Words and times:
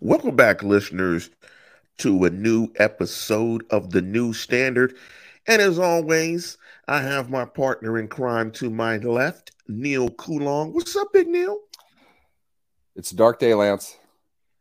Welcome 0.00 0.36
back, 0.36 0.62
listeners, 0.62 1.28
to 1.98 2.24
a 2.24 2.30
new 2.30 2.68
episode 2.76 3.64
of 3.70 3.90
The 3.90 4.00
New 4.00 4.32
Standard. 4.32 4.94
And 5.48 5.60
as 5.60 5.80
always, 5.80 6.56
I 6.86 7.02
have 7.02 7.30
my 7.30 7.44
partner 7.44 7.98
in 7.98 8.06
crime 8.06 8.52
to 8.52 8.70
my 8.70 8.98
left, 8.98 9.50
Neal 9.66 10.08
Coulong. 10.10 10.72
What's 10.72 10.94
up, 10.94 11.12
Big 11.12 11.26
Neal? 11.26 11.58
It's 12.94 13.10
a 13.10 13.16
dark 13.16 13.40
day, 13.40 13.54
Lance. 13.54 13.96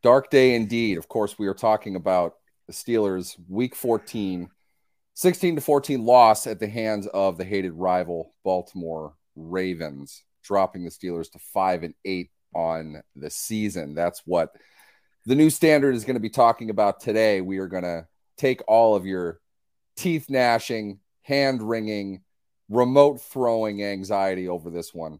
Dark 0.02 0.32
day 0.32 0.56
indeed. 0.56 0.98
Of 0.98 1.08
course, 1.08 1.38
we 1.38 1.46
are 1.46 1.54
talking 1.54 1.96
about 1.96 2.38
the 2.66 2.74
Steelers' 2.74 3.36
week 3.48 3.76
14, 3.76 4.50
16 5.14 5.56
to 5.56 5.62
14 5.62 6.04
loss 6.04 6.48
at 6.48 6.60
the 6.60 6.68
hands 6.68 7.06
of 7.14 7.38
the 7.38 7.46
hated 7.46 7.74
rival 7.74 8.34
Baltimore 8.44 9.14
Ravens, 9.36 10.24
dropping 10.44 10.84
the 10.84 10.90
Steelers 10.90 11.30
to 11.34 11.40
5 11.54 11.84
and 11.84 11.94
8 12.04 12.32
on 12.56 13.04
the 13.16 13.30
season. 13.30 13.94
That's 13.94 14.24
what 14.26 14.50
the 15.28 15.36
new 15.36 15.50
standard 15.50 15.94
is 15.94 16.06
going 16.06 16.16
to 16.16 16.22
be 16.22 16.30
talking 16.30 16.70
about 16.70 17.02
today. 17.02 17.42
We 17.42 17.58
are 17.58 17.68
going 17.68 17.84
to 17.84 18.08
take 18.38 18.62
all 18.66 18.96
of 18.96 19.06
your 19.06 19.42
teeth 19.98 20.30
gnashing, 20.30 21.00
hand 21.22 21.62
wringing, 21.62 22.22
remote 22.70 23.20
throwing 23.22 23.84
anxiety 23.84 24.48
over 24.48 24.70
this 24.70 24.94
one, 24.94 25.20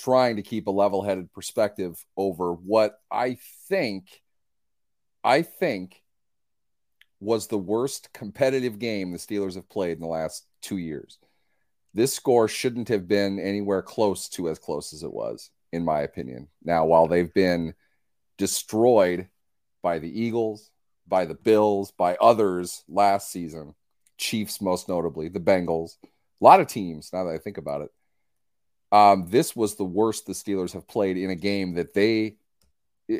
trying 0.00 0.34
to 0.36 0.42
keep 0.42 0.66
a 0.66 0.72
level 0.72 1.00
headed 1.00 1.32
perspective 1.32 2.04
over 2.16 2.54
what 2.54 2.98
I 3.08 3.38
think, 3.68 4.20
I 5.22 5.42
think 5.42 6.02
was 7.20 7.46
the 7.46 7.56
worst 7.56 8.12
competitive 8.12 8.80
game 8.80 9.12
the 9.12 9.18
Steelers 9.18 9.54
have 9.54 9.68
played 9.68 9.96
in 9.96 10.02
the 10.02 10.08
last 10.08 10.44
two 10.60 10.76
years. 10.76 11.20
This 11.94 12.12
score 12.12 12.48
shouldn't 12.48 12.88
have 12.88 13.06
been 13.06 13.38
anywhere 13.38 13.80
close 13.80 14.28
to 14.30 14.48
as 14.48 14.58
close 14.58 14.92
as 14.92 15.04
it 15.04 15.12
was, 15.12 15.50
in 15.72 15.84
my 15.84 16.00
opinion. 16.00 16.48
Now, 16.64 16.84
while 16.84 17.06
they've 17.06 17.32
been 17.32 17.74
destroyed 18.38 19.28
by 19.86 20.00
the 20.00 20.20
Eagles, 20.20 20.68
by 21.06 21.26
the 21.26 21.36
Bills, 21.36 21.92
by 21.92 22.16
others 22.16 22.82
last 22.88 23.30
season, 23.30 23.72
Chiefs 24.18 24.60
most 24.60 24.88
notably, 24.88 25.28
the 25.28 25.38
Bengals, 25.38 25.92
a 26.02 26.08
lot 26.40 26.58
of 26.58 26.66
teams 26.66 27.10
now 27.12 27.22
that 27.22 27.34
I 27.34 27.38
think 27.38 27.56
about 27.56 27.82
it. 27.82 27.90
Um, 28.90 29.28
this 29.28 29.54
was 29.54 29.76
the 29.76 29.84
worst 29.84 30.26
the 30.26 30.32
Steelers 30.32 30.72
have 30.72 30.88
played 30.88 31.16
in 31.16 31.30
a 31.30 31.36
game 31.36 31.74
that 31.74 31.94
they 31.94 32.34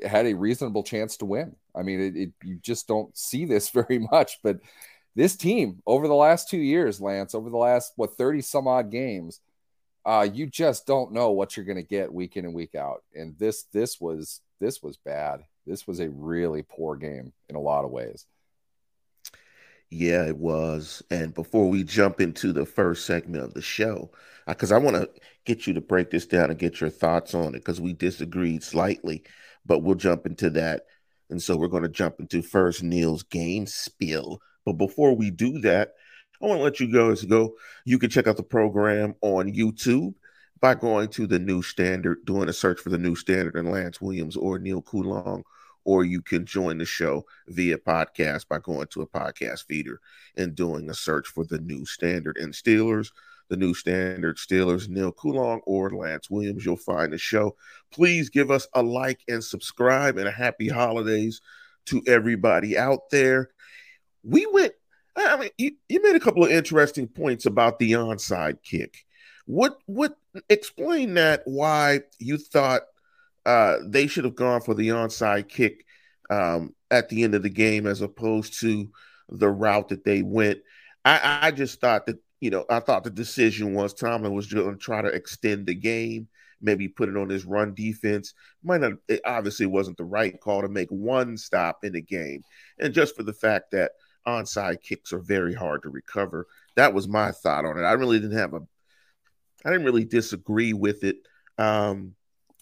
had 0.05 0.27
a 0.27 0.35
reasonable 0.35 0.83
chance 0.83 1.17
to 1.19 1.25
win. 1.25 1.55
I 1.73 1.83
mean, 1.85 2.01
it, 2.01 2.17
it, 2.17 2.33
you 2.43 2.57
just 2.57 2.89
don't 2.89 3.17
see 3.17 3.45
this 3.45 3.69
very 3.79 4.01
much, 4.01 4.41
but 4.43 4.59
this 5.15 5.37
team 5.37 5.81
over 5.87 6.09
the 6.09 6.15
last 6.15 6.51
two 6.51 6.59
years, 6.59 7.01
Lance, 7.01 7.33
over 7.33 7.49
the 7.49 7.57
last 7.57 7.93
what 7.95 8.17
30 8.17 8.41
some 8.41 8.67
odd 8.67 8.91
games, 8.91 9.39
uh, 10.05 10.27
you 10.35 10.49
just 10.49 10.85
don't 10.85 11.13
know 11.13 11.31
what 11.31 11.57
you're 11.57 11.65
going 11.65 11.77
to 11.77 11.85
get 11.85 12.13
week 12.13 12.37
in 12.37 12.45
and 12.45 12.55
week 12.55 12.75
out. 12.75 13.05
And 13.15 13.39
this 13.39 13.67
this 13.73 14.01
was 14.01 14.41
this 14.59 14.83
was 14.83 14.97
bad 14.97 15.45
this 15.67 15.87
was 15.87 16.01
a 16.01 16.09
really 16.11 16.63
poor 16.63 16.97
game 16.97 17.33
in 17.49 17.57
a 17.57 17.61
lot 17.61 17.85
of 17.85 17.91
ways. 17.91 18.27
Yeah, 19.91 20.25
it 20.27 20.37
was. 20.37 21.03
And 21.11 21.33
before 21.33 21.69
we 21.69 21.85
jump 21.85 22.21
into 22.21 22.53
the 22.53 22.67
first 22.67 23.07
segment 23.07 23.45
of 23.45 23.55
the 23.55 23.63
show, 23.63 24.11
because 24.47 24.73
I, 24.73 24.79
want 24.79 24.97
to 24.97 25.09
get 25.45 25.67
you 25.67 25.75
to 25.75 25.81
break 25.81 26.11
this 26.11 26.27
down 26.27 26.51
and 26.51 26.59
get 26.59 26.81
your 26.81 26.91
thoughts 26.91 27.35
on 27.35 27.55
it, 27.55 27.59
because 27.59 27.81
we 27.81 27.93
disagreed 27.93 28.63
slightly, 28.63 29.23
but 29.65 29.81
we'll 29.81 29.95
jump 29.95 30.27
into 30.27 30.51
that. 30.51 30.83
And 31.31 31.43
so 31.43 31.57
we're 31.57 31.69
going 31.69 31.83
to 31.85 31.89
jump 31.89 32.17
into 32.21 32.43
first 32.43 32.83
Neal's 32.83 33.23
game 33.23 33.67
spiel. 33.67 34.41
But 34.65 34.75
before 34.75 35.15
we 35.15 35.31
do 35.31 35.61
that, 35.61 35.95
I 36.43 36.47
want 36.47 36.59
to 36.59 36.65
let 36.65 36.81
you 36.81 36.93
guys 36.93 37.25
go. 37.25 37.55
You 37.85 37.99
can 37.99 38.11
check 38.11 38.27
out 38.27 38.37
the 38.37 38.43
program 38.43 39.15
on 39.23 39.53
YouTube 39.53 40.15
by 40.61 40.75
going 40.75 41.09
to 41.11 41.27
the 41.27 41.39
new 41.39 41.63
standard, 41.63 42.25
doing 42.25 42.49
a 42.49 42.53
search 42.53 42.81
for 42.81 42.91
the 42.91 42.99
new 42.99 43.15
standard 43.15 43.55
and 43.55 43.71
Lance 43.71 44.01
Williams 44.01 44.37
or 44.37 44.59
Neil 44.59 44.83
Coulong 44.83 45.43
or 45.87 46.05
you 46.05 46.21
can 46.21 46.45
join 46.45 46.79
the 46.79 46.85
show 46.85 47.25
via 47.47 47.79
podcast 47.79 48.49
by 48.49 48.59
going 48.59 48.89
to 48.89 49.03
a 49.03 49.07
podcast 49.07 49.65
feeder 49.67 50.01
and 50.37 50.57
doing 50.57 50.91
a 50.91 50.95
search 50.95 51.29
for 51.29 51.45
the 51.45 51.61
new 51.61 51.87
standard 51.87 52.37
and 52.37 52.53
Steelers, 52.53 53.13
the 53.49 53.57
new 53.57 53.73
standard 53.73 54.37
Steelers, 54.37 54.89
Neal 54.89 55.13
Coulong 55.13 55.61
or 55.65 55.91
Lance 55.91 56.29
Williams. 56.29 56.67
You'll 56.67 56.77
find 56.77 57.13
the 57.13 57.19
show. 57.19 57.57
Please 57.93 58.29
give 58.29 58.51
us 58.51 58.67
a 58.75 58.83
like 58.83 59.21
and 59.29 59.43
subscribe 59.43 60.19
and 60.19 60.27
a 60.27 60.33
happy 60.33 60.69
holidays 60.69 61.41
to 61.87 62.03
everybody 62.09 62.77
out 62.77 63.09
there. 63.11 63.51
We 64.25 64.45
went, 64.47 64.73
I 65.15 65.37
mean, 65.37 65.51
you, 65.57 65.71
you 65.89 66.03
made 66.03 66.17
a 66.17 66.21
couple 66.21 66.45
of 66.45 66.51
interesting 66.51 67.07
points 67.07 67.47
about 67.47 67.79
the 67.79 67.93
onside 67.93 68.61
kick. 68.65 69.05
What 69.47 69.79
what 69.87 70.17
explain 70.51 71.15
that 71.15 71.43
why 71.45 72.01
you 72.19 72.37
thought 72.37 72.83
uh, 73.47 73.77
they 73.87 74.09
should 74.09 74.25
have 74.25 74.35
gone 74.35 74.61
for 74.61 74.75
the 74.75 74.89
onside 74.89 75.49
kick 75.49 75.87
um, 76.29 76.75
at 76.91 77.09
the 77.09 77.23
end 77.23 77.35
of 77.35 77.43
the 77.43 77.49
game 77.49 77.87
as 77.87 78.03
opposed 78.03 78.61
to 78.61 78.91
the 79.29 79.49
route 79.49 79.89
that 79.91 80.05
they 80.05 80.23
went. 80.23 80.59
I, 81.05 81.39
I 81.43 81.51
just 81.53 81.81
thought 81.81 82.07
that, 82.07 82.19
you 82.41 82.51
know, 82.51 82.65
I 82.69 82.81
thought 82.81 83.05
the 83.05 83.11
decision 83.11 83.73
was 83.73 83.95
Tomlin 83.95 84.35
was 84.35 84.53
going 84.53 84.73
to 84.73 84.77
try 84.77 85.01
to 85.01 85.09
extend 85.09 85.67
the 85.67 85.75
game, 85.75 86.27
maybe 86.61 86.89
put 86.89 87.09
it 87.09 87.17
on 87.17 87.29
his 87.29 87.45
run 87.45 87.73
defense. 87.73 88.35
Might 88.65 88.81
not, 88.81 88.95
it 89.09 89.21
obviously 89.25 89.67
wasn't 89.67 89.97
the 89.97 90.05
right 90.05 90.39
call 90.41 90.63
to 90.63 90.69
make 90.69 90.91
one 90.91 91.37
stop 91.37 91.85
in 91.85 91.93
the 91.93 92.03
game. 92.03 92.43
And 92.81 92.93
just 92.93 93.15
for 93.15 93.23
the 93.23 93.33
fact 93.33 93.71
that 93.71 93.93
onside 94.27 94.83
kicks 94.83 95.13
are 95.13 95.21
very 95.21 95.55
hard 95.55 95.83
to 95.85 95.89
recover, 95.89 96.49
that 96.75 96.93
was 96.93 97.07
my 97.07 97.31
thought 97.31 97.65
on 97.65 97.79
it. 97.79 97.85
I 97.85 97.93
really 97.93 98.19
didn't 98.19 98.39
have 98.39 98.55
a, 98.55 98.61
I 99.65 99.71
didn't 99.71 99.87
really 99.87 100.05
disagree 100.05 100.73
with 100.73 101.05
it. 101.05 101.19
Um, 101.59 102.16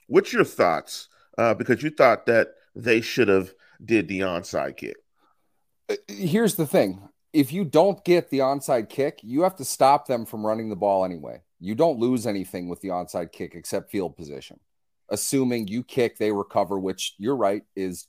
What's 0.07 0.33
your 0.33 0.45
thoughts? 0.45 1.09
Uh, 1.37 1.55
because 1.55 1.83
you 1.83 1.91
thought 1.91 2.27
that 2.27 2.55
they 2.75 3.01
should 3.01 3.29
have 3.29 3.53
did 3.85 4.09
the 4.09 4.21
onside 4.21 4.77
kick. 4.77 4.97
Uh, 5.89 5.97
here's 6.09 6.55
the 6.55 6.67
thing: 6.67 7.09
if 7.33 7.53
you 7.53 7.65
don't 7.65 8.05
get 8.05 8.31
the 8.31 8.39
onside 8.39 8.89
kick, 8.89 9.19
you 9.23 9.43
have 9.43 9.57
to 9.57 9.65
stop 9.65 10.07
them 10.07 10.25
from 10.25 10.47
running 10.47 10.71
the 10.71 10.77
ball 10.77 11.05
anyway. 11.05 11.43
You 11.59 11.75
don't 11.75 11.99
lose 11.99 12.27
anything 12.27 12.69
with 12.69 12.81
the 12.81 12.89
onside 12.89 13.33
kick 13.33 13.55
except 13.55 13.91
field 13.91 14.17
position. 14.17 14.61
Assuming 15.09 15.67
you 15.67 15.83
kick, 15.83 16.19
they 16.19 16.33
recover, 16.33 16.79
which 16.79 17.15
you're 17.19 17.37
right 17.37 17.63
is 17.75 18.07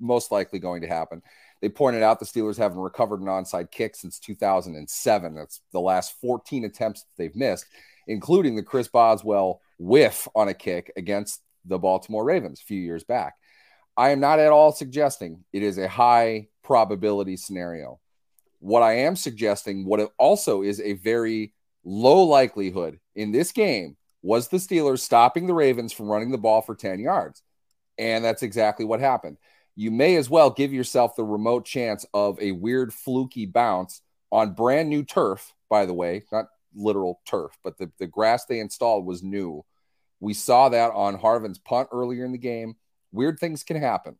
most 0.00 0.32
likely 0.32 0.58
going 0.58 0.82
to 0.82 0.88
happen. 0.88 1.22
They 1.60 1.68
pointed 1.68 2.02
out 2.02 2.18
the 2.18 2.26
Steelers 2.26 2.58
haven't 2.58 2.78
recovered 2.78 3.20
an 3.20 3.26
onside 3.26 3.70
kick 3.70 3.96
since 3.96 4.18
2007. 4.18 5.34
That's 5.34 5.60
the 5.72 5.80
last 5.80 6.20
14 6.20 6.64
attempts 6.64 7.06
they've 7.16 7.34
missed, 7.34 7.66
including 8.06 8.56
the 8.56 8.62
Chris 8.62 8.88
Boswell 8.88 9.60
whiff 9.78 10.28
on 10.34 10.48
a 10.48 10.54
kick 10.54 10.92
against 10.96 11.40
the 11.64 11.78
Baltimore 11.78 12.24
Ravens 12.24 12.60
a 12.60 12.64
few 12.64 12.80
years 12.80 13.04
back. 13.04 13.34
I 13.96 14.10
am 14.10 14.20
not 14.20 14.38
at 14.38 14.52
all 14.52 14.72
suggesting 14.72 15.44
it 15.52 15.62
is 15.62 15.78
a 15.78 15.88
high 15.88 16.48
probability 16.62 17.36
scenario. 17.36 18.00
What 18.58 18.82
I 18.82 18.98
am 18.98 19.14
suggesting, 19.16 19.84
what 19.84 20.00
it 20.00 20.10
also 20.18 20.62
is 20.62 20.80
a 20.80 20.94
very 20.94 21.52
low 21.84 22.22
likelihood 22.24 22.98
in 23.14 23.30
this 23.30 23.52
game, 23.52 23.96
was 24.22 24.48
the 24.48 24.56
Steelers 24.56 25.00
stopping 25.00 25.46
the 25.46 25.54
Ravens 25.54 25.92
from 25.92 26.08
running 26.08 26.30
the 26.30 26.38
ball 26.38 26.62
for 26.62 26.74
10 26.74 26.98
yards. 26.98 27.42
And 27.98 28.24
that's 28.24 28.42
exactly 28.42 28.84
what 28.84 29.00
happened. 29.00 29.36
You 29.76 29.90
may 29.90 30.16
as 30.16 30.30
well 30.30 30.50
give 30.50 30.72
yourself 30.72 31.14
the 31.14 31.24
remote 31.24 31.64
chance 31.66 32.06
of 32.14 32.40
a 32.40 32.52
weird, 32.52 32.92
fluky 32.94 33.44
bounce 33.44 34.00
on 34.32 34.54
brand 34.54 34.88
new 34.88 35.04
turf, 35.04 35.52
by 35.68 35.84
the 35.84 35.94
way, 35.94 36.24
not 36.32 36.46
literal 36.74 37.20
turf, 37.26 37.52
but 37.62 37.78
the, 37.78 37.90
the 37.98 38.06
grass 38.06 38.44
they 38.44 38.60
installed 38.60 39.06
was 39.06 39.22
new. 39.22 39.64
We 40.20 40.34
saw 40.34 40.68
that 40.70 40.92
on 40.92 41.18
Harvin's 41.18 41.58
punt 41.58 41.88
earlier 41.92 42.24
in 42.24 42.32
the 42.32 42.38
game. 42.38 42.76
Weird 43.12 43.38
things 43.38 43.62
can 43.62 43.76
happen. 43.76 44.16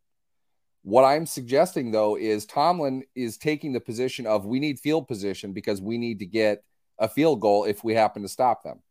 What 0.83 1.05
I'm 1.05 1.25
suggesting, 1.25 1.93
though, 1.93 2.17
is 2.17 2.45
Tomlin 2.45 3.05
is 3.15 3.39
taking 3.39 3.73
the 3.73 3.81
position 3.81 4.27
of 4.27 4.45
we 4.45 4.61
need 4.61 4.79
field 4.79 5.09
position 5.09 5.53
because 5.53 5.81
we 5.81 5.97
need 5.97 6.19
to 6.19 6.27
get 6.27 6.63
a 6.99 7.09
field 7.09 7.41
goal 7.41 7.65
if 7.65 7.83
we 7.83 7.95
happen 7.95 8.23
to 8.23 8.29
stop 8.29 8.63
them. 8.63 8.83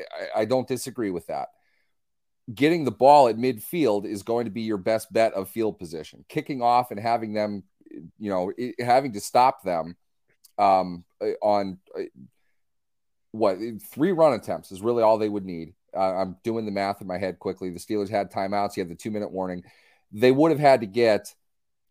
I, 0.00 0.42
I 0.42 0.44
don't 0.44 0.68
disagree 0.68 1.10
with 1.10 1.26
that. 1.28 1.48
Getting 2.52 2.84
the 2.84 2.90
ball 2.90 3.28
at 3.28 3.36
midfield 3.36 4.04
is 4.04 4.22
going 4.22 4.44
to 4.44 4.50
be 4.50 4.62
your 4.62 4.76
best 4.76 5.12
bet 5.12 5.32
of 5.32 5.48
field 5.48 5.78
position. 5.78 6.24
Kicking 6.28 6.60
off 6.60 6.90
and 6.90 7.00
having 7.00 7.32
them, 7.32 7.62
you 8.18 8.30
know, 8.30 8.52
having 8.78 9.12
to 9.14 9.20
stop 9.20 9.62
them 9.62 9.96
um, 10.58 11.04
on 11.40 11.78
what 13.32 13.58
three 13.90 14.12
run 14.12 14.34
attempts 14.34 14.70
is 14.72 14.80
really 14.80 15.02
all 15.02 15.18
they 15.18 15.28
would 15.28 15.44
need. 15.44 15.74
Uh, 15.94 16.14
I'm 16.16 16.36
doing 16.44 16.64
the 16.64 16.70
math 16.70 17.00
in 17.00 17.06
my 17.06 17.18
head 17.18 17.38
quickly. 17.38 17.70
The 17.70 17.78
Steelers 17.78 18.08
had 18.08 18.30
timeouts. 18.30 18.76
You 18.76 18.82
had 18.82 18.90
the 18.90 18.94
two 18.94 19.10
minute 19.10 19.30
warning. 19.30 19.64
They 20.12 20.30
would 20.30 20.50
have 20.50 20.60
had 20.60 20.80
to 20.80 20.86
get 20.86 21.34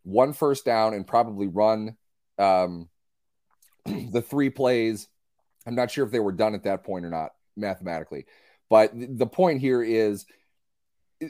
one 0.03 0.33
first 0.33 0.65
down 0.65 0.93
and 0.93 1.05
probably 1.05 1.47
run 1.47 1.97
um, 2.38 2.89
the 3.85 4.21
three 4.21 4.49
plays. 4.49 5.07
I'm 5.65 5.75
not 5.75 5.91
sure 5.91 6.05
if 6.05 6.11
they 6.11 6.19
were 6.19 6.31
done 6.31 6.55
at 6.55 6.63
that 6.63 6.83
point 6.83 7.05
or 7.05 7.09
not 7.09 7.31
mathematically, 7.55 8.25
but 8.69 8.91
the 8.93 9.27
point 9.27 9.61
here 9.61 9.83
is 9.83 10.25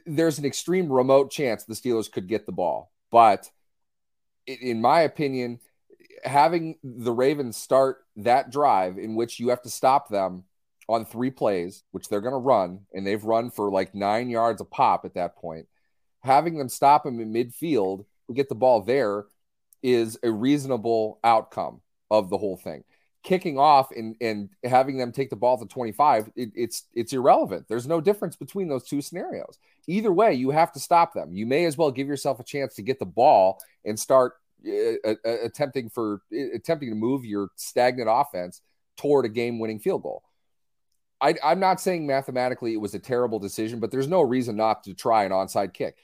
there's 0.06 0.40
an 0.40 0.46
extreme 0.46 0.92
remote 0.92 1.32
chance 1.32 1.64
the 1.64 1.74
Steelers 1.74 2.12
could 2.12 2.28
get 2.28 2.46
the 2.46 2.52
ball. 2.54 2.92
But 3.12 3.50
in 4.48 4.80
my 4.80 5.02
opinion, 5.02 5.60
having 6.24 6.78
the 6.84 7.12
Ravens 7.12 7.58
start 7.58 8.06
that 8.18 8.52
drive 8.52 8.98
in 8.98 9.16
which 9.16 9.40
you 9.40 9.50
have 9.50 9.62
to 9.64 9.70
stop 9.70 10.10
them 10.10 10.44
on 10.90 11.06
three 11.06 11.32
plays, 11.32 11.84
which 11.92 12.10
they're 12.10 12.22
going 12.22 12.34
to 12.34 12.38
run, 12.38 12.82
and 12.94 13.06
they've 13.06 13.24
run 13.24 13.50
for 13.50 13.72
like 13.72 13.96
nine 13.96 14.30
yards 14.30 14.62
a 14.62 14.66
pop 14.66 15.06
at 15.06 15.14
that 15.14 15.36
point, 15.36 15.68
having 16.22 16.58
them 16.58 16.70
stop 16.70 17.04
them 17.04 17.20
in 17.20 17.32
midfield 17.32 18.06
to 18.28 18.34
get 18.34 18.50
the 18.50 18.56
ball 18.56 18.82
there 18.82 19.26
is 19.84 20.18
a 20.24 20.32
reasonable 20.32 21.20
outcome 21.24 21.82
of 22.10 22.30
the 22.30 22.38
whole 22.38 22.58
thing. 22.58 22.84
Kicking 23.24 23.58
off 23.58 23.92
and, 23.92 24.16
and 24.20 24.50
having 24.64 24.98
them 24.98 25.12
take 25.12 25.30
the 25.30 25.36
ball 25.36 25.58
to 25.60 25.66
25, 25.66 26.32
it, 26.36 26.52
it's 26.56 26.84
it's 26.94 27.14
irrelevant. 27.14 27.68
There's 27.68 27.88
no 27.88 28.02
difference 28.02 28.36
between 28.36 28.68
those 28.68 28.84
two 28.84 29.02
scenarios. 29.02 29.60
Either 29.88 30.12
way, 30.12 30.34
you 30.34 30.50
have 30.50 30.72
to 30.72 30.80
stop 30.80 31.14
them. 31.14 31.32
You 31.32 31.46
may 31.46 31.66
as 31.66 31.78
well 31.78 31.92
give 31.92 32.08
yourself 32.08 32.40
a 32.40 32.44
chance 32.44 32.76
to 32.76 32.82
get 32.82 32.98
the 32.98 33.06
ball 33.06 33.60
and 33.86 34.00
start 34.00 34.41
attempting 35.26 35.90
for 35.90 36.22
attempting 36.32 36.90
to 36.90 36.96
move 36.96 37.26
your 37.26 37.50
stagnant 37.56 38.10
offense 38.12 38.62
toward 38.98 39.26
a 39.26 39.30
game-winning 39.30 39.80
field 39.80 40.04
goal. 40.04 40.24
I, 41.22 41.36
am 41.44 41.60
not 41.60 41.80
saying 41.80 42.08
mathematically 42.08 42.74
it 42.74 42.82
was 42.82 42.96
a 42.96 43.00
terrible 43.00 43.40
decision, 43.40 43.80
but 43.80 43.92
there's 43.92 44.08
no 44.08 44.22
reason 44.22 44.56
not 44.56 44.84
to 44.86 44.94
try 44.94 45.24
an 45.24 45.32
onside 45.32 45.74
kick. 45.74 45.98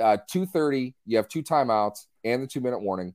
Uh, 0.00 0.16
230, 0.28 0.94
you 1.06 1.16
have 1.16 1.28
two 1.28 1.42
timeouts 1.42 2.06
and 2.24 2.42
the 2.42 2.46
two 2.46 2.60
minute 2.60 2.80
warning. 2.80 3.14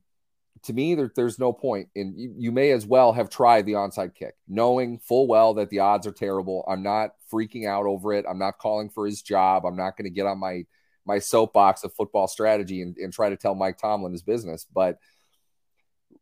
To 0.64 0.72
me, 0.72 0.94
there, 0.94 1.10
there's 1.14 1.38
no 1.38 1.52
point, 1.52 1.88
and 1.94 2.18
you, 2.18 2.34
you 2.36 2.52
may 2.52 2.70
as 2.72 2.84
well 2.86 3.12
have 3.12 3.30
tried 3.30 3.66
the 3.66 3.72
onside 3.72 4.14
kick, 4.14 4.34
knowing 4.48 4.98
full 4.98 5.26
well 5.26 5.54
that 5.54 5.70
the 5.70 5.78
odds 5.78 6.06
are 6.06 6.12
terrible. 6.12 6.64
I'm 6.68 6.82
not 6.82 7.10
freaking 7.32 7.66
out 7.66 7.86
over 7.86 8.12
it. 8.12 8.26
I'm 8.28 8.38
not 8.38 8.58
calling 8.58 8.90
for 8.90 9.06
his 9.06 9.22
job. 9.22 9.64
I'm 9.64 9.76
not 9.76 9.96
going 9.96 10.04
to 10.04 10.10
get 10.10 10.26
on 10.26 10.38
my 10.38 10.64
my 11.04 11.18
soapbox 11.18 11.84
of 11.84 11.94
football 11.94 12.28
strategy 12.28 12.82
and, 12.82 12.96
and 12.96 13.12
try 13.12 13.30
to 13.30 13.36
tell 13.36 13.54
Mike 13.54 13.78
Tomlin 13.78 14.12
his 14.12 14.22
business. 14.22 14.66
But 14.72 14.98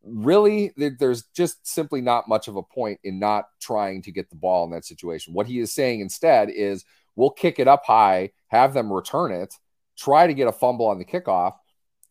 really, 0.02 0.72
there's 0.76 1.24
just 1.34 1.66
simply 1.66 2.00
not 2.00 2.28
much 2.28 2.48
of 2.48 2.56
a 2.56 2.62
point 2.62 3.00
in 3.04 3.18
not 3.18 3.46
trying 3.60 4.02
to 4.02 4.12
get 4.12 4.30
the 4.30 4.36
ball 4.36 4.64
in 4.64 4.70
that 4.70 4.84
situation. 4.84 5.34
What 5.34 5.46
he 5.46 5.58
is 5.58 5.72
saying 5.72 6.00
instead 6.00 6.50
is 6.50 6.84
we'll 7.16 7.30
kick 7.30 7.58
it 7.58 7.68
up 7.68 7.84
high, 7.84 8.30
have 8.48 8.74
them 8.74 8.92
return 8.92 9.32
it, 9.32 9.54
try 9.96 10.26
to 10.26 10.34
get 10.34 10.48
a 10.48 10.52
fumble 10.52 10.86
on 10.86 10.98
the 10.98 11.04
kickoff, 11.04 11.54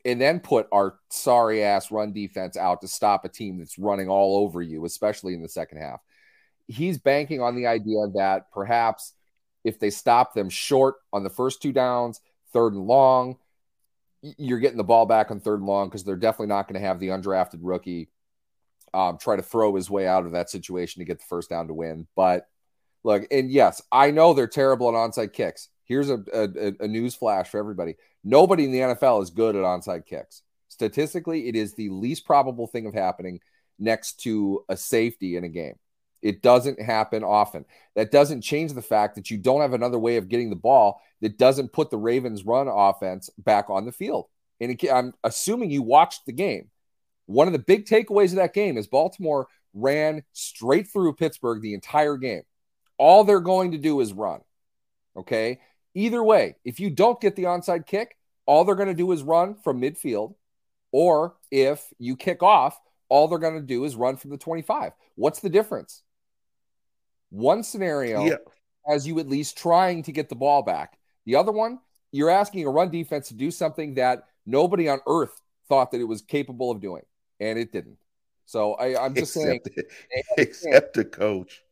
and 0.06 0.22
then 0.22 0.40
put 0.40 0.68
our 0.72 0.96
sorry 1.10 1.64
ass 1.64 1.92
run 1.92 2.14
defense 2.14 2.56
out 2.58 2.82
to 2.82 2.88
stop 2.88 3.26
a 3.26 3.30
team 3.30 3.58
that's 3.58 3.80
running 3.80 4.10
all 4.10 4.38
over 4.38 4.62
you, 4.62 4.86
especially 4.86 5.34
in 5.34 5.42
the 5.42 5.50
second 5.50 5.80
half. 5.80 6.02
He's 6.68 6.98
banking 6.98 7.42
on 7.42 7.56
the 7.56 7.68
idea 7.68 8.08
that 8.16 8.52
perhaps 8.52 9.14
if 9.64 9.80
they 9.80 9.90
stop 9.90 10.34
them 10.34 10.50
short 10.50 10.96
on 11.12 11.24
the 11.24 11.30
first 11.30 11.62
two 11.62 11.74
downs, 11.74 12.22
third 12.54 12.74
and 12.74 12.86
long, 12.86 13.38
you're 14.22 14.60
getting 14.60 14.78
the 14.78 14.84
ball 14.84 15.06
back 15.06 15.32
on 15.32 15.40
third 15.40 15.60
and 15.60 15.68
long 15.68 15.88
because 15.88 16.04
they're 16.04 16.16
definitely 16.16 16.48
not 16.48 16.68
going 16.68 16.80
to 16.80 16.88
have 16.88 17.00
the 17.00 17.10
undrafted 17.10 17.60
rookie 17.62 18.10
um, 18.94 19.18
try 19.18 19.36
to 19.36 19.42
throw 19.42 19.76
his 19.76 19.90
way 19.90 20.08
out 20.08 20.26
of 20.26 20.32
that 20.32 20.50
situation 20.50 21.00
to 21.00 21.06
get 21.06 21.20
the 21.20 21.26
first 21.26 21.50
down 21.50 21.68
to 21.68 21.74
win. 21.74 22.08
But 22.16 22.48
look, 23.04 23.28
and 23.32 23.52
yes, 23.52 23.82
I 23.92 24.12
know 24.12 24.34
they're 24.34 24.48
terrible 24.48 24.90
at 24.90 24.96
onside 24.96 25.34
kicks. 25.34 25.70
Here's 25.84 26.10
a, 26.10 26.24
a, 26.34 26.74
a 26.84 26.88
news 26.88 27.16
flash 27.16 27.50
for 27.50 27.60
everybody. 27.60 27.96
Nobody 28.24 28.66
in 28.66 28.72
the 28.72 28.80
NFL 28.80 29.24
is 29.24 29.30
good 29.30 29.56
at 29.56 29.64
onside 29.64 30.06
kicks. 30.06 30.42
Statistically, 30.70 31.48
it 31.48 31.56
is 31.56 31.74
the 31.74 31.90
least 31.90 32.26
probable 32.26 32.68
thing 32.68 32.86
of 32.86 32.94
happening 32.94 33.40
next 33.80 34.22
to 34.22 34.66
a 34.68 34.76
safety 34.76 35.38
in 35.38 35.44
a 35.44 35.50
game. 35.50 35.76
It 36.22 36.42
doesn't 36.42 36.82
happen 36.82 37.24
often. 37.24 37.66
That 37.96 38.12
doesn't 38.12 38.42
change 38.42 38.74
the 38.74 38.82
fact 38.82 39.16
that 39.16 39.30
you 39.30 39.38
don't 39.38 39.62
have 39.62 39.74
another 39.74 40.00
way 40.00 40.18
of 40.18 40.30
getting 40.30 40.50
the 40.50 40.56
ball 40.56 41.02
that 41.22 41.38
doesn't 41.38 41.74
put 41.74 41.90
the 41.90 41.98
Ravens' 41.98 42.46
run 42.46 42.68
offense 42.68 43.30
back 43.38 43.70
on 43.70 43.86
the 43.86 43.92
field. 43.92 44.28
And 44.60 44.72
it, 44.72 44.92
I'm 44.92 45.14
assuming 45.24 45.70
you 45.70 45.82
watched 45.82 46.26
the 46.26 46.32
game. 46.32 46.70
One 47.28 47.48
of 47.48 47.54
the 47.54 47.60
big 47.60 47.86
takeaways 47.86 48.30
of 48.30 48.38
that 48.38 48.54
game 48.54 48.78
is 48.78 48.88
Baltimore 48.88 49.48
ran 49.74 50.24
straight 50.34 50.88
through 50.88 51.14
Pittsburgh 51.16 51.62
the 51.62 51.74
entire 51.74 52.18
game. 52.18 52.44
All 52.98 53.24
they're 53.24 53.40
going 53.40 53.72
to 53.72 53.78
do 53.78 54.00
is 54.02 54.14
run. 54.14 54.42
Okay. 55.16 55.60
Either 55.94 56.24
way, 56.24 56.56
if 56.64 56.80
you 56.80 56.90
don't 56.90 57.20
get 57.22 57.36
the 57.36 57.44
onside 57.44 57.86
kick, 57.86 58.18
all 58.46 58.64
they're 58.64 58.76
going 58.76 58.88
to 58.88 58.94
do 58.94 59.12
is 59.12 59.24
run 59.24 59.56
from 59.56 59.82
midfield. 59.82 60.36
Or 60.92 61.36
if 61.52 61.86
you 62.00 62.16
kick 62.16 62.42
off, 62.42 62.80
all 63.10 63.28
they're 63.28 63.40
going 63.40 63.56
to 63.56 63.62
do 63.62 63.84
is 63.84 63.96
run 63.96 64.18
from 64.18 64.32
the 64.32 64.38
25. 64.38 64.94
What's 65.16 65.40
the 65.40 65.50
difference? 65.50 66.02
One 67.30 67.64
scenario 67.64 68.26
yeah. 68.26 68.36
has 68.86 69.06
you 69.06 69.20
at 69.20 69.28
least 69.28 69.58
trying 69.58 70.04
to 70.04 70.12
get 70.12 70.30
the 70.30 70.36
ball 70.36 70.64
back. 70.64 70.98
The 71.26 71.36
other 71.36 71.52
one, 71.52 71.80
you're 72.12 72.30
asking 72.30 72.66
a 72.66 72.70
run 72.70 72.90
defense 72.90 73.28
to 73.30 73.34
do 73.34 73.52
something 73.52 73.96
that 73.96 74.24
nobody 74.46 74.88
on 74.88 75.00
earth 75.08 75.42
thought 75.68 75.92
that 75.92 76.02
it 76.02 76.06
was 76.06 76.22
capable 76.22 76.72
of 76.72 76.80
doing, 76.80 77.04
and 77.40 77.60
it 77.60 77.72
didn't. 77.72 77.98
So 78.46 78.76
I, 78.76 79.06
am 79.06 79.14
just 79.14 79.36
except, 79.36 79.68
saying, 79.76 79.88
except 80.38 80.94
the 80.94 81.04
coach. 81.04 81.64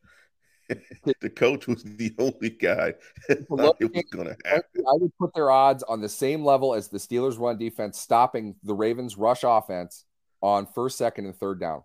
the 1.20 1.30
coach 1.30 1.66
was 1.66 1.84
the 1.84 2.12
only 2.18 2.50
guy 2.50 2.92
that 3.28 3.46
thought 3.46 3.76
it 3.80 3.94
was 3.94 4.04
going 4.10 4.26
to 4.26 4.36
happen. 4.44 4.84
I 4.86 4.92
would 4.94 5.16
put 5.18 5.32
their 5.32 5.50
odds 5.50 5.82
on 5.84 6.00
the 6.00 6.08
same 6.08 6.44
level 6.44 6.74
as 6.74 6.88
the 6.88 6.98
Steelers' 6.98 7.38
run 7.38 7.56
defense 7.56 7.98
stopping 7.98 8.56
the 8.64 8.74
Ravens' 8.74 9.16
rush 9.16 9.44
offense 9.44 10.04
on 10.42 10.66
first, 10.66 10.98
second, 10.98 11.26
and 11.26 11.36
third 11.36 11.60
down. 11.60 11.82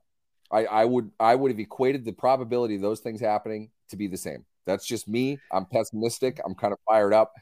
I, 0.51 0.65
I 0.65 0.85
would 0.85 1.11
I 1.19 1.35
would 1.35 1.51
have 1.51 1.59
equated 1.59 2.05
the 2.05 2.11
probability 2.11 2.75
of 2.75 2.81
those 2.81 2.99
things 2.99 3.21
happening 3.21 3.69
to 3.89 3.97
be 3.97 4.07
the 4.07 4.17
same. 4.17 4.45
That's 4.65 4.85
just 4.85 5.07
me. 5.07 5.39
I'm 5.51 5.65
pessimistic. 5.65 6.39
I'm 6.45 6.55
kind 6.55 6.73
of 6.73 6.79
fired 6.87 7.13
up. 7.13 7.33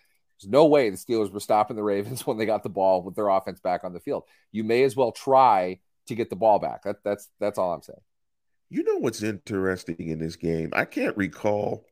There's 0.42 0.52
no 0.52 0.66
way 0.66 0.90
the 0.90 0.98
Steelers 0.98 1.32
were 1.32 1.40
stopping 1.40 1.76
the 1.76 1.84
Ravens 1.84 2.22
when 2.28 2.38
they 2.38 2.46
got 2.46 2.64
the 2.64 2.70
ball 2.70 3.04
with 3.04 3.16
their 3.16 3.28
offense 3.30 3.60
back 3.60 3.84
on 3.84 3.94
the 3.94 4.00
field. 4.00 4.24
You 4.52 4.64
may 4.64 4.84
as 4.84 4.96
well 4.96 5.12
try 5.12 5.80
to 6.08 6.16
get 6.16 6.30
the 6.30 6.36
ball 6.36 6.60
back. 6.60 6.84
That, 6.84 7.04
that's 7.04 7.30
that's 7.40 7.58
all 7.58 7.74
I'm 7.74 7.82
saying. 7.82 8.02
You 8.70 8.84
know 8.84 8.98
what's 8.98 9.24
interesting 9.24 10.10
in 10.10 10.20
this 10.20 10.36
game? 10.36 10.70
I 10.74 10.86
can't 10.86 11.18
recall 11.18 11.86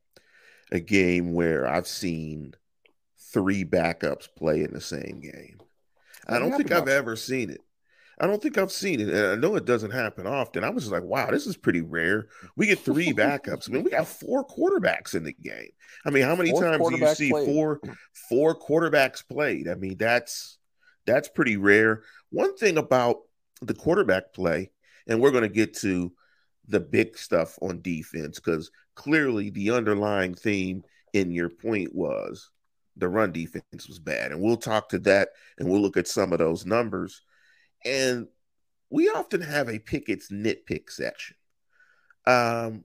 a 0.72 0.80
game 0.80 1.34
where 1.34 1.68
I've 1.68 1.88
seen 1.88 2.54
three 3.18 3.66
backups 3.66 4.28
play 4.36 4.64
in 4.64 4.74
the 4.74 4.82
same 4.82 5.20
game. 5.22 5.60
I 6.28 6.40
don't 6.40 6.52
think 6.52 6.72
I've 6.72 6.88
ever 6.88 7.16
seen 7.16 7.50
it. 7.50 7.62
I 8.20 8.26
don't 8.26 8.42
think 8.42 8.58
I've 8.58 8.72
seen 8.72 9.00
it. 9.00 9.10
And 9.10 9.28
I 9.28 9.36
know 9.36 9.56
it 9.56 9.66
doesn't 9.66 9.92
happen 9.92 10.26
often. 10.26 10.64
I 10.64 10.70
was 10.70 10.84
just 10.84 10.92
like, 10.92 11.04
wow, 11.04 11.30
this 11.30 11.46
is 11.46 11.56
pretty 11.56 11.82
rare. 11.82 12.28
We 12.56 12.66
get 12.68 12.80
three 12.80 13.14
backups. 13.14 13.70
I 13.70 13.74
mean, 13.74 13.84
we 13.84 13.92
got 13.92 14.08
four 14.08 14.46
quarterbacks 14.46 15.14
in 15.14 15.24
the 15.24 15.34
game. 15.34 15.70
I 16.06 16.10
mean, 16.10 16.24
how 16.24 16.36
many 16.36 16.52
four 16.52 16.64
times 16.64 16.90
do 16.90 16.98
you 16.98 17.16
see 17.16 17.30
played. 17.30 17.46
four 17.46 17.82
four 18.30 18.60
quarterbacks 18.60 19.28
played? 19.28 19.68
I 19.68 19.76
mean, 19.76 19.98
that's 19.98 20.58
that's 21.06 21.30
pretty 21.30 21.58
rare. 21.58 22.04
One 22.32 22.56
thing 22.58 22.78
about 22.78 23.18
the 23.62 23.74
quarterback 23.74 24.34
play, 24.34 24.72
and 25.08 25.22
we're 25.22 25.32
going 25.32 25.44
to 25.44 25.50
get 25.50 25.76
to 25.76 26.12
the 26.68 26.80
big 26.80 27.18
stuff 27.18 27.58
on 27.62 27.82
defense 27.82 28.40
because 28.40 28.72
clearly 28.96 29.50
the 29.50 29.72
underlying 29.72 30.34
theme 30.34 30.84
in 31.14 31.32
your 31.32 31.50
point 31.50 31.94
was 31.96 32.50
the 32.98 33.08
run 33.08 33.32
defense 33.32 33.88
was 33.88 34.00
bad. 34.00 34.32
And 34.32 34.42
we'll 34.42 34.58
talk 34.58 34.90
to 34.90 35.00
that 35.00 35.30
and 35.58 35.70
we'll 35.70 35.82
look 35.82 35.98
at 35.98 36.08
some 36.08 36.34
of 36.34 36.40
those 36.40 36.66
numbers. 36.66 37.22
And 37.86 38.28
we 38.90 39.10
often 39.10 39.42
have 39.42 39.70
a 39.70 39.80
Pickett's 39.80 40.32
nitpick 40.32 40.90
section. 40.90 41.36
Um, 42.26 42.84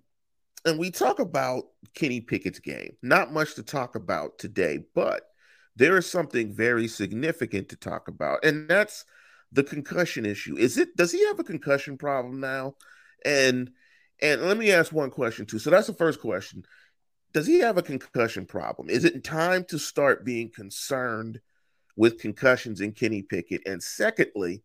and 0.65 0.79
we 0.79 0.91
talk 0.91 1.19
about 1.19 1.65
Kenny 1.95 2.21
Pickett's 2.21 2.61
game. 2.61 2.97
Not 3.03 3.33
much 3.33 3.55
to 3.55 3.63
talk 3.63 3.97
about 3.97 4.39
today, 4.39 4.85
but 4.95 5.23
there 5.77 5.97
is 5.97 6.11
something 6.11 6.53
very 6.53 6.87
significant 6.87 7.69
to 7.71 7.77
talk 7.77 8.09
about, 8.09 8.45
and 8.45 8.69
that's 8.69 9.05
the 9.51 9.65
concussion 9.65 10.25
issue. 10.27 10.57
Is 10.57 10.79
it 10.79 10.97
does 10.97 11.13
he 11.13 11.27
have 11.27 11.39
a 11.39 11.45
concussion 11.45 11.99
problem 11.99 12.41
now? 12.41 12.75
And 13.25 13.71
and 14.21 14.43
let 14.43 14.57
me 14.57 14.71
ask 14.71 14.93
one 14.93 15.11
question 15.11 15.47
too. 15.47 15.59
So 15.59 15.71
that's 15.71 15.87
the 15.87 15.95
first 15.95 16.21
question. 16.21 16.65
Does 17.33 17.47
he 17.47 17.61
have 17.61 17.79
a 17.79 17.83
concussion 17.83 18.47
problem? 18.47 18.91
Is 18.91 19.05
it 19.05 19.25
time 19.25 19.65
to 19.69 19.79
start 19.79 20.25
being 20.25 20.51
concerned 20.55 21.41
with 21.97 22.21
concussions 22.21 22.81
in 22.81 22.93
Kenny 22.93 23.23
Pickett? 23.23 23.63
And 23.67 23.83
secondly, 23.83 24.63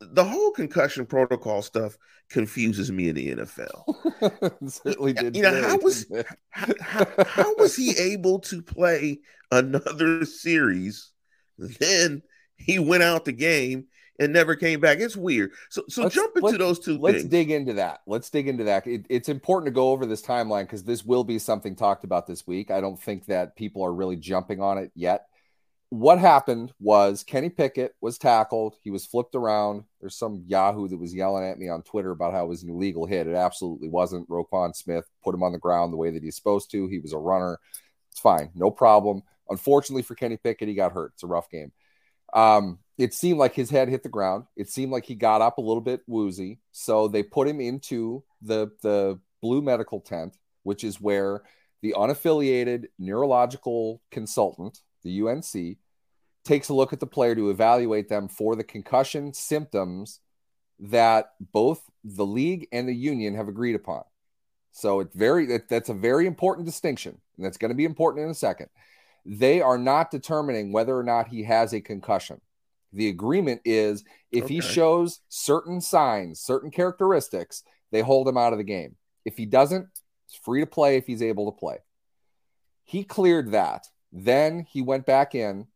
the 0.00 0.24
whole 0.24 0.50
concussion 0.52 1.06
protocol 1.06 1.62
stuff 1.62 1.98
confuses 2.28 2.92
me 2.92 3.08
in 3.08 3.14
the 3.14 3.34
NFL. 3.36 4.70
certainly 4.70 5.12
did. 5.12 5.36
You 5.36 5.42
know, 5.42 5.62
how 5.62 5.78
was 5.78 6.06
how, 6.50 6.66
how, 6.80 7.06
how, 7.26 7.54
was 7.56 7.74
he 7.74 7.96
able 7.98 8.38
to 8.40 8.62
play 8.62 9.20
another 9.50 10.24
series? 10.24 11.10
Then 11.58 12.22
he 12.56 12.78
went 12.78 13.02
out 13.02 13.24
the 13.24 13.32
game 13.32 13.86
and 14.20 14.32
never 14.32 14.54
came 14.54 14.80
back. 14.80 14.98
It's 14.98 15.16
weird. 15.16 15.52
So 15.70 15.82
so 15.88 16.02
let's, 16.02 16.14
jump 16.14 16.36
into 16.36 16.58
those 16.58 16.78
2 16.80 16.98
let's 16.98 17.18
things. 17.18 17.30
dig 17.30 17.50
into 17.50 17.74
that. 17.74 18.00
Let's 18.06 18.30
dig 18.30 18.46
into 18.46 18.64
that. 18.64 18.86
It, 18.86 19.06
it's 19.08 19.28
important 19.28 19.66
to 19.66 19.72
go 19.72 19.90
over 19.90 20.06
this 20.06 20.22
timeline 20.22 20.64
because 20.64 20.84
this 20.84 21.04
will 21.04 21.24
be 21.24 21.38
something 21.38 21.74
talked 21.74 22.04
about 22.04 22.26
this 22.26 22.46
week. 22.46 22.70
I 22.70 22.80
don't 22.80 23.00
think 23.00 23.26
that 23.26 23.56
people 23.56 23.84
are 23.84 23.92
really 23.92 24.16
jumping 24.16 24.60
on 24.60 24.78
it 24.78 24.92
yet 24.94 25.26
what 25.90 26.18
happened 26.18 26.72
was 26.78 27.24
Kenny 27.24 27.48
Pickett 27.48 27.94
was 28.00 28.18
tackled. 28.18 28.76
He 28.82 28.90
was 28.90 29.06
flipped 29.06 29.34
around. 29.34 29.84
There's 30.00 30.18
some 30.18 30.44
Yahoo 30.46 30.86
that 30.88 30.98
was 30.98 31.14
yelling 31.14 31.44
at 31.44 31.58
me 31.58 31.68
on 31.68 31.82
Twitter 31.82 32.10
about 32.10 32.34
how 32.34 32.44
it 32.44 32.48
was 32.48 32.62
an 32.62 32.70
illegal 32.70 33.06
hit. 33.06 33.26
It 33.26 33.34
absolutely 33.34 33.88
wasn't. 33.88 34.28
Roquan 34.28 34.76
Smith 34.76 35.08
put 35.24 35.34
him 35.34 35.42
on 35.42 35.52
the 35.52 35.58
ground 35.58 35.92
the 35.92 35.96
way 35.96 36.10
that 36.10 36.22
he's 36.22 36.36
supposed 36.36 36.70
to. 36.72 36.88
He 36.88 36.98
was 36.98 37.14
a 37.14 37.18
runner. 37.18 37.58
It's 38.10 38.20
fine. 38.20 38.50
No 38.54 38.70
problem. 38.70 39.22
Unfortunately 39.48 40.02
for 40.02 40.14
Kenny 40.14 40.36
Pickett, 40.36 40.68
he 40.68 40.74
got 40.74 40.92
hurt. 40.92 41.12
It's 41.14 41.22
a 41.22 41.26
rough 41.28 41.48
game. 41.48 41.72
Um, 42.34 42.80
it 42.98 43.14
seemed 43.14 43.38
like 43.38 43.54
his 43.54 43.70
head 43.70 43.88
hit 43.88 44.02
the 44.02 44.10
ground. 44.10 44.44
It 44.56 44.68
seemed 44.68 44.92
like 44.92 45.06
he 45.06 45.14
got 45.14 45.40
up 45.40 45.56
a 45.56 45.62
little 45.62 45.80
bit 45.80 46.02
woozy. 46.06 46.60
So 46.72 47.08
they 47.08 47.22
put 47.22 47.48
him 47.48 47.60
into 47.60 48.24
the 48.42 48.70
the 48.82 49.18
blue 49.40 49.62
medical 49.62 50.00
tent, 50.00 50.36
which 50.64 50.84
is 50.84 51.00
where 51.00 51.44
the 51.80 51.94
unaffiliated 51.96 52.86
neurological 52.98 54.02
consultant 54.10 54.80
the 55.02 55.22
UNC, 55.22 55.78
takes 56.44 56.68
a 56.68 56.74
look 56.74 56.92
at 56.92 57.00
the 57.00 57.06
player 57.06 57.34
to 57.34 57.50
evaluate 57.50 58.08
them 58.08 58.28
for 58.28 58.56
the 58.56 58.64
concussion 58.64 59.32
symptoms 59.34 60.20
that 60.80 61.32
both 61.52 61.82
the 62.04 62.26
league 62.26 62.68
and 62.72 62.88
the 62.88 62.94
union 62.94 63.34
have 63.34 63.48
agreed 63.48 63.74
upon. 63.74 64.02
So 64.72 65.00
it's 65.00 65.14
very 65.14 65.46
that, 65.46 65.68
that's 65.68 65.88
a 65.88 65.94
very 65.94 66.26
important 66.26 66.66
distinction, 66.66 67.20
and 67.36 67.44
that's 67.44 67.58
going 67.58 67.70
to 67.70 67.74
be 67.74 67.84
important 67.84 68.24
in 68.24 68.30
a 68.30 68.34
second. 68.34 68.68
They 69.24 69.60
are 69.60 69.78
not 69.78 70.10
determining 70.10 70.72
whether 70.72 70.96
or 70.96 71.02
not 71.02 71.28
he 71.28 71.42
has 71.44 71.74
a 71.74 71.80
concussion. 71.80 72.40
The 72.92 73.08
agreement 73.08 73.60
is 73.64 74.04
if 74.30 74.44
okay. 74.44 74.54
he 74.54 74.60
shows 74.60 75.20
certain 75.28 75.80
signs, 75.80 76.40
certain 76.40 76.70
characteristics, 76.70 77.62
they 77.90 78.00
hold 78.00 78.28
him 78.28 78.38
out 78.38 78.52
of 78.52 78.58
the 78.58 78.64
game. 78.64 78.96
If 79.24 79.36
he 79.36 79.44
doesn't, 79.44 79.86
he's 80.26 80.40
free 80.40 80.60
to 80.60 80.66
play 80.66 80.96
if 80.96 81.06
he's 81.06 81.22
able 81.22 81.50
to 81.50 81.58
play. 81.58 81.78
He 82.84 83.04
cleared 83.04 83.50
that. 83.52 83.86
Then 84.12 84.66
he 84.70 84.82
went 84.82 85.06
back 85.06 85.34
in, 85.34 85.66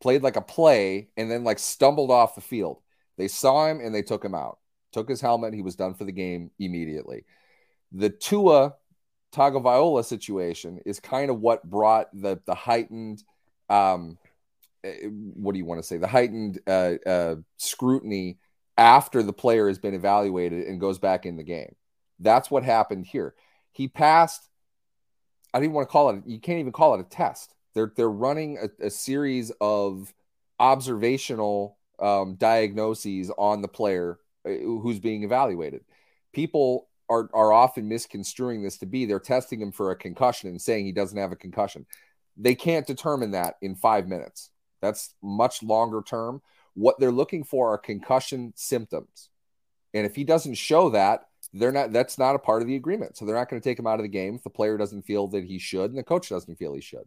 played 0.00 0.22
like 0.22 0.36
a 0.36 0.42
play, 0.42 1.08
and 1.16 1.30
then 1.30 1.44
like 1.44 1.58
stumbled 1.58 2.10
off 2.10 2.34
the 2.34 2.40
field. 2.40 2.80
They 3.18 3.28
saw 3.28 3.66
him 3.66 3.80
and 3.80 3.94
they 3.94 4.02
took 4.02 4.24
him 4.24 4.34
out. 4.34 4.58
Took 4.92 5.08
his 5.08 5.20
helmet. 5.20 5.54
He 5.54 5.62
was 5.62 5.76
done 5.76 5.94
for 5.94 6.04
the 6.04 6.12
game 6.12 6.50
immediately. 6.58 7.24
The 7.92 8.10
Tua 8.10 8.74
Tagovailoa 9.34 10.04
situation 10.04 10.80
is 10.84 11.00
kind 11.00 11.30
of 11.30 11.40
what 11.40 11.68
brought 11.68 12.08
the 12.12 12.40
the 12.44 12.54
heightened 12.54 13.22
um, 13.70 14.18
eh, 14.84 15.06
what 15.06 15.52
do 15.52 15.58
you 15.58 15.64
want 15.64 15.80
to 15.80 15.86
say 15.86 15.96
the 15.96 16.06
heightened 16.06 16.60
uh, 16.66 16.94
uh, 17.06 17.36
scrutiny 17.56 18.38
after 18.76 19.22
the 19.22 19.32
player 19.32 19.68
has 19.68 19.78
been 19.78 19.94
evaluated 19.94 20.66
and 20.66 20.80
goes 20.80 20.98
back 20.98 21.26
in 21.26 21.36
the 21.36 21.42
game. 21.42 21.74
That's 22.18 22.50
what 22.50 22.64
happened 22.64 23.06
here. 23.06 23.34
He 23.72 23.88
passed. 23.88 24.48
I 25.54 25.60
didn't 25.60 25.74
want 25.74 25.88
to 25.88 25.92
call 25.92 26.10
it. 26.10 26.22
You 26.26 26.40
can't 26.40 26.60
even 26.60 26.72
call 26.72 26.94
it 26.94 27.00
a 27.00 27.04
test. 27.04 27.54
They're 27.74 27.92
they're 27.96 28.10
running 28.10 28.58
a, 28.58 28.86
a 28.86 28.90
series 28.90 29.52
of 29.60 30.12
observational 30.58 31.78
um, 31.98 32.34
diagnoses 32.34 33.30
on 33.36 33.62
the 33.62 33.68
player 33.68 34.18
uh, 34.46 34.50
who's 34.50 35.00
being 35.00 35.24
evaluated. 35.24 35.84
People 36.32 36.88
are 37.08 37.28
are 37.32 37.52
often 37.52 37.88
misconstruing 37.88 38.62
this 38.62 38.78
to 38.78 38.86
be 38.86 39.04
they're 39.04 39.20
testing 39.20 39.60
him 39.60 39.72
for 39.72 39.90
a 39.90 39.96
concussion 39.96 40.48
and 40.48 40.60
saying 40.60 40.84
he 40.84 40.92
doesn't 40.92 41.18
have 41.18 41.32
a 41.32 41.36
concussion. 41.36 41.86
They 42.36 42.54
can't 42.54 42.86
determine 42.86 43.32
that 43.32 43.56
in 43.60 43.74
five 43.74 44.08
minutes. 44.08 44.50
That's 44.80 45.14
much 45.22 45.62
longer 45.62 46.02
term. 46.02 46.42
What 46.74 46.98
they're 46.98 47.12
looking 47.12 47.44
for 47.44 47.72
are 47.72 47.78
concussion 47.78 48.52
symptoms. 48.56 49.28
And 49.94 50.06
if 50.06 50.16
he 50.16 50.24
doesn't 50.24 50.54
show 50.54 50.90
that, 50.90 51.28
they're 51.52 51.72
not 51.72 51.92
that's 51.92 52.18
not 52.18 52.34
a 52.34 52.38
part 52.38 52.62
of 52.62 52.68
the 52.68 52.76
agreement. 52.76 53.16
So 53.16 53.24
they're 53.24 53.36
not 53.36 53.48
going 53.48 53.60
to 53.60 53.68
take 53.68 53.78
him 53.78 53.86
out 53.86 53.98
of 53.98 54.04
the 54.04 54.08
game 54.08 54.36
if 54.36 54.42
the 54.42 54.50
player 54.50 54.78
doesn't 54.78 55.02
feel 55.02 55.28
that 55.28 55.44
he 55.44 55.58
should 55.58 55.90
and 55.90 55.98
the 55.98 56.02
coach 56.02 56.28
doesn't 56.28 56.56
feel 56.56 56.74
he 56.74 56.80
should. 56.80 57.06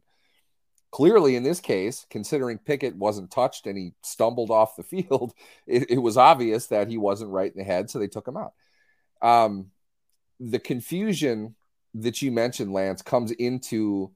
Clearly, 0.96 1.36
in 1.36 1.44
this 1.44 1.60
case, 1.60 2.06
considering 2.10 2.58
Pickett 2.58 2.96
wasn't 2.96 3.30
touched 3.30 3.68
and 3.68 3.78
he 3.78 3.92
stumbled 4.02 4.50
off 4.50 4.78
the 4.78 4.84
field, 5.04 5.34
it, 5.68 5.92
it 5.92 5.98
was 5.98 6.16
obvious 6.16 6.68
that 6.68 6.88
he 6.88 6.98
wasn't 6.98 7.32
right 7.32 7.52
in 7.52 7.58
the 7.58 7.66
head, 7.66 7.90
so 7.90 8.00
they 8.00 8.08
took 8.08 8.26
him 8.26 8.38
out. 8.38 8.54
Um, 9.22 9.72
the 10.40 10.58
confusion 10.58 11.56
that 11.96 12.22
you 12.22 12.32
mentioned, 12.32 12.72
Lance, 12.72 13.02
comes 13.02 13.32
into 13.32 14.14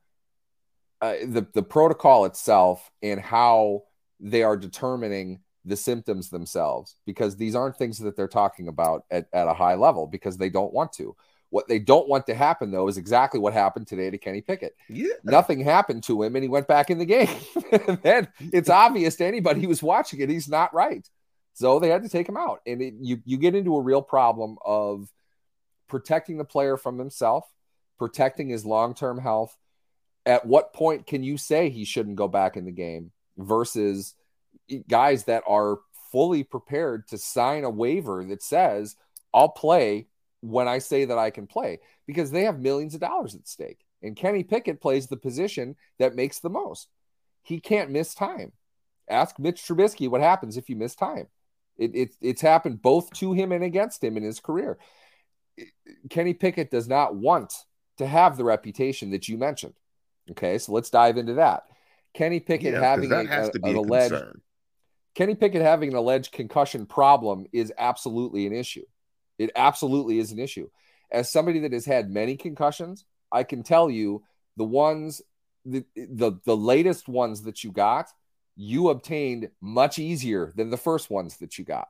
uh, 1.02 1.16
the 1.26 1.46
the 1.54 1.64
protocol 1.64 2.24
itself 2.24 2.90
and 3.04 3.20
how 3.20 3.84
they 4.22 4.44
are 4.44 4.56
determining 4.56 5.42
the 5.66 5.76
symptoms 5.76 6.30
themselves 6.30 6.96
because 7.06 7.36
these 7.36 7.56
aren't 7.56 7.76
things 7.76 7.98
that 7.98 8.16
they're 8.16 8.30
talking 8.30 8.70
about 8.70 9.04
at, 9.12 9.28
at 9.34 9.50
a 9.50 9.54
high 9.54 9.76
level 9.76 10.08
because 10.08 10.38
they 10.38 10.50
don't 10.50 10.74
want 10.74 10.94
to. 10.94 11.14
What 11.52 11.68
they 11.68 11.80
don't 11.80 12.08
want 12.08 12.28
to 12.28 12.36
happen 12.36 12.72
though 12.72 12.88
is 12.88 12.98
exactly 12.98 13.40
what 13.40 13.54
happened 13.54 13.88
today 13.88 14.10
to 14.10 14.18
Kenny 14.18 14.42
Pickett. 14.42 14.76
Yeah. 14.88 15.14
Nothing 15.24 15.62
happened 15.62 16.04
to 16.04 16.22
him 16.22 16.36
and 16.36 16.44
he 16.44 16.50
went 16.50 16.68
back 16.68 16.90
in 16.90 17.00
the 17.00 17.06
game. 17.06 17.36
and 17.88 18.00
then 18.04 18.28
it's 18.40 18.70
obvious 18.70 19.16
to 19.16 19.26
anybody 19.26 19.62
who 19.62 19.68
was 19.68 19.82
watching 19.82 20.20
it 20.20 20.30
he's 20.30 20.48
not 20.48 20.74
right. 20.74 21.10
So 21.54 21.80
they 21.80 21.90
had 21.90 22.04
to 22.04 22.10
take 22.10 22.30
him 22.30 22.38
out. 22.38 22.62
And 22.68 22.82
it, 22.82 22.94
you 23.00 23.22
you 23.26 23.38
get 23.38 23.56
into 23.56 23.76
a 23.76 23.82
real 23.82 24.02
problem 24.02 24.58
of 24.64 25.12
protecting 25.88 26.38
the 26.38 26.46
player 26.46 26.78
from 26.78 27.00
himself, 27.00 27.46
protecting 27.98 28.50
his 28.50 28.66
long-term 28.66 29.18
health. 29.18 29.58
At 30.26 30.46
what 30.46 30.74
point 30.74 31.08
can 31.08 31.24
you 31.24 31.38
say 31.38 31.70
he 31.70 31.84
shouldn't 31.84 32.16
go 32.16 32.28
back 32.28 32.56
in 32.56 32.66
the 32.66 32.72
game 32.72 33.12
versus 33.38 34.14
guys 34.88 35.24
that 35.24 35.44
are 35.48 35.80
fully 36.12 36.44
prepared 36.44 37.08
to 37.08 37.18
sign 37.18 37.64
a 37.64 37.70
waiver 37.70 38.24
that 38.26 38.44
says, 38.44 38.96
I'll 39.34 39.50
play 39.50 40.08
when 40.42 40.68
I 40.68 40.78
say 40.80 41.06
that 41.06 41.18
I 41.18 41.30
can 41.30 41.48
play 41.48 41.80
because 42.08 42.32
they 42.32 42.44
have 42.44 42.60
millions 42.60 42.94
of 42.94 43.02
dollars 43.02 43.36
at 43.36 43.48
stake. 43.48 43.86
And 44.02 44.16
Kenny 44.16 44.44
Pickett 44.44 44.82
plays 44.82 45.08
the 45.08 45.18
position 45.18 45.76
that 45.98 46.16
makes 46.16 46.40
the 46.40 46.50
most. 46.50 46.88
He 47.42 47.60
can't 47.60 47.92
miss 47.92 48.14
time. 48.14 48.54
Ask 49.10 49.40
Mitch 49.40 49.62
Trubisky 49.62 50.10
what 50.10 50.22
happens 50.22 50.56
if 50.56 50.70
you 50.70 50.76
miss 50.76 50.96
time. 50.96 51.28
It, 51.78 51.96
it, 51.96 52.16
it's 52.22 52.42
happened 52.42 52.82
both 52.82 53.12
to 53.16 53.34
him 53.34 53.52
and 53.52 53.64
against 53.64 54.04
him 54.04 54.18
in 54.18 54.24
his 54.24 54.40
career. 54.40 54.78
Kenny 56.10 56.34
Pickett 56.34 56.72
does 56.72 56.88
not 56.88 57.16
want 57.16 57.54
to 57.98 58.08
have 58.08 58.38
the 58.38 58.44
reputation 58.44 59.12
that 59.12 59.28
you 59.28 59.38
mentioned. 59.38 59.74
Okay, 60.32 60.58
so 60.58 60.72
let's 60.72 60.90
dive 60.90 61.18
into 61.18 61.36
that. 61.36 61.64
Kenny 62.14 62.40
Pickett 62.40 62.74
yeah, 62.74 62.82
having 62.82 63.12
a, 63.12 63.26
a, 63.26 63.50
an 63.64 63.76
alleged 63.76 64.12
concern. 64.12 64.42
Kenny 65.16 65.36
Pickett 65.36 65.62
having 65.62 65.90
an 65.90 65.96
alleged 65.96 66.32
concussion 66.32 66.86
problem 66.86 67.46
is 67.52 67.74
absolutely 67.78 68.46
an 68.46 68.54
issue. 68.54 68.86
It 69.40 69.52
absolutely 69.56 70.20
is 70.20 70.32
an 70.32 70.40
issue. 70.40 70.70
As 71.12 71.32
somebody 71.32 71.60
that 71.60 71.74
has 71.74 71.86
had 71.86 72.12
many 72.12 72.38
concussions, 72.38 73.06
I 73.32 73.44
can 73.44 73.64
tell 73.64 73.90
you 73.90 74.24
the 74.58 74.66
ones 74.66 75.22
the 75.66 75.84
the, 75.96 76.34
the 76.46 76.56
latest 76.56 77.08
ones 77.08 77.44
that 77.44 77.64
you 77.64 77.72
got, 77.72 78.10
you 78.56 78.90
obtained 78.90 79.50
much 79.62 79.98
easier 79.98 80.54
than 80.56 80.70
the 80.70 80.78
first 80.78 81.10
ones 81.10 81.38
that 81.38 81.58
you 81.58 81.66
got. 81.66 81.88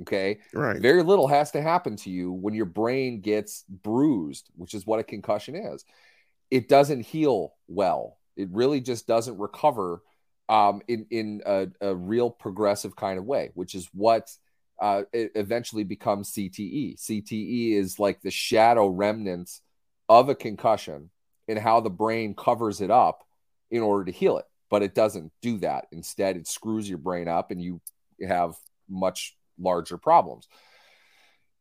Okay. 0.00 0.38
Right. 0.52 0.80
Very 0.80 1.02
little 1.02 1.28
has 1.28 1.50
to 1.52 1.62
happen 1.62 1.96
to 1.96 2.10
you 2.10 2.32
when 2.32 2.54
your 2.54 2.66
brain 2.66 3.20
gets 3.20 3.64
bruised, 3.68 4.48
which 4.56 4.74
is 4.74 4.86
what 4.86 5.00
a 5.00 5.04
concussion 5.04 5.54
is. 5.54 5.84
It 6.50 6.68
doesn't 6.68 7.02
heal 7.02 7.54
well. 7.68 8.18
It 8.36 8.48
really 8.50 8.80
just 8.80 9.06
doesn't 9.06 9.38
recover 9.38 10.02
um, 10.48 10.82
in 10.88 11.06
in 11.10 11.42
a, 11.46 11.68
a, 11.80 11.94
real 11.94 12.30
progressive 12.30 12.96
kind 12.96 13.18
of 13.18 13.24
way, 13.24 13.50
which 13.54 13.74
is 13.74 13.88
what 13.92 14.30
uh, 14.82 15.04
it 15.12 15.30
eventually 15.36 15.84
becomes 15.84 16.32
CTE. 16.32 17.00
CTE 17.00 17.74
is 17.74 18.00
like 18.00 18.20
the 18.20 18.32
shadow 18.32 18.88
remnants 18.88 19.62
of 20.08 20.28
a 20.28 20.34
concussion 20.34 21.08
and 21.46 21.56
how 21.56 21.80
the 21.80 21.88
brain 21.88 22.34
covers 22.34 22.80
it 22.80 22.90
up 22.90 23.22
in 23.70 23.80
order 23.80 24.04
to 24.06 24.10
heal 24.10 24.38
it, 24.38 24.44
but 24.70 24.82
it 24.82 24.92
doesn't 24.92 25.30
do 25.40 25.58
that. 25.58 25.86
Instead, 25.92 26.36
it 26.36 26.48
screws 26.48 26.88
your 26.88 26.98
brain 26.98 27.28
up 27.28 27.52
and 27.52 27.62
you 27.62 27.80
have 28.26 28.54
much 28.90 29.36
larger 29.56 29.96
problems. 29.96 30.48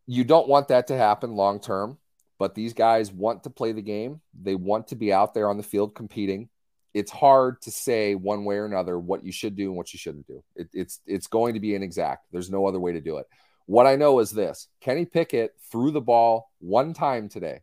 You 0.08 0.24
don't 0.24 0.50
want 0.50 0.70
that 0.70 0.88
to 0.88 0.98
happen 0.98 1.36
long 1.36 1.60
term, 1.60 2.00
but 2.40 2.56
these 2.56 2.74
guys 2.74 3.12
want 3.12 3.44
to 3.44 3.51
play 3.51 3.72
the 3.72 3.84
game. 3.84 4.20
They 4.34 4.56
want 4.56 4.88
to 4.88 4.96
be 4.96 5.13
out 5.13 5.36
there 5.36 5.48
on 5.48 5.58
the 5.58 5.63
field 5.63 5.94
competing. 5.94 6.50
It's 6.93 7.12
hard 7.12 7.62
to 7.62 7.71
say 7.71 8.15
one 8.15 8.43
way 8.43 8.57
or 8.57 8.65
another 8.65 9.00
what 9.00 9.24
you 9.24 9.31
should 9.31 9.55
do 9.55 9.67
and 9.67 9.77
what 9.77 9.93
you 9.93 10.00
shouldn't 10.00 10.27
do. 10.27 10.43
It, 10.55 10.69
it's 10.74 11.00
it's 11.05 11.27
going 11.27 11.53
to 11.53 11.60
be 11.60 11.75
inexact. 11.75 12.25
There's 12.31 12.50
no 12.50 12.65
other 12.65 12.79
way 12.79 12.93
to 12.93 13.01
do 13.01 13.17
it. 13.17 13.27
What 13.65 13.88
I 13.88 13.95
know 13.95 14.19
is 14.19 14.31
this: 14.31 14.67
Kenny 14.81 15.05
Pickett 15.05 15.53
threw 15.71 15.91
the 15.91 16.01
ball 16.01 16.51
one 16.60 16.93
time 16.93 17.29
today. 17.29 17.62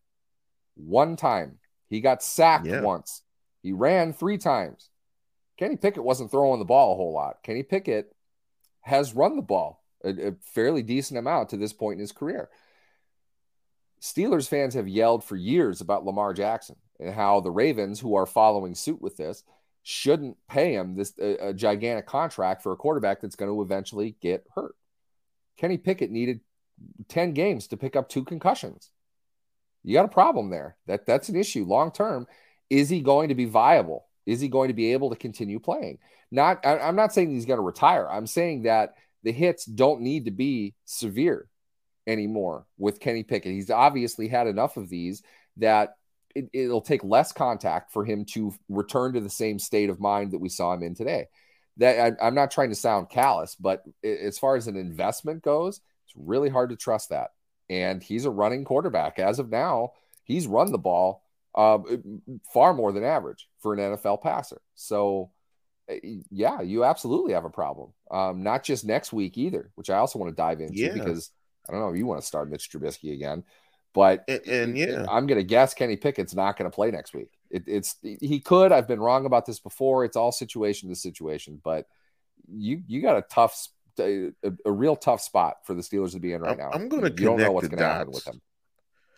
One 0.76 1.16
time. 1.16 1.58
He 1.90 2.00
got 2.00 2.22
sacked 2.22 2.66
yeah. 2.66 2.80
once. 2.80 3.22
He 3.62 3.72
ran 3.72 4.12
three 4.12 4.38
times. 4.38 4.90
Kenny 5.58 5.76
Pickett 5.76 6.04
wasn't 6.04 6.30
throwing 6.30 6.58
the 6.58 6.64
ball 6.64 6.92
a 6.92 6.96
whole 6.96 7.12
lot. 7.12 7.42
Kenny 7.42 7.62
Pickett 7.62 8.14
has 8.82 9.14
run 9.14 9.36
the 9.36 9.42
ball 9.42 9.82
a, 10.04 10.28
a 10.28 10.32
fairly 10.42 10.82
decent 10.82 11.18
amount 11.18 11.50
to 11.50 11.56
this 11.56 11.72
point 11.72 11.94
in 11.94 12.00
his 12.00 12.12
career. 12.12 12.48
Steelers 14.00 14.48
fans 14.48 14.74
have 14.74 14.86
yelled 14.86 15.24
for 15.24 15.36
years 15.36 15.80
about 15.80 16.04
Lamar 16.04 16.32
Jackson 16.32 16.76
and 17.00 17.14
how 17.14 17.40
the 17.40 17.50
Ravens, 17.50 18.00
who 18.00 18.14
are 18.14 18.26
following 18.26 18.74
suit 18.74 19.00
with 19.00 19.16
this, 19.16 19.42
shouldn't 19.82 20.36
pay 20.48 20.74
him 20.74 20.96
this 20.96 21.12
a, 21.18 21.48
a 21.48 21.54
gigantic 21.54 22.06
contract 22.06 22.62
for 22.62 22.72
a 22.72 22.76
quarterback 22.76 23.20
that's 23.20 23.36
going 23.36 23.50
to 23.50 23.62
eventually 23.62 24.16
get 24.20 24.44
hurt. 24.54 24.74
Kenny 25.56 25.78
Pickett 25.78 26.10
needed 26.10 26.40
10 27.08 27.32
games 27.32 27.68
to 27.68 27.76
pick 27.76 27.96
up 27.96 28.08
two 28.08 28.24
concussions. 28.24 28.90
You 29.84 29.94
got 29.94 30.04
a 30.04 30.08
problem 30.08 30.50
there. 30.50 30.76
That 30.86 31.06
that's 31.06 31.28
an 31.28 31.36
issue 31.36 31.64
long 31.64 31.92
term. 31.92 32.26
Is 32.68 32.88
he 32.88 33.00
going 33.00 33.30
to 33.30 33.34
be 33.34 33.46
viable? 33.46 34.06
Is 34.26 34.40
he 34.40 34.48
going 34.48 34.68
to 34.68 34.74
be 34.74 34.92
able 34.92 35.10
to 35.10 35.16
continue 35.16 35.58
playing? 35.58 35.98
Not 36.30 36.64
I, 36.66 36.78
I'm 36.78 36.96
not 36.96 37.14
saying 37.14 37.30
he's 37.30 37.46
going 37.46 37.58
to 37.58 37.62
retire. 37.62 38.08
I'm 38.08 38.26
saying 38.26 38.62
that 38.62 38.94
the 39.22 39.32
hits 39.32 39.64
don't 39.64 40.02
need 40.02 40.26
to 40.26 40.30
be 40.30 40.74
severe 40.84 41.48
anymore 42.06 42.66
with 42.76 43.00
Kenny 43.00 43.22
Pickett. 43.22 43.52
He's 43.52 43.70
obviously 43.70 44.28
had 44.28 44.46
enough 44.46 44.76
of 44.76 44.88
these 44.88 45.22
that 45.56 45.94
it, 46.34 46.68
will 46.68 46.80
take 46.80 47.04
less 47.04 47.32
contact 47.32 47.92
for 47.92 48.04
him 48.04 48.24
to 48.26 48.54
return 48.68 49.14
to 49.14 49.20
the 49.20 49.30
same 49.30 49.58
state 49.58 49.90
of 49.90 50.00
mind 50.00 50.32
that 50.32 50.40
we 50.40 50.48
saw 50.48 50.72
him 50.72 50.82
in 50.82 50.94
today. 50.94 51.26
That 51.78 52.18
I, 52.20 52.26
I'm 52.26 52.34
not 52.34 52.50
trying 52.50 52.70
to 52.70 52.74
sound 52.74 53.08
callous, 53.08 53.54
but 53.54 53.82
as 54.04 54.38
far 54.38 54.56
as 54.56 54.66
an 54.66 54.76
investment 54.76 55.42
goes, 55.42 55.80
it's 56.06 56.14
really 56.16 56.48
hard 56.48 56.70
to 56.70 56.76
trust 56.76 57.10
that. 57.10 57.30
And 57.70 58.02
he's 58.02 58.24
a 58.24 58.30
running 58.30 58.64
quarterback 58.64 59.18
as 59.18 59.38
of 59.38 59.50
now. 59.50 59.92
He's 60.24 60.46
run 60.46 60.72
the 60.72 60.78
ball 60.78 61.22
uh, 61.54 61.78
far 62.52 62.74
more 62.74 62.92
than 62.92 63.04
average 63.04 63.48
for 63.60 63.74
an 63.74 63.80
NFL 63.80 64.22
passer. 64.22 64.60
So 64.74 65.30
yeah, 66.30 66.60
you 66.60 66.84
absolutely 66.84 67.32
have 67.32 67.44
a 67.44 67.50
problem. 67.50 67.92
Um, 68.10 68.42
not 68.42 68.64
just 68.64 68.84
next 68.84 69.12
week 69.12 69.38
either, 69.38 69.70
which 69.74 69.90
I 69.90 69.98
also 69.98 70.18
want 70.18 70.30
to 70.30 70.36
dive 70.36 70.60
into 70.60 70.74
yeah. 70.74 70.92
because 70.92 71.30
I 71.68 71.72
don't 71.72 71.80
know 71.80 71.90
if 71.90 71.96
you 71.96 72.06
want 72.06 72.20
to 72.20 72.26
start 72.26 72.50
Mitch 72.50 72.70
Trubisky 72.70 73.12
again, 73.12 73.44
but 73.98 74.22
and, 74.28 74.46
and 74.46 74.78
yeah, 74.78 75.04
I'm 75.10 75.26
going 75.26 75.40
to 75.40 75.44
guess 75.44 75.74
Kenny 75.74 75.96
Pickett's 75.96 76.32
not 76.32 76.56
going 76.56 76.70
to 76.70 76.74
play 76.74 76.92
next 76.92 77.14
week. 77.14 77.32
It, 77.50 77.64
it's 77.66 77.96
he 78.00 78.38
could. 78.38 78.70
I've 78.70 78.86
been 78.86 79.00
wrong 79.00 79.26
about 79.26 79.44
this 79.44 79.58
before. 79.58 80.04
It's 80.04 80.16
all 80.16 80.30
situation 80.30 80.88
to 80.88 80.94
situation, 80.94 81.60
but 81.64 81.88
you 82.48 82.80
you 82.86 83.02
got 83.02 83.16
a 83.16 83.22
tough, 83.22 83.66
a, 83.98 84.30
a 84.64 84.70
real 84.70 84.94
tough 84.94 85.20
spot 85.20 85.56
for 85.64 85.74
the 85.74 85.82
Steelers 85.82 86.12
to 86.12 86.20
be 86.20 86.32
in 86.32 86.42
right 86.42 86.52
I'm, 86.52 86.58
now. 86.58 86.70
I'm 86.72 86.88
going 86.88 87.02
to 87.02 87.10
connect 87.10 87.24
don't 87.24 87.40
know 87.40 87.50
what's 87.50 87.66
going 87.66 87.78
to 87.80 87.84
happen 87.84 88.12
with 88.12 88.24
them. 88.24 88.40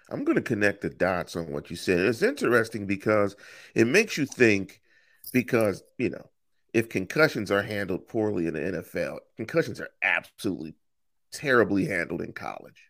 I'm 0.09 0.25
going 0.25 0.37
to 0.37 0.43
connect 0.43 0.81
the 0.81 0.89
dots 0.89 1.37
on 1.37 1.53
what 1.53 1.69
you 1.69 1.77
said. 1.77 1.99
It's 1.99 2.23
interesting 2.23 2.87
because 2.87 3.37
it 3.75 3.87
makes 3.87 4.17
you 4.17 4.25
think. 4.25 4.81
Because 5.31 5.83
you 5.99 6.09
know, 6.09 6.25
if 6.73 6.89
concussions 6.89 7.51
are 7.51 7.63
handled 7.63 8.09
poorly 8.09 8.47
in 8.47 8.55
the 8.55 8.61
NFL, 8.61 9.19
concussions 9.37 9.79
are 9.79 9.91
absolutely 10.03 10.75
terribly 11.33 11.85
handled 11.85 12.23
in 12.23 12.33
college, 12.33 12.89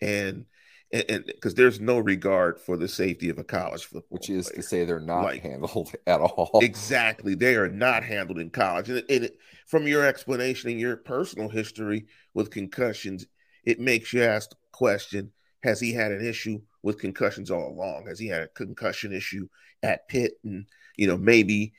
and 0.00 0.46
and 0.92 1.24
because 1.26 1.54
there's 1.54 1.80
no 1.80 1.98
regard 1.98 2.60
for 2.60 2.76
the 2.76 2.88
safety 2.88 3.28
of 3.28 3.38
a 3.38 3.44
college 3.44 3.84
football, 3.84 4.18
which 4.18 4.28
is 4.28 4.46
player. 4.46 4.56
to 4.56 4.62
say 4.62 4.84
they're 4.84 4.98
not 4.98 5.22
like, 5.22 5.42
handled 5.42 5.92
at 6.06 6.20
all. 6.20 6.58
Exactly, 6.62 7.34
they 7.34 7.54
are 7.54 7.68
not 7.68 8.02
handled 8.02 8.38
in 8.38 8.50
college. 8.50 8.88
And, 8.88 9.04
and 9.08 9.30
from 9.66 9.86
your 9.86 10.04
explanation 10.04 10.70
and 10.70 10.80
your 10.80 10.96
personal 10.96 11.48
history 11.48 12.06
with 12.34 12.50
concussions, 12.50 13.26
it 13.64 13.78
makes 13.78 14.12
you 14.12 14.22
ask 14.22 14.50
the 14.50 14.56
question: 14.72 15.32
Has 15.62 15.80
he 15.80 15.92
had 15.92 16.10
an 16.12 16.26
issue 16.26 16.60
with 16.82 16.98
concussions 16.98 17.50
all 17.50 17.68
along? 17.68 18.06
Has 18.08 18.18
he 18.18 18.26
had 18.26 18.42
a 18.42 18.48
concussion 18.48 19.12
issue 19.12 19.46
at 19.82 20.08
Pitt, 20.08 20.32
and 20.44 20.66
you 20.96 21.06
know 21.06 21.16
maybe 21.16 21.72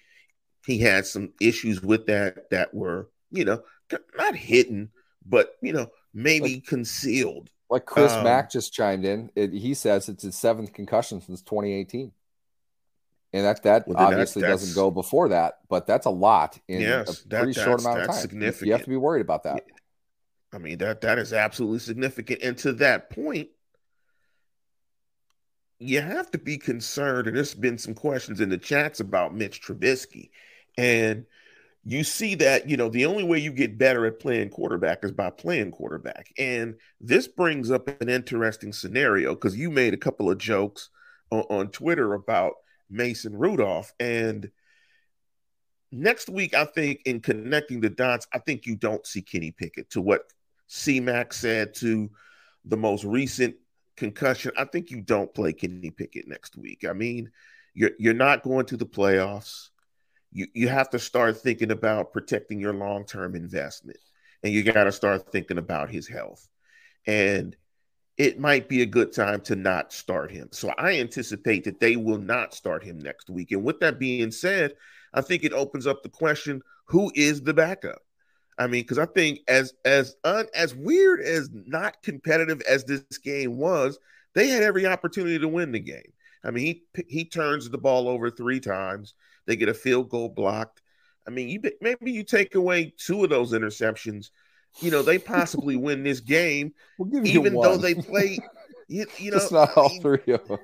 he 0.65 0.79
had 0.79 1.05
some 1.05 1.33
issues 1.41 1.81
with 1.81 2.05
that 2.05 2.49
that 2.51 2.73
were 2.73 3.09
you 3.29 3.43
know 3.43 3.61
not 4.17 4.35
hidden, 4.37 4.91
but 5.25 5.55
you 5.61 5.73
know 5.73 5.87
maybe 6.13 6.55
like, 6.55 6.65
concealed 6.65 7.49
like 7.71 7.85
Chris 7.85 8.11
um, 8.11 8.25
Mack 8.25 8.51
just 8.51 8.73
chimed 8.73 9.05
in. 9.05 9.31
It, 9.33 9.53
he 9.53 9.73
says 9.73 10.09
it's 10.09 10.23
his 10.23 10.35
seventh 10.35 10.73
concussion 10.73 11.21
since 11.21 11.41
2018. 11.41 12.11
And 13.33 13.45
that 13.45 13.63
that 13.63 13.87
well, 13.87 13.97
obviously 13.97 14.41
doesn't 14.41 14.75
go 14.75 14.91
before 14.91 15.29
that, 15.29 15.59
but 15.69 15.87
that's 15.87 16.05
a 16.05 16.11
lot 16.11 16.59
in 16.67 16.81
yes, 16.81 17.23
a 17.23 17.27
pretty 17.29 17.53
that, 17.53 17.63
short 17.63 17.79
amount 17.79 18.01
of 18.01 18.07
time. 18.07 18.15
Significant. 18.17 18.67
You 18.67 18.73
have 18.73 18.83
to 18.83 18.89
be 18.89 18.97
worried 18.97 19.21
about 19.21 19.43
that. 19.43 19.63
I 20.53 20.57
mean 20.57 20.79
that 20.79 20.99
that 20.99 21.17
is 21.17 21.31
absolutely 21.31 21.79
significant. 21.79 22.41
And 22.43 22.57
to 22.57 22.73
that 22.73 23.09
point, 23.09 23.47
you 25.79 26.01
have 26.01 26.29
to 26.31 26.37
be 26.37 26.57
concerned. 26.57 27.27
And 27.27 27.37
there's 27.37 27.53
been 27.53 27.77
some 27.77 27.93
questions 27.93 28.41
in 28.41 28.49
the 28.49 28.57
chats 28.57 28.99
about 28.99 29.33
Mitch 29.33 29.61
Trubisky, 29.61 30.31
and 30.77 31.25
you 31.83 32.03
see 32.03 32.35
that 32.35 32.69
you 32.69 32.77
know 32.77 32.89
the 32.89 33.05
only 33.05 33.23
way 33.23 33.39
you 33.39 33.51
get 33.51 33.77
better 33.77 34.05
at 34.05 34.19
playing 34.19 34.49
quarterback 34.49 35.03
is 35.03 35.11
by 35.11 35.29
playing 35.29 35.71
quarterback. 35.71 36.31
And 36.37 36.75
this 36.99 37.27
brings 37.27 37.71
up 37.71 37.87
an 38.01 38.09
interesting 38.09 38.71
scenario 38.71 39.33
because 39.33 39.57
you 39.57 39.71
made 39.71 39.93
a 39.93 39.97
couple 39.97 40.29
of 40.29 40.37
jokes 40.37 40.89
on, 41.31 41.41
on, 41.49 41.67
twitter 41.69 42.13
about 42.13 42.53
mason 42.89 43.35
rudolph. 43.35 43.91
And 43.99 44.51
next 45.91 46.29
week 46.29 46.53
i 46.53 46.65
think 46.65 47.01
in 47.05 47.19
connecting 47.19 47.81
the 47.81 47.89
dots 47.89 48.25
i 48.33 48.39
think 48.39 48.65
you 48.65 48.75
don't 48.75 49.05
see 49.05 49.21
kenny 49.21 49.51
pickett. 49.51 49.89
To 49.91 50.01
what 50.01 50.21
cmac 50.69 51.33
said 51.33 51.73
to 51.75 52.09
the 52.63 52.77
most 52.77 53.03
recent 53.03 53.55
concussion 53.97 54.51
i 54.55 54.63
think 54.65 54.91
you 54.91 55.01
don't 55.01 55.33
play 55.33 55.51
kenny 55.51 55.89
pickett 55.89 56.27
next 56.27 56.55
week. 56.55 56.85
I 56.87 56.93
mean 56.93 57.31
you're, 57.73 57.91
you're 57.97 58.13
not 58.13 58.43
going 58.43 58.65
to 58.67 58.77
the 58.77 58.85
playoffs 58.85 59.70
you, 60.31 60.47
you 60.53 60.67
have 60.67 60.89
to 60.91 60.99
start 60.99 61.37
thinking 61.37 61.71
about 61.71 62.13
protecting 62.13 62.59
your 62.59 62.73
long 62.73 63.05
term 63.05 63.35
investment 63.35 63.99
and 64.43 64.53
you 64.53 64.63
got 64.63 64.85
to 64.85 64.91
start 64.91 65.31
thinking 65.31 65.57
about 65.57 65.89
his 65.89 66.07
health. 66.07 66.47
And 67.05 67.55
it 68.17 68.39
might 68.39 68.69
be 68.69 68.81
a 68.81 68.87
good 68.87 69.13
time 69.13 69.41
to 69.41 69.55
not 69.55 69.93
start 69.93 70.31
him. 70.31 70.49
So 70.51 70.73
I 70.77 70.99
anticipate 70.99 71.63
that 71.63 71.79
they 71.79 71.95
will 71.95 72.19
not 72.19 72.53
start 72.53 72.83
him 72.83 72.99
next 72.99 73.29
week. 73.29 73.51
And 73.51 73.63
with 73.63 73.79
that 73.79 73.99
being 73.99 74.31
said, 74.31 74.73
I 75.13 75.21
think 75.21 75.43
it 75.43 75.53
opens 75.53 75.87
up 75.87 76.03
the 76.03 76.09
question 76.09 76.61
who 76.85 77.11
is 77.15 77.41
the 77.41 77.53
backup? 77.53 78.01
I 78.57 78.67
mean, 78.67 78.83
because 78.83 78.99
I 78.99 79.05
think 79.05 79.39
as 79.47 79.73
as 79.85 80.15
un, 80.23 80.45
as 80.53 80.75
weird 80.75 81.21
as 81.21 81.49
not 81.51 82.03
competitive 82.03 82.61
as 82.69 82.83
this 82.83 83.01
game 83.17 83.57
was, 83.57 83.97
they 84.35 84.47
had 84.47 84.61
every 84.61 84.85
opportunity 84.85 85.39
to 85.39 85.47
win 85.47 85.71
the 85.71 85.79
game. 85.79 86.11
I 86.43 86.51
mean, 86.51 86.65
he 86.65 87.03
he 87.07 87.25
turns 87.25 87.69
the 87.69 87.77
ball 87.77 88.07
over 88.07 88.29
three 88.29 88.59
times. 88.59 89.13
They 89.45 89.55
get 89.55 89.69
a 89.69 89.73
field 89.73 90.09
goal 90.09 90.29
blocked. 90.29 90.81
I 91.27 91.29
mean, 91.29 91.49
you 91.49 91.61
maybe 91.81 92.11
you 92.11 92.23
take 92.23 92.55
away 92.55 92.93
two 92.97 93.23
of 93.23 93.29
those 93.29 93.53
interceptions. 93.53 94.29
You 94.79 94.91
know, 94.91 95.01
they 95.01 95.17
possibly 95.17 95.75
win 95.75 96.03
this 96.03 96.19
game, 96.19 96.73
we'll 96.97 97.25
even 97.25 97.53
though 97.53 97.77
they 97.77 97.95
play. 97.95 98.39
You, 98.87 99.05
you 99.19 99.31
know, 99.31 99.37
it's 99.37 99.53
not 99.53 99.77
all 99.77 100.01
three 100.01 100.33
of 100.33 100.45
them. 100.49 100.59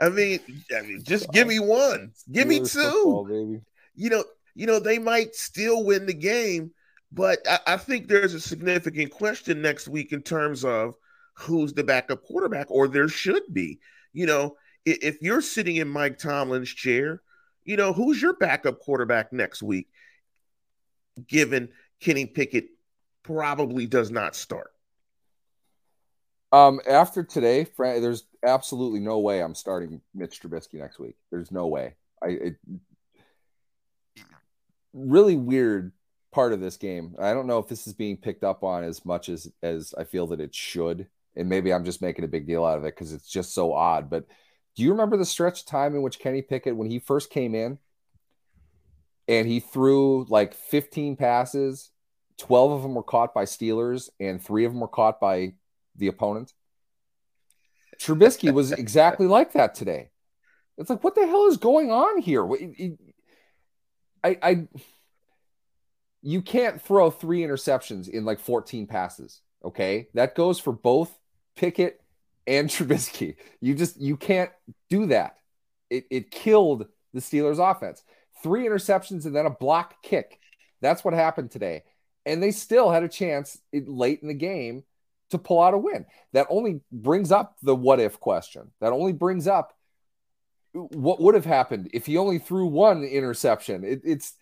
I 0.00 0.08
mean, 0.08 0.40
I 0.76 0.82
mean, 0.82 1.00
just 1.04 1.30
give 1.30 1.46
me 1.46 1.60
one, 1.60 2.10
give 2.32 2.48
me 2.48 2.58
two. 2.58 2.64
Football, 2.64 3.60
you 3.94 4.10
know, 4.10 4.24
you 4.56 4.66
know, 4.66 4.80
they 4.80 4.98
might 4.98 5.36
still 5.36 5.84
win 5.84 6.06
the 6.06 6.12
game, 6.12 6.72
but 7.12 7.38
I, 7.48 7.60
I 7.68 7.76
think 7.76 8.08
there's 8.08 8.34
a 8.34 8.40
significant 8.40 9.12
question 9.12 9.62
next 9.62 9.86
week 9.86 10.12
in 10.12 10.22
terms 10.22 10.64
of 10.64 10.96
who's 11.34 11.72
the 11.72 11.84
backup 11.84 12.24
quarterback, 12.24 12.66
or 12.68 12.88
there 12.88 13.08
should 13.08 13.44
be. 13.52 13.78
You 14.12 14.26
know, 14.26 14.56
if 14.84 15.22
you're 15.22 15.40
sitting 15.40 15.76
in 15.76 15.88
Mike 15.88 16.18
Tomlin's 16.18 16.70
chair, 16.70 17.22
you 17.64 17.76
know, 17.76 17.92
who's 17.92 18.20
your 18.20 18.34
backup 18.34 18.80
quarterback 18.80 19.32
next 19.32 19.62
week, 19.62 19.88
given 21.26 21.70
Kenny 22.00 22.26
Pickett 22.26 22.68
probably 23.22 23.86
does 23.86 24.10
not 24.10 24.34
start? 24.34 24.72
Um, 26.52 26.80
after 26.88 27.22
today, 27.22 27.66
there's 27.78 28.24
absolutely 28.44 29.00
no 29.00 29.18
way 29.20 29.42
I'm 29.42 29.54
starting 29.54 30.00
Mitch 30.14 30.40
Trubisky 30.40 30.74
next 30.74 30.98
week. 30.98 31.14
There's 31.30 31.52
no 31.52 31.68
way. 31.68 31.94
I 32.22 32.28
it, 32.28 32.56
really 34.92 35.36
weird 35.36 35.92
part 36.32 36.52
of 36.52 36.60
this 36.60 36.76
game. 36.76 37.14
I 37.20 37.32
don't 37.32 37.46
know 37.46 37.58
if 37.58 37.68
this 37.68 37.86
is 37.86 37.92
being 37.92 38.16
picked 38.16 38.44
up 38.44 38.64
on 38.64 38.82
as 38.82 39.04
much 39.04 39.28
as 39.28 39.50
as 39.62 39.94
I 39.96 40.04
feel 40.04 40.26
that 40.28 40.40
it 40.40 40.54
should, 40.54 41.06
and 41.36 41.48
maybe 41.48 41.72
I'm 41.72 41.84
just 41.84 42.02
making 42.02 42.24
a 42.24 42.28
big 42.28 42.46
deal 42.46 42.64
out 42.64 42.78
of 42.78 42.84
it 42.84 42.96
because 42.96 43.12
it's 43.12 43.30
just 43.30 43.54
so 43.54 43.72
odd. 43.72 44.10
But 44.10 44.26
do 44.80 44.84
you 44.84 44.92
remember 44.92 45.18
the 45.18 45.26
stretch 45.26 45.60
of 45.60 45.66
time 45.66 45.94
in 45.94 46.00
which 46.00 46.18
Kenny 46.18 46.40
Pickett, 46.40 46.74
when 46.74 46.88
he 46.88 46.98
first 46.98 47.28
came 47.28 47.54
in, 47.54 47.78
and 49.28 49.46
he 49.46 49.60
threw 49.60 50.24
like 50.30 50.54
15 50.54 51.16
passes, 51.16 51.90
12 52.38 52.72
of 52.72 52.82
them 52.82 52.94
were 52.94 53.02
caught 53.02 53.34
by 53.34 53.44
Steelers, 53.44 54.08
and 54.18 54.42
three 54.42 54.64
of 54.64 54.72
them 54.72 54.80
were 54.80 54.88
caught 54.88 55.20
by 55.20 55.52
the 55.96 56.06
opponent? 56.06 56.54
Trubisky 58.00 58.50
was 58.54 58.72
exactly 58.78 59.26
like 59.26 59.52
that 59.52 59.74
today. 59.74 60.12
It's 60.78 60.88
like, 60.88 61.04
what 61.04 61.14
the 61.14 61.26
hell 61.26 61.48
is 61.48 61.58
going 61.58 61.90
on 61.90 62.22
here? 62.22 62.48
I, 64.24 64.38
I, 64.42 64.68
you 66.22 66.40
can't 66.40 66.80
throw 66.80 67.10
three 67.10 67.42
interceptions 67.42 68.08
in 68.08 68.24
like 68.24 68.40
14 68.40 68.86
passes. 68.86 69.42
Okay, 69.62 70.08
that 70.14 70.34
goes 70.34 70.58
for 70.58 70.72
both 70.72 71.14
Pickett 71.54 71.99
and 72.46 72.68
Trubisky. 72.70 73.36
You 73.60 73.74
just 73.74 74.00
you 74.00 74.16
can't 74.16 74.50
do 74.88 75.06
that. 75.06 75.36
It 75.88 76.06
it 76.10 76.30
killed 76.30 76.86
the 77.12 77.20
Steelers 77.20 77.58
offense. 77.58 78.02
Three 78.42 78.66
interceptions 78.66 79.26
and 79.26 79.34
then 79.34 79.46
a 79.46 79.50
block 79.50 80.02
kick. 80.02 80.38
That's 80.80 81.04
what 81.04 81.14
happened 81.14 81.50
today. 81.50 81.82
And 82.24 82.42
they 82.42 82.52
still 82.52 82.90
had 82.90 83.02
a 83.02 83.08
chance 83.08 83.58
late 83.72 84.20
in 84.22 84.28
the 84.28 84.34
game 84.34 84.84
to 85.30 85.38
pull 85.38 85.60
out 85.60 85.74
a 85.74 85.78
win. 85.78 86.06
That 86.32 86.46
only 86.50 86.80
brings 86.92 87.32
up 87.32 87.56
the 87.62 87.74
what 87.74 88.00
if 88.00 88.20
question. 88.20 88.70
That 88.80 88.92
only 88.92 89.12
brings 89.12 89.46
up 89.46 89.74
what 90.72 91.20
would 91.20 91.34
have 91.34 91.44
happened 91.44 91.90
if 91.92 92.06
he 92.06 92.16
only 92.16 92.38
threw 92.38 92.66
one 92.66 93.02
interception. 93.04 93.84
It, 93.84 94.02
it's 94.04 94.34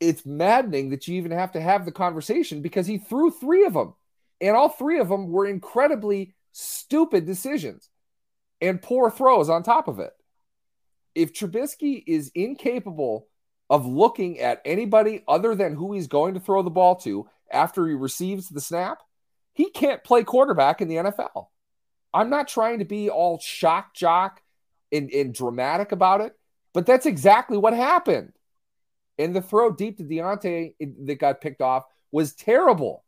it's 0.00 0.26
maddening 0.26 0.90
that 0.90 1.06
you 1.06 1.16
even 1.16 1.30
have 1.30 1.52
to 1.52 1.60
have 1.60 1.84
the 1.84 1.92
conversation 1.92 2.60
because 2.60 2.86
he 2.86 2.98
threw 2.98 3.30
three 3.30 3.64
of 3.64 3.74
them, 3.74 3.94
and 4.40 4.56
all 4.56 4.68
three 4.68 4.98
of 4.98 5.08
them 5.08 5.30
were 5.30 5.46
incredibly 5.46 6.34
stupid 6.52 7.26
decisions 7.26 7.88
and 8.60 8.80
poor 8.80 9.10
throws 9.10 9.48
on 9.48 9.62
top 9.62 9.88
of 9.88 9.98
it. 9.98 10.12
If 11.14 11.32
Trubisky 11.32 12.02
is 12.06 12.30
incapable 12.34 13.26
of 13.68 13.86
looking 13.86 14.38
at 14.38 14.62
anybody 14.64 15.24
other 15.26 15.54
than 15.54 15.74
who 15.74 15.92
he's 15.92 16.06
going 16.06 16.34
to 16.34 16.40
throw 16.40 16.62
the 16.62 16.70
ball 16.70 16.96
to 16.96 17.28
after 17.50 17.86
he 17.86 17.94
receives 17.94 18.48
the 18.48 18.60
snap, 18.60 18.98
he 19.52 19.70
can't 19.70 20.04
play 20.04 20.24
quarterback 20.24 20.80
in 20.80 20.88
the 20.88 20.96
NFL. 20.96 21.46
I'm 22.14 22.30
not 22.30 22.48
trying 22.48 22.78
to 22.78 22.84
be 22.84 23.10
all 23.10 23.38
shock 23.38 23.94
jock 23.94 24.42
and, 24.90 25.10
and 25.10 25.34
dramatic 25.34 25.92
about 25.92 26.20
it, 26.20 26.34
but 26.74 26.86
that's 26.86 27.06
exactly 27.06 27.56
what 27.56 27.72
happened. 27.72 28.32
And 29.18 29.34
the 29.34 29.42
throw 29.42 29.72
deep 29.72 29.98
to 29.98 30.04
Diontae 30.04 30.74
that 31.06 31.18
got 31.18 31.40
picked 31.40 31.60
off 31.62 31.84
was 32.10 32.34
terrible. 32.34 33.01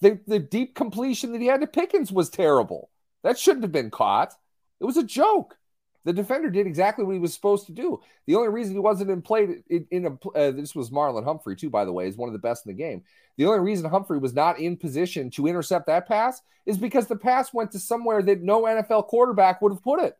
The, 0.00 0.20
the 0.26 0.38
deep 0.38 0.74
completion 0.74 1.32
that 1.32 1.40
he 1.40 1.46
had 1.46 1.60
to 1.60 1.66
Pickens 1.66 2.12
was 2.12 2.30
terrible. 2.30 2.90
That 3.24 3.38
shouldn't 3.38 3.64
have 3.64 3.72
been 3.72 3.90
caught. 3.90 4.32
It 4.80 4.84
was 4.84 4.96
a 4.96 5.02
joke. 5.02 5.56
The 6.04 6.12
defender 6.12 6.48
did 6.48 6.66
exactly 6.66 7.04
what 7.04 7.12
he 7.12 7.18
was 7.18 7.34
supposed 7.34 7.66
to 7.66 7.72
do. 7.72 8.00
The 8.26 8.36
only 8.36 8.48
reason 8.48 8.72
he 8.72 8.78
wasn't 8.78 9.10
in 9.10 9.20
play 9.20 9.62
in, 9.68 9.86
in 9.90 10.06
a 10.06 10.28
uh, 10.38 10.50
this 10.52 10.74
was 10.74 10.90
Marlon 10.90 11.24
Humphrey 11.24 11.56
too, 11.56 11.68
by 11.68 11.84
the 11.84 11.92
way, 11.92 12.06
is 12.06 12.16
one 12.16 12.28
of 12.28 12.32
the 12.32 12.38
best 12.38 12.64
in 12.64 12.70
the 12.70 12.82
game. 12.82 13.02
The 13.36 13.46
only 13.46 13.58
reason 13.58 13.90
Humphrey 13.90 14.18
was 14.18 14.32
not 14.32 14.58
in 14.58 14.76
position 14.76 15.30
to 15.30 15.46
intercept 15.46 15.86
that 15.86 16.08
pass 16.08 16.40
is 16.64 16.78
because 16.78 17.08
the 17.08 17.16
pass 17.16 17.52
went 17.52 17.72
to 17.72 17.78
somewhere 17.78 18.22
that 18.22 18.42
no 18.42 18.62
NFL 18.62 19.08
quarterback 19.08 19.60
would 19.60 19.72
have 19.72 19.82
put 19.82 20.00
it. 20.00 20.16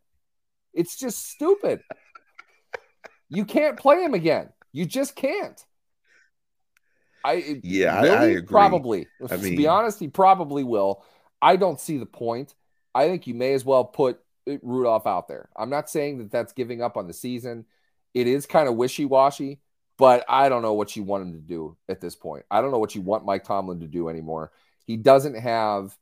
It's 0.75 0.97
just 0.97 1.31
stupid. 1.31 1.81
You 3.29 3.45
can't 3.45 3.79
play 3.79 4.03
him 4.03 4.15
again. 4.15 4.51
You 4.73 4.85
just 4.85 5.17
can't. 5.17 5.65
I 7.25 7.61
yeah, 7.63 8.01
I, 8.01 8.07
I, 8.07 8.25
agree. 8.25 8.47
Probably. 8.47 9.07
I 9.31 9.37
mean, 9.37 9.53
to 9.53 9.57
be 9.57 9.67
honest, 9.67 9.99
he 9.99 10.09
probably 10.09 10.65
will. 10.65 11.05
I 11.41 11.57
don't 11.57 11.81
see 11.81 11.99
the 11.99 12.07
point. 12.07 12.55
I 12.95 13.07
think 13.09 13.27
you 13.27 13.35
may 13.35 13.55
as 13.55 13.65
well 13.65 13.85
put 13.85 14.21
uh, 14.49 14.57
Rudolph 14.63 15.07
out 15.07 15.29
there. 15.29 15.49
I'm 15.57 15.71
not 15.71 15.91
saying 15.91 16.19
that 16.19 16.31
that's 16.31 16.53
giving 16.53 16.83
up 16.83 16.97
on 16.97 17.07
the 17.07 17.13
season. 17.13 17.67
It 18.15 18.27
is 18.27 18.47
kind 18.47 18.69
of 18.69 18.77
wishy 18.77 19.05
washy, 19.05 19.61
but 19.99 20.25
I 20.29 20.49
don't 20.49 20.63
know 20.63 20.75
what 20.75 20.97
you 20.97 21.03
want 21.03 21.23
him 21.23 21.33
to 21.35 21.41
do 21.41 21.77
at 21.89 22.01
this 22.01 22.17
point. 22.17 22.45
I 22.51 22.61
don't 22.61 22.71
know 22.71 22.79
what 22.79 22.95
you 22.95 23.03
want 23.03 23.25
Mike 23.25 23.45
Tomlin 23.45 23.81
to 23.81 23.87
do 23.87 24.09
anymore. 24.09 24.53
He 24.87 24.97
doesn't 24.97 25.35
have 25.35 25.97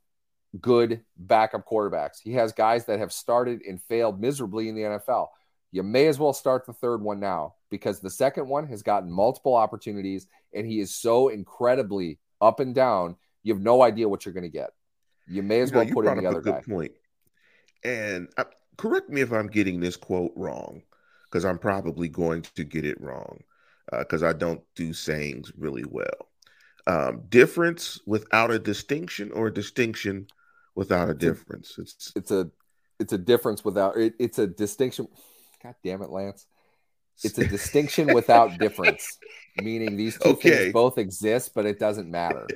good 0.60 1.02
backup 1.16 1.66
quarterbacks. 1.66 2.20
He 2.22 2.34
has 2.34 2.52
guys 2.52 2.86
that 2.86 3.00
have 3.00 3.12
started 3.12 3.62
and 3.66 3.82
failed 3.82 4.20
miserably 4.20 4.68
in 4.68 4.74
the 4.74 4.82
NFL. 4.82 5.28
You 5.72 5.82
may 5.82 6.06
as 6.06 6.18
well 6.18 6.32
start 6.32 6.66
the 6.66 6.72
third 6.72 7.02
one 7.02 7.20
now 7.20 7.55
because 7.70 8.00
the 8.00 8.10
second 8.10 8.48
one 8.48 8.66
has 8.66 8.82
gotten 8.82 9.10
multiple 9.10 9.54
opportunities 9.54 10.26
and 10.52 10.66
he 10.66 10.80
is 10.80 10.94
so 10.94 11.28
incredibly 11.28 12.18
up 12.40 12.60
and 12.60 12.74
down. 12.74 13.16
You 13.42 13.54
have 13.54 13.62
no 13.62 13.82
idea 13.82 14.08
what 14.08 14.24
you're 14.24 14.34
going 14.34 14.44
to 14.44 14.48
get. 14.48 14.70
You 15.28 15.42
may 15.42 15.60
as 15.60 15.70
you 15.70 15.78
well 15.78 15.86
put 15.86 16.06
in 16.06 16.18
the 16.18 16.26
other 16.26 16.40
guy. 16.40 16.60
Point. 16.60 16.92
And 17.84 18.28
uh, 18.36 18.44
correct 18.76 19.10
me 19.10 19.20
if 19.20 19.32
I'm 19.32 19.48
getting 19.48 19.80
this 19.80 19.96
quote 19.96 20.32
wrong, 20.36 20.82
because 21.24 21.44
I'm 21.44 21.58
probably 21.58 22.08
going 22.08 22.42
to 22.42 22.64
get 22.64 22.84
it 22.84 23.00
wrong, 23.00 23.42
because 23.90 24.22
uh, 24.22 24.28
I 24.28 24.32
don't 24.32 24.62
do 24.74 24.92
sayings 24.92 25.52
really 25.56 25.84
well. 25.84 26.28
Um, 26.86 27.24
difference 27.28 28.00
without 28.06 28.52
a 28.52 28.58
distinction, 28.58 29.32
or 29.32 29.48
a 29.48 29.54
distinction 29.54 30.28
without 30.76 31.08
a 31.08 31.14
difference. 31.14 31.74
It's 31.78 32.12
it's 32.14 32.30
a 32.30 32.48
it's 33.00 33.12
a 33.12 33.18
difference 33.18 33.64
without 33.64 33.96
it, 33.96 34.14
it's 34.20 34.38
a 34.38 34.46
distinction. 34.46 35.08
God 35.62 35.74
damn 35.82 36.02
it, 36.02 36.10
Lance. 36.10 36.46
It's 37.22 37.38
a 37.38 37.46
distinction 37.46 38.12
without 38.14 38.58
difference, 38.58 39.18
meaning 39.62 39.96
these 39.96 40.18
two 40.18 40.30
okay. 40.30 40.50
things 40.50 40.72
both 40.72 40.98
exist, 40.98 41.52
but 41.54 41.66
it 41.66 41.78
doesn't 41.78 42.10
matter. 42.10 42.46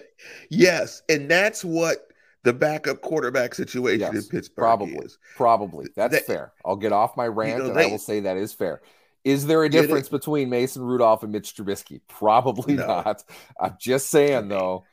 yes, 0.50 1.02
and 1.08 1.30
that's 1.30 1.64
what 1.64 2.08
the 2.44 2.52
backup 2.52 3.00
quarterback 3.00 3.54
situation 3.54 4.00
yes, 4.00 4.24
in 4.24 4.30
Pittsburgh 4.30 4.56
probably, 4.56 4.96
is. 4.96 5.18
Probably. 5.36 5.86
That's 5.94 6.14
that, 6.14 6.26
fair. 6.26 6.52
I'll 6.64 6.76
get 6.76 6.92
off 6.92 7.16
my 7.16 7.26
rant 7.26 7.58
you 7.58 7.58
know, 7.58 7.68
and 7.70 7.78
they, 7.78 7.84
I 7.84 7.86
will 7.88 7.98
say 7.98 8.20
that 8.20 8.36
is 8.36 8.52
fair. 8.52 8.80
Is 9.24 9.46
there 9.46 9.62
a 9.64 9.68
difference 9.68 10.08
between 10.08 10.48
Mason 10.48 10.82
Rudolph 10.82 11.22
and 11.22 11.32
Mitch 11.32 11.54
Trubisky? 11.54 12.00
Probably 12.08 12.74
no. 12.74 12.86
not. 12.86 13.22
I'm 13.60 13.76
just 13.78 14.08
saying 14.08 14.48
though, 14.48 14.84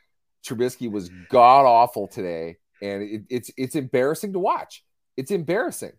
Trubisky 0.46 0.92
was 0.92 1.10
god 1.30 1.66
awful 1.66 2.08
today, 2.08 2.58
and 2.82 3.04
it, 3.04 3.22
it's 3.30 3.52
it's 3.58 3.76
embarrassing 3.76 4.34
to 4.34 4.40
watch. 4.40 4.84
It's 5.16 5.32
embarrassing. 5.32 5.94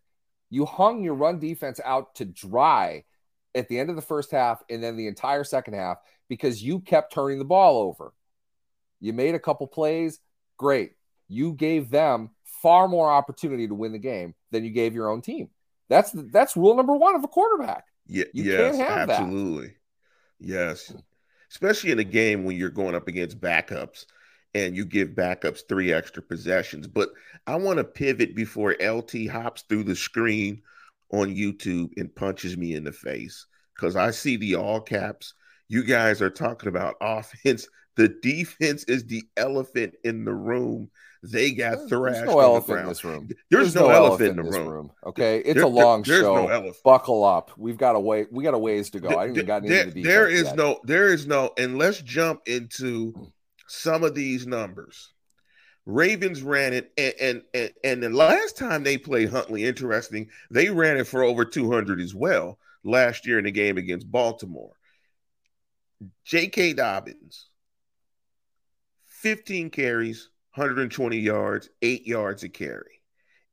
You 0.50 0.66
hung 0.66 1.02
your 1.02 1.14
run 1.14 1.38
defense 1.40 1.80
out 1.84 2.16
to 2.16 2.24
dry 2.24 3.04
at 3.56 3.68
the 3.68 3.78
end 3.78 3.90
of 3.90 3.96
the 3.96 4.02
first 4.02 4.30
half 4.30 4.62
and 4.70 4.82
then 4.82 4.96
the 4.96 5.08
entire 5.08 5.42
second 5.42 5.74
half 5.74 5.98
because 6.28 6.62
you 6.62 6.80
kept 6.80 7.12
turning 7.12 7.38
the 7.38 7.44
ball 7.44 7.78
over. 7.78 8.12
You 9.00 9.12
made 9.12 9.34
a 9.34 9.40
couple 9.40 9.66
plays, 9.66 10.20
great 10.56 10.92
you 11.28 11.52
gave 11.52 11.90
them 11.90 12.30
far 12.62 12.88
more 12.88 13.10
opportunity 13.10 13.68
to 13.68 13.74
win 13.74 13.92
the 13.92 13.98
game 13.98 14.34
than 14.50 14.64
you 14.64 14.70
gave 14.70 14.94
your 14.94 15.08
own 15.08 15.22
team. 15.22 15.50
That's 15.88 16.10
that's 16.32 16.56
rule 16.56 16.74
number 16.74 16.94
one 16.94 17.14
of 17.14 17.24
a 17.24 17.28
quarterback. 17.28 17.84
Yeah, 18.06 18.24
you 18.32 18.44
yes, 18.44 18.78
absolutely. 18.78 19.68
That. 19.68 19.74
Yes, 20.40 20.92
especially 21.50 21.92
in 21.92 21.98
a 21.98 22.04
game 22.04 22.44
when 22.44 22.56
you're 22.56 22.70
going 22.70 22.94
up 22.94 23.08
against 23.08 23.40
backups 23.40 24.06
and 24.54 24.76
you 24.76 24.84
give 24.84 25.10
backups 25.10 25.60
three 25.68 25.92
extra 25.92 26.22
possessions. 26.22 26.86
But 26.86 27.10
I 27.46 27.56
want 27.56 27.78
to 27.78 27.84
pivot 27.84 28.34
before 28.34 28.76
LT 28.80 29.28
hops 29.30 29.62
through 29.62 29.84
the 29.84 29.96
screen 29.96 30.62
on 31.12 31.34
YouTube 31.34 31.90
and 31.96 32.14
punches 32.14 32.56
me 32.56 32.74
in 32.74 32.84
the 32.84 32.92
face 32.92 33.46
because 33.74 33.96
I 33.96 34.10
see 34.10 34.36
the 34.36 34.56
all 34.56 34.80
caps. 34.80 35.34
You 35.68 35.84
guys 35.84 36.22
are 36.22 36.30
talking 36.30 36.68
about 36.68 36.96
offense. 37.00 37.68
The 37.96 38.08
defense 38.22 38.84
is 38.84 39.04
the 39.04 39.24
elephant 39.36 39.94
in 40.04 40.24
the 40.24 40.34
room 40.34 40.90
they 41.32 41.52
got 41.52 41.88
thrashed. 41.88 42.18
There's 42.18 42.28
no 42.28 42.40
elephant 42.40 42.80
in 42.80 42.86
this 42.86 43.04
room. 43.04 43.28
There's, 43.50 43.72
there's 43.72 43.74
no, 43.74 43.88
no, 43.88 43.94
elephant, 43.94 44.30
in 44.30 44.36
the 44.36 44.42
room. 44.42 44.68
room. 44.68 44.92
Okay, 45.06 45.38
it's 45.38 45.54
there, 45.54 45.64
a 45.64 45.68
long 45.68 46.02
there, 46.02 46.20
show. 46.20 46.46
No 46.46 46.72
Buckle 46.84 47.24
up. 47.24 47.52
We've 47.56 47.78
got 47.78 47.96
a 47.96 48.00
way. 48.00 48.26
We 48.30 48.44
got 48.44 48.54
a 48.54 48.58
ways 48.58 48.90
to 48.90 49.00
go. 49.00 49.08
I 49.18 49.28
haven't 49.28 49.46
got 49.46 49.64
into 49.64 49.90
the 49.90 50.02
There 50.02 50.28
is 50.28 50.44
yet. 50.44 50.56
no. 50.56 50.80
There 50.84 51.12
is 51.12 51.26
no. 51.26 51.50
And 51.58 51.78
let's 51.78 52.00
jump 52.00 52.42
into 52.46 53.32
some 53.66 54.04
of 54.04 54.14
these 54.14 54.46
numbers. 54.46 55.12
Ravens 55.86 56.42
ran 56.42 56.72
it, 56.72 56.92
and, 56.98 57.14
and 57.20 57.42
and 57.54 57.72
and 57.84 58.02
the 58.02 58.10
last 58.10 58.56
time 58.56 58.82
they 58.82 58.98
played 58.98 59.30
Huntley, 59.30 59.64
interesting, 59.64 60.28
they 60.50 60.68
ran 60.68 60.96
it 60.96 61.06
for 61.06 61.22
over 61.22 61.44
200 61.44 62.00
as 62.00 62.14
well 62.14 62.58
last 62.82 63.26
year 63.26 63.38
in 63.38 63.44
the 63.44 63.52
game 63.52 63.78
against 63.78 64.10
Baltimore. 64.10 64.72
J.K. 66.24 66.74
Dobbins, 66.74 67.46
15 69.04 69.70
carries, 69.70 70.28
120 70.54 71.18
yards, 71.18 71.68
eight 71.82 72.06
yards 72.06 72.42
a 72.42 72.48
carry. 72.48 73.00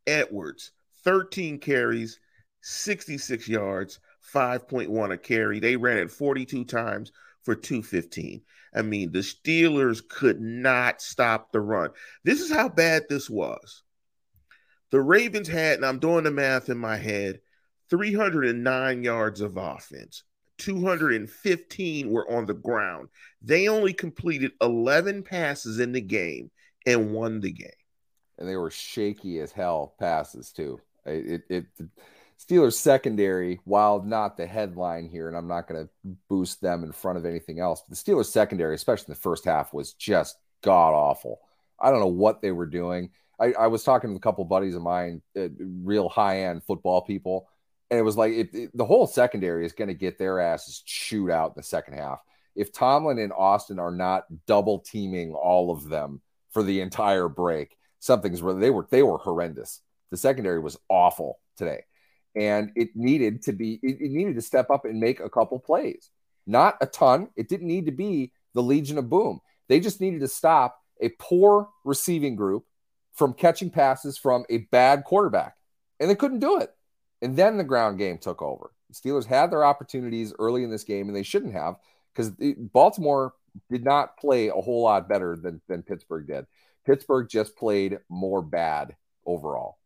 Edwards, 0.07 0.71
13 1.03 1.59
carries, 1.59 2.19
66 2.61 3.47
yards, 3.47 3.99
5.1 4.33 5.13
a 5.13 5.17
carry. 5.17 5.59
They 5.59 5.75
ran 5.75 5.97
it 5.97 6.11
42 6.11 6.65
times 6.65 7.11
for 7.43 7.55
215. 7.55 8.41
I 8.75 8.81
mean, 8.81 9.11
the 9.11 9.19
Steelers 9.19 10.01
could 10.07 10.41
not 10.41 11.01
stop 11.01 11.51
the 11.51 11.61
run. 11.61 11.91
This 12.23 12.41
is 12.41 12.51
how 12.51 12.69
bad 12.69 13.03
this 13.09 13.29
was. 13.29 13.83
The 14.91 15.01
Ravens 15.01 15.47
had, 15.47 15.75
and 15.77 15.85
I'm 15.85 15.99
doing 15.99 16.23
the 16.23 16.31
math 16.31 16.69
in 16.69 16.77
my 16.77 16.97
head, 16.97 17.39
309 17.89 19.03
yards 19.03 19.41
of 19.41 19.57
offense. 19.57 20.23
215 20.59 22.09
were 22.09 22.31
on 22.31 22.45
the 22.45 22.53
ground. 22.53 23.09
They 23.41 23.67
only 23.67 23.93
completed 23.93 24.51
11 24.61 25.23
passes 25.23 25.79
in 25.79 25.91
the 25.91 26.01
game 26.01 26.51
and 26.85 27.11
won 27.11 27.39
the 27.39 27.51
game. 27.51 27.69
And 28.37 28.47
they 28.47 28.55
were 28.55 28.71
shaky 28.71 29.39
as 29.39 29.51
hell 29.51 29.95
passes 29.99 30.51
too. 30.51 30.79
It, 31.05 31.43
it, 31.49 31.65
it 31.79 31.87
Steelers 32.43 32.73
secondary, 32.73 33.59
while 33.63 34.01
not 34.03 34.37
the 34.37 34.45
headline 34.45 35.07
here, 35.07 35.27
and 35.27 35.37
I'm 35.37 35.47
not 35.47 35.67
going 35.67 35.85
to 35.85 35.89
boost 36.29 36.61
them 36.61 36.83
in 36.83 36.91
front 36.91 37.17
of 37.17 37.25
anything 37.25 37.59
else, 37.59 37.81
but 37.81 37.97
the 37.97 38.11
Steelers 38.11 38.25
secondary, 38.25 38.75
especially 38.75 39.05
in 39.07 39.13
the 39.13 39.19
first 39.19 39.45
half, 39.45 39.73
was 39.73 39.93
just 39.93 40.37
god 40.61 40.93
awful. 40.93 41.39
I 41.79 41.89
don't 41.89 41.99
know 41.99 42.07
what 42.07 42.41
they 42.41 42.51
were 42.51 42.65
doing. 42.65 43.11
I, 43.39 43.53
I 43.53 43.67
was 43.67 43.83
talking 43.83 44.11
to 44.11 44.15
a 44.15 44.19
couple 44.19 44.45
buddies 44.45 44.75
of 44.75 44.81
mine, 44.81 45.21
uh, 45.37 45.47
real 45.59 46.09
high 46.09 46.41
end 46.41 46.63
football 46.63 47.01
people, 47.01 47.49
and 47.89 47.99
it 47.99 48.03
was 48.03 48.17
like 48.17 48.33
it, 48.33 48.49
it, 48.53 48.77
the 48.77 48.85
whole 48.85 49.07
secondary 49.07 49.65
is 49.65 49.73
going 49.73 49.87
to 49.87 49.93
get 49.93 50.17
their 50.17 50.39
asses 50.39 50.81
chewed 50.85 51.31
out 51.31 51.49
in 51.49 51.53
the 51.57 51.63
second 51.63 51.95
half. 51.95 52.19
If 52.55 52.71
Tomlin 52.71 53.19
and 53.19 53.33
Austin 53.33 53.79
are 53.79 53.91
not 53.91 54.25
double 54.45 54.79
teaming 54.79 55.33
all 55.33 55.71
of 55.71 55.89
them 55.89 56.21
for 56.53 56.63
the 56.63 56.81
entire 56.81 57.27
break. 57.27 57.75
Something's 57.99 58.41
where 58.41 58.53
they 58.53 58.69
were 58.69 58.87
they 58.89 59.03
were 59.03 59.17
horrendous. 59.17 59.81
The 60.11 60.17
secondary 60.17 60.59
was 60.59 60.77
awful 60.87 61.39
today, 61.57 61.83
and 62.35 62.71
it 62.75 62.89
needed 62.95 63.43
to 63.43 63.53
be 63.53 63.79
it, 63.83 63.97
it 64.01 64.11
needed 64.11 64.35
to 64.35 64.41
step 64.41 64.69
up 64.69 64.85
and 64.85 64.99
make 64.99 65.19
a 65.19 65.29
couple 65.29 65.59
plays. 65.59 66.09
Not 66.45 66.77
a 66.81 66.85
ton. 66.85 67.29
It 67.35 67.47
didn't 67.47 67.67
need 67.67 67.85
to 67.85 67.91
be 67.91 68.31
the 68.53 68.63
Legion 68.63 68.97
of 68.97 69.09
Boom. 69.09 69.39
They 69.69 69.79
just 69.79 70.01
needed 70.01 70.19
to 70.21 70.27
stop 70.27 70.79
a 71.01 71.09
poor 71.19 71.69
receiving 71.85 72.35
group 72.35 72.65
from 73.13 73.33
catching 73.33 73.69
passes 73.69 74.17
from 74.17 74.45
a 74.49 74.59
bad 74.71 75.03
quarterback, 75.03 75.55
and 75.99 76.09
they 76.09 76.15
couldn't 76.15 76.39
do 76.39 76.59
it. 76.59 76.71
And 77.21 77.37
then 77.37 77.57
the 77.57 77.63
ground 77.63 77.97
game 77.97 78.17
took 78.17 78.41
over. 78.41 78.71
The 78.89 78.95
Steelers 78.95 79.25
had 79.25 79.51
their 79.51 79.63
opportunities 79.63 80.33
early 80.37 80.63
in 80.63 80.69
this 80.69 80.83
game, 80.83 81.07
and 81.07 81.15
they 81.15 81.23
shouldn't 81.23 81.53
have 81.53 81.75
because 82.13 82.31
Baltimore 82.57 83.33
did 83.69 83.83
not 83.83 84.17
play 84.17 84.47
a 84.49 84.53
whole 84.53 84.83
lot 84.83 85.07
better 85.07 85.35
than 85.35 85.61
than 85.67 85.83
Pittsburgh 85.83 86.27
did. 86.27 86.45
Pittsburgh 86.85 87.29
just 87.29 87.55
played 87.55 87.99
more 88.09 88.41
bad 88.41 88.95
overall. 89.25 89.77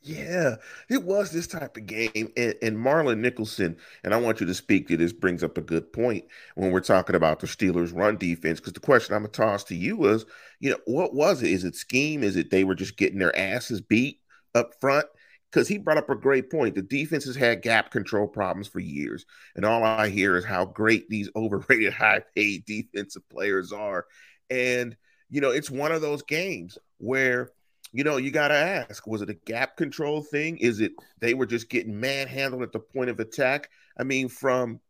Yeah, 0.00 0.56
it 0.88 1.02
was 1.02 1.30
this 1.30 1.46
type 1.46 1.76
of 1.76 1.86
game. 1.86 2.32
And, 2.36 2.54
and, 2.62 2.76
Marlon 2.76 3.18
Nicholson, 3.18 3.76
and 4.02 4.14
I 4.14 4.16
want 4.20 4.40
you 4.40 4.46
to 4.46 4.54
speak 4.54 4.88
to 4.88 4.96
this, 4.96 5.12
brings 5.12 5.42
up 5.42 5.58
a 5.58 5.62
good 5.62 5.92
point 5.92 6.24
when 6.54 6.70
we're 6.70 6.80
talking 6.80 7.16
about 7.16 7.40
the 7.40 7.46
Steelers' 7.46 7.94
run 7.94 8.16
defense. 8.16 8.60
Because 8.60 8.72
the 8.72 8.80
question 8.80 9.14
I'm 9.14 9.22
going 9.22 9.32
to 9.32 9.40
toss 9.40 9.64
to 9.64 9.76
you 9.76 9.96
was, 9.96 10.26
you 10.60 10.70
know, 10.70 10.78
what 10.86 11.14
was 11.14 11.42
it? 11.42 11.50
Is 11.50 11.64
it 11.64 11.76
scheme? 11.76 12.22
Is 12.22 12.36
it 12.36 12.50
they 12.50 12.64
were 12.64 12.74
just 12.74 12.96
getting 12.96 13.18
their 13.18 13.36
asses 13.36 13.80
beat 13.80 14.20
up 14.54 14.74
front? 14.80 15.06
because 15.52 15.68
he 15.68 15.76
brought 15.76 15.98
up 15.98 16.08
a 16.08 16.14
great 16.14 16.50
point. 16.50 16.74
The 16.74 16.82
defense 16.82 17.24
has 17.26 17.36
had 17.36 17.60
gap 17.60 17.90
control 17.90 18.26
problems 18.26 18.68
for 18.68 18.80
years, 18.80 19.26
and 19.54 19.64
all 19.64 19.84
I 19.84 20.08
hear 20.08 20.36
is 20.36 20.44
how 20.44 20.64
great 20.64 21.08
these 21.08 21.28
overrated, 21.36 21.92
high-paid 21.92 22.64
defensive 22.64 23.28
players 23.28 23.72
are. 23.72 24.06
And 24.50 24.96
you 25.32 25.40
know, 25.40 25.50
it's 25.50 25.70
one 25.70 25.92
of 25.92 26.02
those 26.02 26.22
games 26.22 26.78
where 26.98 27.50
you 27.92 28.04
know, 28.04 28.16
you 28.16 28.30
got 28.30 28.48
to 28.48 28.54
ask 28.54 29.06
was 29.06 29.22
it 29.22 29.30
a 29.30 29.34
gap 29.34 29.76
control 29.76 30.22
thing? 30.22 30.58
Is 30.58 30.80
it 30.80 30.92
they 31.20 31.34
were 31.34 31.46
just 31.46 31.68
getting 31.68 31.98
manhandled 31.98 32.62
at 32.62 32.72
the 32.72 32.80
point 32.80 33.10
of 33.10 33.20
attack? 33.20 33.70
I 33.98 34.04
mean, 34.04 34.28
from, 34.28 34.80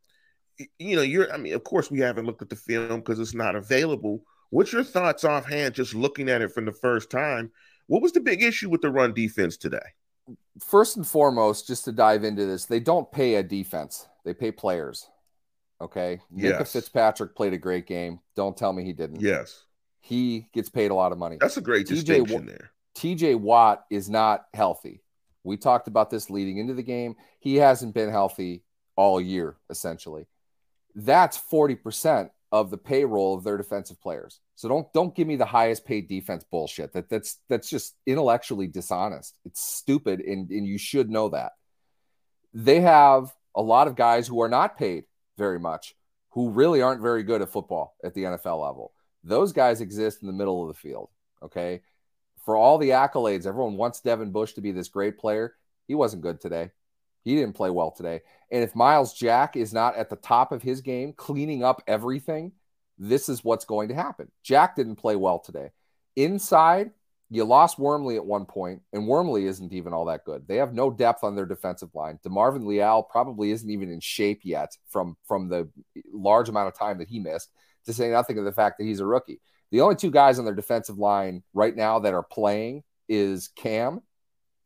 you 0.79 0.97
know, 0.97 1.03
you're, 1.03 1.33
I 1.33 1.37
mean, 1.37 1.55
of 1.55 1.65
course, 1.65 1.91
we 1.91 2.01
haven't 2.01 2.27
looked 2.27 2.43
at 2.43 2.51
the 2.51 2.57
film 2.57 3.01
because 3.01 3.19
it's 3.19 3.35
not 3.35 3.57
available. 3.57 4.25
What's 4.51 4.73
your 4.73 4.85
thoughts 4.85 5.25
offhand, 5.25 5.75
just 5.75 5.95
looking 5.95 6.29
at 6.29 6.43
it 6.43 6.53
from 6.53 6.65
the 6.67 6.73
first 6.73 7.11
time? 7.11 7.51
What 7.87 8.03
was 8.03 8.13
the 8.13 8.21
big 8.21 8.43
issue 8.43 8.71
with 8.71 8.83
the 8.83 8.91
run 8.91 9.13
defense 9.15 9.57
today? 9.57 9.79
First 10.61 10.97
and 10.97 11.07
foremost, 11.07 11.67
just 11.67 11.85
to 11.87 11.93
dive 11.93 12.23
into 12.23 12.47
this, 12.47 12.67
they 12.67 12.79
don't 12.79 13.11
pay 13.11 13.35
a 13.37 13.43
defense, 13.43 14.07
they 14.25 14.35
pay 14.35 14.53
players. 14.53 15.09
Okay. 15.81 16.21
Yes. 16.33 16.73
Fitzpatrick 16.73 17.35
played 17.35 17.55
a 17.55 17.59
great 17.59 17.89
game. 17.89 18.21
Don't 18.37 18.57
tell 18.57 18.73
me 18.73 18.85
he 18.85 18.93
didn't. 18.93 19.21
Yes. 19.21 19.65
He 20.01 20.47
gets 20.55 20.69
paid 20.69 20.93
a 20.93 20.95
lot 20.95 21.11
of 21.11 21.19
money. 21.19 21.39
That's 21.41 21.57
a 21.57 21.61
great 21.61 21.87
TJ 21.87 22.05
distinction 22.05 22.47
there. 22.47 22.71
TJ 22.97 23.41
Watt 23.41 23.85
is 23.91 24.11
not 24.11 24.45
healthy. 24.55 25.03
We 25.45 25.57
talked 25.57 25.89
about 25.89 26.11
this 26.11 26.31
leading 26.31 26.59
into 26.59 26.75
the 26.75 26.83
game. 26.83 27.17
He 27.41 27.57
hasn't 27.57 27.95
been 27.95 28.11
healthy 28.11 28.63
all 28.97 29.21
year, 29.21 29.57
essentially. 29.71 30.27
That's 30.95 31.39
40% 31.39 32.31
of 32.53 32.71
the 32.71 32.79
payroll 32.79 33.35
of 33.35 33.45
their 33.45 33.57
defensive 33.57 34.01
players. 34.01 34.39
So 34.57 34.69
don't 34.69 34.93
don't 34.93 35.15
give 35.15 35.27
me 35.27 35.37
the 35.37 35.47
highest 35.47 35.87
paid 35.87 36.07
defense 36.07 36.45
bullshit. 36.45 36.93
That 36.93 37.09
that's 37.09 37.39
that's 37.49 37.69
just 37.69 37.97
intellectually 38.07 38.67
dishonest. 38.67 39.37
It's 39.45 39.65
stupid 39.65 40.21
and, 40.21 40.51
and 40.51 40.67
you 40.67 40.79
should 40.79 41.11
know 41.11 41.31
that. 41.31 41.53
They 42.53 42.81
have 42.81 43.35
a 43.57 43.63
lot 43.63 43.89
of 43.89 43.97
guys 43.97 44.29
who 44.29 44.43
are 44.43 44.51
not 44.51 44.79
paid 44.79 45.05
very 45.39 45.59
much, 45.59 45.95
who 46.33 46.51
really 46.51 46.83
aren't 46.83 47.01
very 47.01 47.23
good 47.23 47.41
at 47.41 47.49
football 47.49 47.97
at 48.05 48.13
the 48.13 48.25
NFL 48.25 48.63
level. 48.63 48.93
Those 49.25 49.53
guys 49.53 49.81
exist 49.81 50.21
in 50.21 50.27
the 50.27 50.35
middle 50.35 50.63
of 50.63 50.69
the 50.69 50.79
field. 50.79 51.09
Okay 51.43 51.81
for 52.45 52.57
all 52.57 52.79
the 52.79 52.91
accolades, 52.91 53.47
everyone 53.47 53.77
wants 53.77 54.01
Devin 54.01 54.33
Bush 54.33 54.55
to 54.55 54.61
be 54.61 54.73
this 54.73 54.89
great 54.89 55.19
player. 55.19 55.55
He 55.87 55.95
wasn't 55.95 56.23
good 56.23 56.41
today. 56.41 56.71
He 57.25 57.37
didn't 57.37 57.55
play 57.55 57.71
well 57.71 57.91
today. 57.93 58.23
And 58.51 58.65
if 58.65 58.75
Myles 58.75 59.15
Jack 59.15 59.57
is 59.57 59.73
not 59.73 59.97
at 59.97 60.11
the 60.11 60.17
top 60.17 60.53
of 60.53 60.63
his 60.63 60.81
game, 60.81 61.13
cleaning 61.13 61.63
up 61.63 61.83
everything, 61.87 62.53
this 62.99 63.29
is 63.29 63.45
what's 63.45 63.65
going 63.65 63.89
to 63.89 63.95
happen. 63.95 64.31
Jack 64.43 64.77
didn't 64.77 64.97
play 64.97 65.17
well 65.17 65.39
today. 65.39 65.71
Inside, 66.17 66.91
you 67.31 67.45
lost 67.45 67.79
Wormley 67.79 68.17
at 68.17 68.27
one 68.27 68.45
point, 68.45 68.83
and 68.93 69.09
Wormley 69.09 69.47
isn't 69.47 69.73
even 69.73 69.93
all 69.93 70.05
that 70.07 70.25
good. 70.25 70.47
They 70.47 70.57
have 70.57 70.75
no 70.75 70.91
depth 70.91 71.25
on 71.25 71.35
their 71.35 71.47
defensive 71.47 71.95
line. 71.95 72.19
DeMarvin 72.27 72.67
Leal 72.67 73.05
probably 73.05 73.53
isn't 73.53 73.71
even 73.71 73.91
in 73.91 74.01
shape 74.01 74.41
yet 74.45 74.77
from, 74.89 75.17
from 75.27 75.49
the 75.49 75.69
large 76.13 76.49
amount 76.49 76.69
of 76.69 76.79
time 76.79 76.99
that 76.99 77.09
he 77.09 77.21
missed, 77.21 77.51
to 77.87 77.93
say 77.93 78.11
nothing 78.11 78.37
of 78.39 78.45
the 78.45 78.53
fact 78.53 78.79
that 78.79 78.85
he's 78.85 79.01
a 79.01 79.07
rookie. 79.07 79.41
The 79.73 79.81
only 79.81 79.97
two 79.97 80.11
guys 80.11 80.39
on 80.39 80.45
their 80.45 80.55
defensive 80.55 80.99
line 80.99 81.43
right 81.55 81.75
now 81.75 81.99
that 82.01 82.13
are 82.13 82.23
playing 82.23 82.85
is 83.09 83.49
Cam 83.57 84.03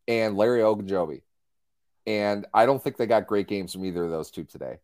and 0.09 0.37
Larry 0.37 0.61
Ogunjobi. 0.61 1.23
And 2.07 2.45
I 2.53 2.66
don't 2.66 2.83
think 2.83 2.97
they 2.97 3.07
got 3.07 3.29
great 3.29 3.47
games 3.47 3.73
from 3.73 3.85
either 3.85 4.05
of 4.05 4.11
those 4.11 4.33
two 4.33 4.45
today. 4.45 4.79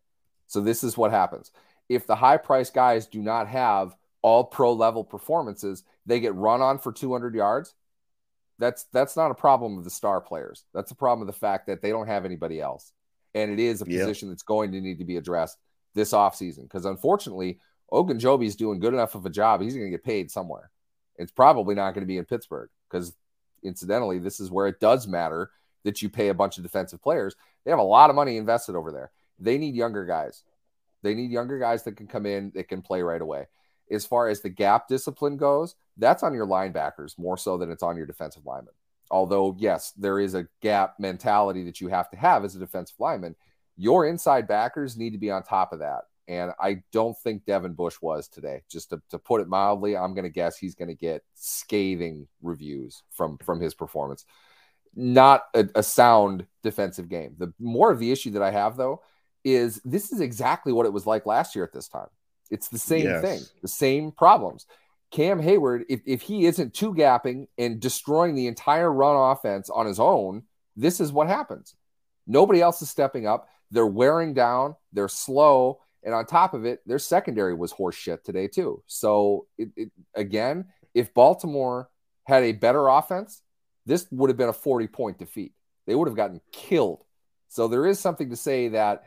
So 0.47 0.61
this 0.61 0.83
is 0.83 0.97
what 0.97 1.11
happens. 1.11 1.51
If 1.89 2.07
the 2.07 2.15
high 2.15 2.37
price 2.37 2.69
guys 2.69 3.05
do 3.05 3.21
not 3.21 3.49
have 3.49 3.95
all 4.21 4.45
pro 4.45 4.71
level 4.71 5.03
performances, 5.03 5.83
they 6.05 6.21
get 6.21 6.35
run 6.35 6.61
on 6.61 6.79
for 6.79 6.93
200 6.93 7.35
yards. 7.35 7.75
That's 8.59 8.85
that's 8.93 9.17
not 9.17 9.31
a 9.31 9.35
problem 9.35 9.77
of 9.77 9.83
the 9.83 9.89
star 9.89 10.21
players. 10.21 10.63
That's 10.73 10.91
a 10.91 10.95
problem 10.95 11.27
of 11.27 11.33
the 11.33 11.39
fact 11.39 11.67
that 11.67 11.81
they 11.81 11.89
don't 11.89 12.07
have 12.07 12.23
anybody 12.23 12.61
else. 12.61 12.93
And 13.35 13.51
it 13.51 13.59
is 13.59 13.81
a 13.81 13.85
position 13.85 14.29
that's 14.29 14.43
going 14.43 14.71
to 14.71 14.79
need 14.79 14.99
to 14.99 15.05
be 15.05 15.17
addressed 15.17 15.57
this 15.95 16.13
offseason 16.13 16.63
because 16.63 16.85
unfortunately, 16.85 17.59
Ogunjobi 17.93 18.45
is 18.45 18.55
doing 18.55 18.79
good 18.79 18.93
enough 18.93 19.13
of 19.13 19.25
a 19.25 19.29
job. 19.29 19.61
He's 19.61 19.75
going 19.75 19.85
to 19.85 19.91
get 19.91 20.03
paid 20.03 20.31
somewhere. 20.31 20.71
It's 21.17 21.31
probably 21.31 21.75
not 21.75 21.91
going 21.93 22.01
to 22.01 22.07
be 22.07 22.17
in 22.17 22.25
Pittsburgh 22.25 22.69
because, 22.89 23.13
incidentally, 23.63 24.17
this 24.17 24.39
is 24.39 24.49
where 24.49 24.67
it 24.67 24.79
does 24.79 25.07
matter 25.07 25.51
that 25.83 26.01
you 26.01 26.09
pay 26.09 26.29
a 26.29 26.33
bunch 26.33 26.57
of 26.57 26.63
defensive 26.63 27.03
players. 27.03 27.35
They 27.63 27.71
have 27.71 27.79
a 27.79 27.83
lot 27.83 28.09
of 28.09 28.15
money 28.15 28.37
invested 28.37 28.75
over 28.75 28.91
there. 28.91 29.11
They 29.39 29.57
need 29.57 29.75
younger 29.75 30.05
guys. 30.05 30.43
They 31.03 31.13
need 31.13 31.31
younger 31.31 31.59
guys 31.59 31.83
that 31.83 31.97
can 31.97 32.07
come 32.07 32.25
in 32.25 32.51
that 32.55 32.67
can 32.67 32.81
play 32.81 33.03
right 33.03 33.21
away. 33.21 33.47
As 33.91 34.05
far 34.05 34.27
as 34.27 34.41
the 34.41 34.49
gap 34.49 34.87
discipline 34.87 35.37
goes, 35.37 35.75
that's 35.97 36.23
on 36.23 36.33
your 36.33 36.47
linebackers 36.47 37.19
more 37.19 37.37
so 37.37 37.57
than 37.57 37.69
it's 37.69 37.83
on 37.83 37.97
your 37.97 38.05
defensive 38.05 38.45
linemen. 38.45 38.73
Although, 39.11 39.55
yes, 39.59 39.91
there 39.91 40.19
is 40.19 40.33
a 40.33 40.47
gap 40.61 40.95
mentality 40.97 41.63
that 41.65 41.79
you 41.79 41.89
have 41.89 42.09
to 42.09 42.17
have 42.17 42.43
as 42.43 42.55
a 42.55 42.59
defensive 42.59 42.99
lineman. 42.99 43.35
Your 43.77 44.07
inside 44.07 44.47
backers 44.47 44.97
need 44.97 45.11
to 45.11 45.19
be 45.19 45.29
on 45.29 45.43
top 45.43 45.73
of 45.73 45.79
that. 45.79 46.05
And 46.27 46.51
I 46.59 46.83
don't 46.91 47.17
think 47.17 47.45
Devin 47.45 47.73
Bush 47.73 47.95
was 48.01 48.27
today. 48.27 48.63
Just 48.69 48.91
to, 48.91 49.01
to 49.09 49.19
put 49.19 49.41
it 49.41 49.47
mildly, 49.47 49.97
I'm 49.97 50.13
going 50.13 50.23
to 50.23 50.29
guess 50.29 50.57
he's 50.57 50.75
going 50.75 50.87
to 50.87 50.95
get 50.95 51.23
scathing 51.35 52.27
reviews 52.41 53.03
from 53.11 53.37
from 53.39 53.59
his 53.59 53.73
performance. 53.73 54.25
Not 54.95 55.43
a, 55.53 55.67
a 55.75 55.83
sound 55.83 56.45
defensive 56.61 57.09
game. 57.09 57.35
The 57.37 57.53
more 57.59 57.91
of 57.91 57.99
the 57.99 58.11
issue 58.11 58.31
that 58.31 58.41
I 58.41 58.51
have 58.51 58.77
though 58.77 59.01
is 59.43 59.81
this 59.83 60.11
is 60.11 60.21
exactly 60.21 60.71
what 60.71 60.85
it 60.85 60.93
was 60.93 61.05
like 61.05 61.25
last 61.25 61.55
year 61.55 61.65
at 61.65 61.73
this 61.73 61.87
time. 61.87 62.07
It's 62.49 62.69
the 62.69 62.79
same 62.79 63.05
yes. 63.05 63.21
thing, 63.21 63.41
the 63.61 63.67
same 63.67 64.11
problems. 64.11 64.65
Cam 65.11 65.41
Heyward, 65.41 65.83
if, 65.89 66.01
if 66.05 66.21
he 66.21 66.45
isn't 66.45 66.73
two 66.73 66.93
gapping 66.93 67.47
and 67.57 67.79
destroying 67.79 68.33
the 68.33 68.47
entire 68.47 68.91
run 68.91 69.31
offense 69.31 69.69
on 69.69 69.85
his 69.85 69.99
own, 69.99 70.43
this 70.75 70.99
is 70.99 71.11
what 71.11 71.27
happens. 71.27 71.75
Nobody 72.25 72.61
else 72.61 72.81
is 72.81 72.89
stepping 72.89 73.27
up. 73.27 73.47
They're 73.69 73.85
wearing 73.85 74.33
down. 74.33 74.75
They're 74.91 75.07
slow. 75.07 75.81
And 76.03 76.13
on 76.13 76.25
top 76.25 76.53
of 76.53 76.65
it, 76.65 76.81
their 76.85 76.99
secondary 76.99 77.53
was 77.53 77.73
horseshit 77.73 78.23
today 78.23 78.47
too. 78.47 78.83
So 78.87 79.47
it, 79.57 79.69
it, 79.75 79.91
again, 80.15 80.65
if 80.93 81.13
Baltimore 81.13 81.89
had 82.25 82.43
a 82.43 82.51
better 82.51 82.87
offense, 82.87 83.41
this 83.85 84.07
would 84.11 84.29
have 84.29 84.37
been 84.37 84.49
a 84.49 84.53
40 84.53 84.87
point 84.87 85.17
defeat. 85.17 85.53
They 85.87 85.95
would 85.95 86.07
have 86.07 86.17
gotten 86.17 86.41
killed. 86.51 87.03
So 87.47 87.67
there 87.67 87.85
is 87.85 87.99
something 87.99 88.29
to 88.29 88.35
say 88.35 88.69
that 88.69 89.03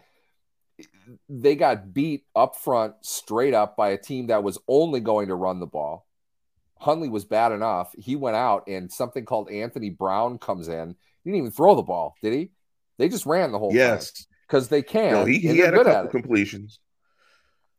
they 1.29 1.57
got 1.57 1.93
beat 1.93 2.25
up 2.35 2.57
front 2.57 2.95
straight 3.01 3.55
up 3.55 3.77
by 3.77 3.91
a 3.91 3.99
team 3.99 4.29
that 4.29 4.43
was 4.43 4.59
only 4.69 5.01
going 5.01 5.29
to 5.29 5.35
run 5.35 5.61
the 5.61 5.67
ball. 5.67 6.07
Huntley 6.79 7.09
was 7.09 7.25
bad 7.25 7.53
enough. 7.53 7.95
He 7.99 8.17
went 8.17 8.37
out 8.37 8.65
and 8.69 8.93
something 8.93 9.25
called 9.25 9.51
Anthony 9.51 9.91
Brown 9.91 10.39
comes 10.39 10.69
in. 10.69 10.95
He 11.25 11.31
didn't 11.31 11.39
even 11.39 11.51
throw 11.51 11.75
the 11.75 11.83
ball, 11.83 12.15
did 12.23 12.35
he? 12.35 12.51
They 12.99 13.09
just 13.09 13.27
ran 13.27 13.53
the 13.53 13.59
whole 13.59 13.75
yes. 13.75 14.27
Because 14.47 14.69
they 14.69 14.83
can. 14.83 15.13
No, 15.13 15.25
he, 15.25 15.39
he 15.39 15.59
had 15.59 15.75
a 15.75 15.83
couple 15.83 16.11
completions. 16.11 16.79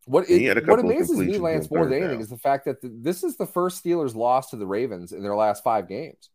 What 0.07 0.29
it, 0.29 0.65
what 0.65 0.79
amazes 0.79 1.17
me, 1.17 1.37
Lance, 1.37 1.69
more 1.69 1.83
than 1.83 1.93
anything, 1.93 2.11
down. 2.13 2.21
is 2.21 2.29
the 2.29 2.37
fact 2.37 2.63
that 2.65 2.81
the, 2.81 2.89
this 2.89 3.23
is 3.23 3.35
the 3.35 3.45
first 3.45 3.83
Steelers 3.83 4.15
loss 4.15 4.49
to 4.51 4.55
the 4.55 4.65
Ravens 4.65 5.11
in 5.11 5.21
their 5.21 5.35
last 5.35 5.63
five 5.63 5.89
games. 5.89 6.29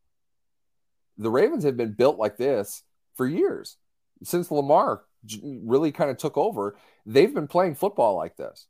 The 1.16 1.30
Ravens 1.30 1.64
have 1.64 1.76
been 1.76 1.92
built 1.92 2.18
like 2.18 2.36
this 2.36 2.82
for 3.16 3.26
years 3.26 3.78
since 4.22 4.50
Lamar 4.50 5.02
really 5.42 5.90
kind 5.90 6.10
of 6.10 6.18
took 6.18 6.36
over. 6.36 6.76
They've 7.06 7.32
been 7.32 7.48
playing 7.48 7.76
football 7.76 8.16
like 8.16 8.36
this. 8.36 8.66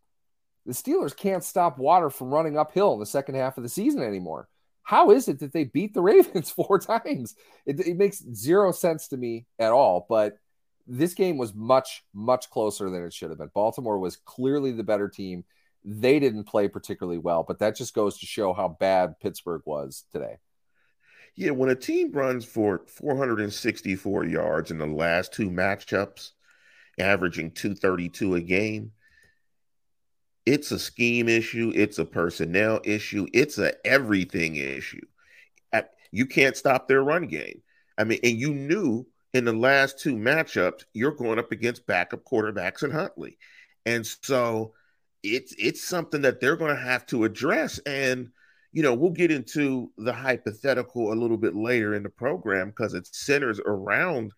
The 0.66 0.72
Steelers 0.72 1.16
can't 1.16 1.42
stop 1.42 1.78
water 1.78 2.08
from 2.08 2.32
running 2.32 2.56
uphill 2.56 2.94
in 2.94 3.00
the 3.00 3.06
second 3.06 3.34
half 3.34 3.56
of 3.56 3.64
the 3.64 3.68
season 3.68 4.02
anymore. 4.02 4.48
How 4.84 5.10
is 5.10 5.28
it 5.28 5.40
that 5.40 5.52
they 5.52 5.64
beat 5.64 5.94
the 5.94 6.00
Ravens 6.02 6.50
four 6.50 6.78
times? 6.78 7.34
It, 7.66 7.80
it 7.80 7.96
makes 7.96 8.22
zero 8.34 8.70
sense 8.70 9.08
to 9.08 9.16
me 9.16 9.46
at 9.58 9.72
all. 9.72 10.06
But 10.08 10.36
this 10.86 11.14
game 11.14 11.36
was 11.36 11.54
much, 11.54 12.04
much 12.12 12.50
closer 12.50 12.90
than 12.90 13.04
it 13.04 13.12
should 13.12 13.30
have 13.30 13.38
been. 13.38 13.50
Baltimore 13.54 13.98
was 13.98 14.16
clearly 14.16 14.72
the 14.72 14.82
better 14.82 15.08
team. 15.08 15.44
They 15.84 16.18
didn't 16.18 16.44
play 16.44 16.68
particularly 16.68 17.18
well, 17.18 17.44
but 17.46 17.58
that 17.58 17.76
just 17.76 17.94
goes 17.94 18.18
to 18.18 18.26
show 18.26 18.52
how 18.52 18.68
bad 18.68 19.18
Pittsburgh 19.20 19.62
was 19.64 20.04
today. 20.12 20.38
Yeah, 21.34 21.52
when 21.52 21.70
a 21.70 21.74
team 21.74 22.12
runs 22.12 22.44
for 22.44 22.82
464 22.86 24.24
yards 24.26 24.70
in 24.70 24.78
the 24.78 24.86
last 24.86 25.32
two 25.32 25.50
matchups, 25.50 26.32
averaging 26.98 27.52
232 27.52 28.34
a 28.34 28.40
game, 28.40 28.92
it's 30.44 30.72
a 30.72 30.78
scheme 30.78 31.28
issue, 31.28 31.72
it's 31.74 31.98
a 31.98 32.04
personnel 32.04 32.80
issue, 32.84 33.26
it's 33.32 33.58
a 33.58 33.74
everything 33.86 34.56
issue. 34.56 35.00
You 36.14 36.26
can't 36.26 36.58
stop 36.58 36.86
their 36.88 37.02
run 37.02 37.26
game. 37.26 37.62
I 37.96 38.04
mean, 38.04 38.18
and 38.22 38.38
you 38.38 38.52
knew 38.52 39.06
in 39.34 39.44
the 39.44 39.52
last 39.52 39.98
two 39.98 40.14
matchups, 40.14 40.84
you're 40.92 41.12
going 41.12 41.38
up 41.38 41.52
against 41.52 41.86
backup 41.86 42.24
quarterbacks 42.24 42.82
and 42.82 42.92
Huntley. 42.92 43.38
And 43.86 44.06
so 44.06 44.74
it's 45.22 45.54
it's 45.58 45.82
something 45.82 46.22
that 46.22 46.40
they're 46.40 46.56
going 46.56 46.74
to 46.74 46.82
have 46.82 47.06
to 47.06 47.24
address. 47.24 47.78
And, 47.80 48.30
you 48.72 48.82
know, 48.82 48.94
we'll 48.94 49.10
get 49.10 49.30
into 49.30 49.90
the 49.96 50.12
hypothetical 50.12 51.12
a 51.12 51.14
little 51.14 51.38
bit 51.38 51.54
later 51.54 51.94
in 51.94 52.02
the 52.02 52.08
program 52.08 52.68
because 52.68 52.94
it 52.94 53.06
centers 53.14 53.60
around 53.64 54.32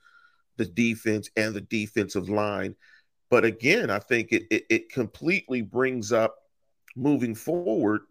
the 0.56 0.66
defense 0.66 1.28
and 1.36 1.54
the 1.54 1.60
defensive 1.60 2.28
line. 2.28 2.76
But 3.30 3.44
again, 3.44 3.90
I 3.90 3.98
think 3.98 4.32
it, 4.32 4.44
it, 4.50 4.64
it 4.70 4.92
completely 4.92 5.62
brings 5.62 6.12
up 6.12 6.36
moving 6.94 7.34
forward 7.34 8.02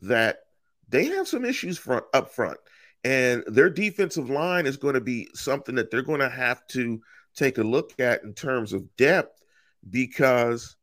that 0.00 0.40
they 0.88 1.06
have 1.06 1.28
some 1.28 1.44
issues 1.44 1.78
front 1.78 2.04
up 2.12 2.30
front. 2.30 2.58
And 3.04 3.44
their 3.46 3.68
defensive 3.68 4.30
line 4.30 4.66
is 4.66 4.78
going 4.78 4.94
to 4.94 5.00
be 5.00 5.28
something 5.34 5.74
that 5.74 5.90
they're 5.90 6.02
going 6.02 6.20
to 6.20 6.30
have 6.30 6.66
to 6.68 7.00
take 7.36 7.58
a 7.58 7.62
look 7.62 7.92
at 8.00 8.22
in 8.22 8.32
terms 8.32 8.72
of 8.72 8.96
depth 8.96 9.44
because, 9.90 10.76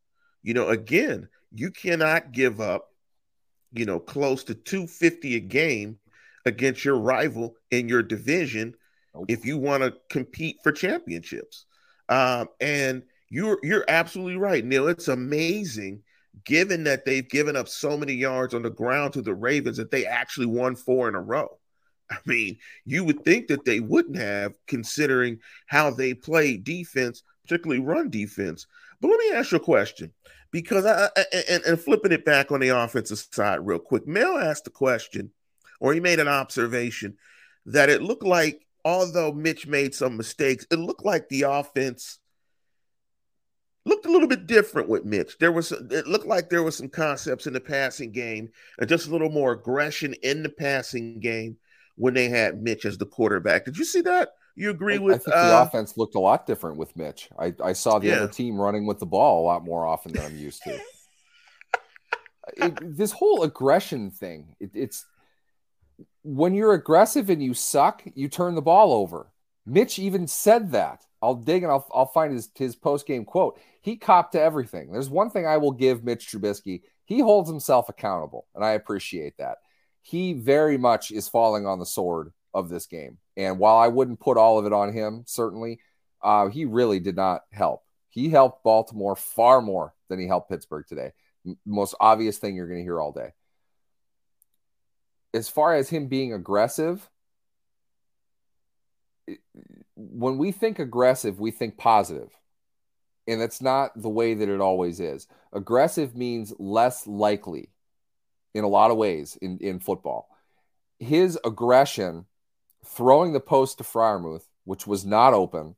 you 0.43 0.53
know, 0.53 0.69
again, 0.69 1.27
you 1.53 1.71
cannot 1.71 2.31
give 2.31 2.61
up, 2.61 2.89
you 3.73 3.85
know, 3.85 3.99
close 3.99 4.43
to 4.45 4.53
250 4.53 5.35
a 5.35 5.39
game 5.39 5.97
against 6.45 6.85
your 6.85 6.99
rival 6.99 7.55
in 7.71 7.89
your 7.89 8.03
division 8.03 8.75
if 9.27 9.45
you 9.45 9.57
want 9.57 9.83
to 9.83 9.95
compete 10.09 10.57
for 10.63 10.71
championships. 10.71 11.65
Um, 12.09 12.49
and 12.59 13.03
you're 13.29 13.59
you're 13.63 13.85
absolutely 13.87 14.37
right, 14.37 14.63
Neal. 14.63 14.87
It's 14.87 15.07
amazing, 15.07 16.03
given 16.45 16.83
that 16.83 17.05
they've 17.05 17.27
given 17.27 17.55
up 17.55 17.67
so 17.67 17.97
many 17.97 18.13
yards 18.13 18.53
on 18.53 18.63
the 18.63 18.69
ground 18.69 19.13
to 19.13 19.21
the 19.21 19.33
Ravens, 19.33 19.77
that 19.77 19.91
they 19.91 20.05
actually 20.05 20.47
won 20.47 20.75
four 20.75 21.07
in 21.07 21.15
a 21.15 21.21
row. 21.21 21.57
I 22.11 22.17
mean, 22.25 22.57
you 22.85 23.03
would 23.05 23.23
think 23.23 23.47
that 23.47 23.65
they 23.65 23.79
wouldn't 23.79 24.17
have, 24.17 24.53
considering 24.67 25.39
how 25.67 25.91
they 25.91 26.13
play 26.13 26.57
defense, 26.57 27.23
particularly 27.43 27.81
run 27.81 28.09
defense. 28.09 28.67
But 28.99 29.07
let 29.07 29.19
me 29.19 29.31
ask 29.31 29.51
you 29.51 29.57
a 29.57 29.61
question, 29.61 30.11
because 30.51 30.85
I, 30.85 31.09
I 31.15 31.25
and, 31.49 31.63
and 31.63 31.79
flipping 31.79 32.11
it 32.11 32.25
back 32.25 32.51
on 32.51 32.59
the 32.59 32.69
offensive 32.69 33.25
side 33.31 33.65
real 33.65 33.79
quick. 33.79 34.05
Mel 34.05 34.37
asked 34.37 34.65
the 34.65 34.71
question, 34.71 35.31
or 35.79 35.93
he 35.93 35.99
made 35.99 36.19
an 36.19 36.27
observation 36.27 37.17
that 37.65 37.89
it 37.89 38.01
looked 38.01 38.25
like, 38.25 38.65
although 38.83 39.31
Mitch 39.31 39.67
made 39.67 39.95
some 39.95 40.17
mistakes, 40.17 40.67
it 40.69 40.79
looked 40.79 41.05
like 41.05 41.29
the 41.29 41.43
offense 41.43 42.19
looked 43.85 44.05
a 44.05 44.11
little 44.11 44.27
bit 44.27 44.45
different 44.45 44.89
with 44.89 45.05
Mitch. 45.05 45.37
There 45.39 45.51
was 45.51 45.71
it 45.71 46.05
looked 46.05 46.27
like 46.27 46.49
there 46.49 46.63
was 46.63 46.77
some 46.77 46.89
concepts 46.89 47.47
in 47.47 47.53
the 47.53 47.59
passing 47.59 48.11
game 48.11 48.49
and 48.77 48.87
just 48.87 49.07
a 49.07 49.11
little 49.11 49.31
more 49.31 49.53
aggression 49.53 50.13
in 50.21 50.43
the 50.43 50.49
passing 50.49 51.19
game 51.19 51.57
when 52.01 52.15
they 52.15 52.29
had 52.29 52.63
Mitch 52.63 52.85
as 52.85 52.97
the 52.97 53.05
quarterback. 53.05 53.63
Did 53.63 53.77
you 53.77 53.85
see 53.85 54.01
that? 54.01 54.29
You 54.55 54.71
agree 54.71 54.97
with? 54.97 55.21
I 55.21 55.23
think 55.23 55.35
uh, 55.35 55.49
the 55.49 55.61
offense 55.61 55.97
looked 55.97 56.15
a 56.15 56.19
lot 56.19 56.47
different 56.47 56.77
with 56.77 56.97
Mitch. 56.97 57.29
I, 57.37 57.53
I 57.63 57.73
saw 57.73 57.99
the 57.99 58.07
yeah. 58.07 58.15
other 58.15 58.27
team 58.27 58.59
running 58.59 58.87
with 58.87 58.97
the 58.97 59.05
ball 59.05 59.43
a 59.43 59.45
lot 59.45 59.63
more 59.63 59.85
often 59.85 60.11
than 60.11 60.25
I'm 60.25 60.35
used 60.35 60.63
to. 60.63 60.79
it, 62.57 62.97
this 62.97 63.11
whole 63.11 63.43
aggression 63.43 64.09
thing, 64.09 64.55
it, 64.59 64.71
it's 64.73 65.05
when 66.23 66.55
you're 66.55 66.73
aggressive 66.73 67.29
and 67.29 67.41
you 67.41 67.53
suck, 67.53 68.01
you 68.15 68.27
turn 68.27 68.55
the 68.55 68.63
ball 68.63 68.93
over. 68.93 69.31
Mitch 69.67 69.99
even 69.99 70.25
said 70.25 70.71
that. 70.71 71.05
I'll 71.21 71.35
dig 71.35 71.61
and 71.61 71.71
I'll, 71.71 71.87
I'll 71.93 72.07
find 72.07 72.33
his, 72.33 72.49
his 72.55 72.75
post 72.75 73.05
game 73.05 73.25
quote. 73.25 73.59
He 73.81 73.95
copped 73.95 74.31
to 74.31 74.41
everything. 74.41 74.91
There's 74.91 75.07
one 75.07 75.29
thing 75.29 75.45
I 75.45 75.57
will 75.57 75.71
give 75.71 76.03
Mitch 76.03 76.27
Trubisky. 76.27 76.81
He 77.05 77.19
holds 77.19 77.47
himself 77.47 77.89
accountable, 77.89 78.47
and 78.55 78.65
I 78.65 78.71
appreciate 78.71 79.37
that. 79.37 79.59
He 80.01 80.33
very 80.33 80.77
much 80.77 81.11
is 81.11 81.29
falling 81.29 81.65
on 81.65 81.79
the 81.79 81.85
sword 81.85 82.31
of 82.53 82.69
this 82.69 82.85
game. 82.85 83.17
And 83.37 83.59
while 83.59 83.77
I 83.77 83.87
wouldn't 83.87 84.19
put 84.19 84.37
all 84.37 84.59
of 84.59 84.65
it 84.65 84.73
on 84.73 84.93
him, 84.93 85.23
certainly, 85.25 85.79
uh, 86.21 86.49
he 86.49 86.65
really 86.65 86.99
did 86.99 87.15
not 87.15 87.43
help. 87.51 87.83
He 88.09 88.29
helped 88.29 88.63
Baltimore 88.63 89.15
far 89.15 89.61
more 89.61 89.93
than 90.09 90.19
he 90.19 90.27
helped 90.27 90.49
Pittsburgh 90.49 90.85
today. 90.87 91.13
Most 91.65 91.95
obvious 91.99 92.37
thing 92.37 92.55
you're 92.55 92.67
going 92.67 92.79
to 92.79 92.83
hear 92.83 92.99
all 92.99 93.11
day. 93.11 93.29
As 95.33 95.47
far 95.47 95.75
as 95.75 95.89
him 95.89 96.07
being 96.07 96.33
aggressive, 96.33 97.09
when 99.95 100.37
we 100.37 100.51
think 100.51 100.77
aggressive, 100.79 101.39
we 101.39 101.51
think 101.51 101.77
positive. 101.77 102.29
And 103.27 103.39
that's 103.39 103.61
not 103.61 103.91
the 103.95 104.09
way 104.09 104.33
that 104.33 104.49
it 104.49 104.59
always 104.59 104.99
is. 104.99 105.27
Aggressive 105.53 106.15
means 106.15 106.53
less 106.59 107.07
likely 107.07 107.69
in 108.53 108.63
a 108.63 108.67
lot 108.67 108.91
of 108.91 108.97
ways 108.97 109.37
in, 109.41 109.57
in 109.59 109.79
football. 109.79 110.29
His 110.99 111.39
aggression, 111.43 112.25
throwing 112.85 113.33
the 113.33 113.39
post 113.39 113.77
to 113.77 113.83
Freiermuth, 113.83 114.43
which 114.65 114.85
was 114.85 115.05
not 115.05 115.33
open, 115.33 115.75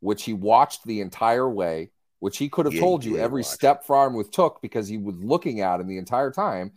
which 0.00 0.24
he 0.24 0.32
watched 0.32 0.84
the 0.84 1.00
entire 1.00 1.48
way, 1.48 1.90
which 2.18 2.38
he 2.38 2.48
could 2.48 2.66
have 2.66 2.74
yeah, 2.74 2.80
told 2.80 3.04
you 3.04 3.18
every 3.18 3.42
watch. 3.42 3.50
step 3.50 3.86
Freiermuth 3.86 4.32
took 4.32 4.60
because 4.62 4.88
he 4.88 4.98
was 4.98 5.16
looking 5.16 5.60
at 5.60 5.80
him 5.80 5.86
the 5.86 5.98
entire 5.98 6.30
time. 6.30 6.72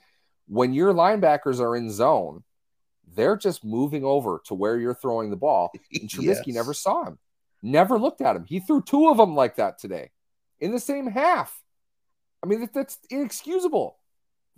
When 0.48 0.74
your 0.74 0.94
linebackers 0.94 1.60
are 1.60 1.76
in 1.76 1.92
zone, 1.92 2.44
they're 3.16 3.38
just 3.38 3.64
moving 3.64 4.04
over 4.04 4.42
to 4.46 4.54
where 4.54 4.78
you're 4.78 4.94
throwing 4.94 5.30
the 5.30 5.36
ball. 5.36 5.72
And 6.00 6.10
Trubisky 6.10 6.48
yes. 6.48 6.56
never 6.56 6.74
saw 6.74 7.06
him, 7.06 7.18
never 7.62 7.98
looked 7.98 8.22
at 8.22 8.36
him. 8.36 8.46
He 8.46 8.60
threw 8.60 8.82
two 8.82 9.10
of 9.10 9.18
them 9.18 9.36
like 9.36 9.56
that 9.56 9.80
today 9.80 10.12
in 10.60 10.72
the 10.72 10.80
same 10.80 11.08
half. 11.08 11.62
I 12.44 12.48
mean, 12.48 12.70
that's 12.74 12.98
inexcusable. 13.10 13.98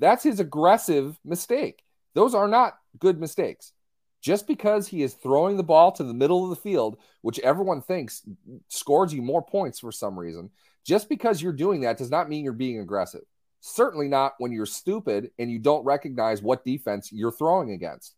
That's 0.02 0.24
his 0.24 0.40
aggressive 0.40 1.18
mistake. 1.24 1.84
Those 2.16 2.36
are 2.36 2.48
not 2.48 2.78
good 3.00 3.20
mistakes. 3.20 3.72
Just 4.20 4.48
because 4.48 4.88
he 4.88 5.04
is 5.04 5.14
throwing 5.14 5.58
the 5.58 5.64
ball 5.64 5.92
to 5.94 6.04
the 6.04 6.14
middle 6.14 6.44
of 6.44 6.50
the 6.50 6.62
field, 6.62 6.98
which 7.22 7.40
everyone 7.40 7.82
thinks 7.82 8.24
scores 8.68 9.14
you 9.14 9.22
more 9.22 9.44
points 9.44 9.80
for 9.80 9.92
some 9.92 10.20
reason, 10.20 10.50
just 10.84 11.08
because 11.08 11.42
you're 11.42 11.54
doing 11.54 11.82
that 11.82 11.98
does 11.98 12.12
not 12.12 12.30
mean 12.30 12.44
you're 12.44 12.54
being 12.54 12.80
aggressive. 12.80 13.22
Certainly 13.62 14.10
not 14.10 14.34
when 14.40 14.52
you're 14.52 14.66
stupid 14.66 15.32
and 15.38 15.52
you 15.52 15.60
don't 15.60 15.86
recognize 15.86 16.42
what 16.42 16.66
defense 16.66 17.12
you're 17.12 17.32
throwing 17.32 17.72
against. 17.72 18.16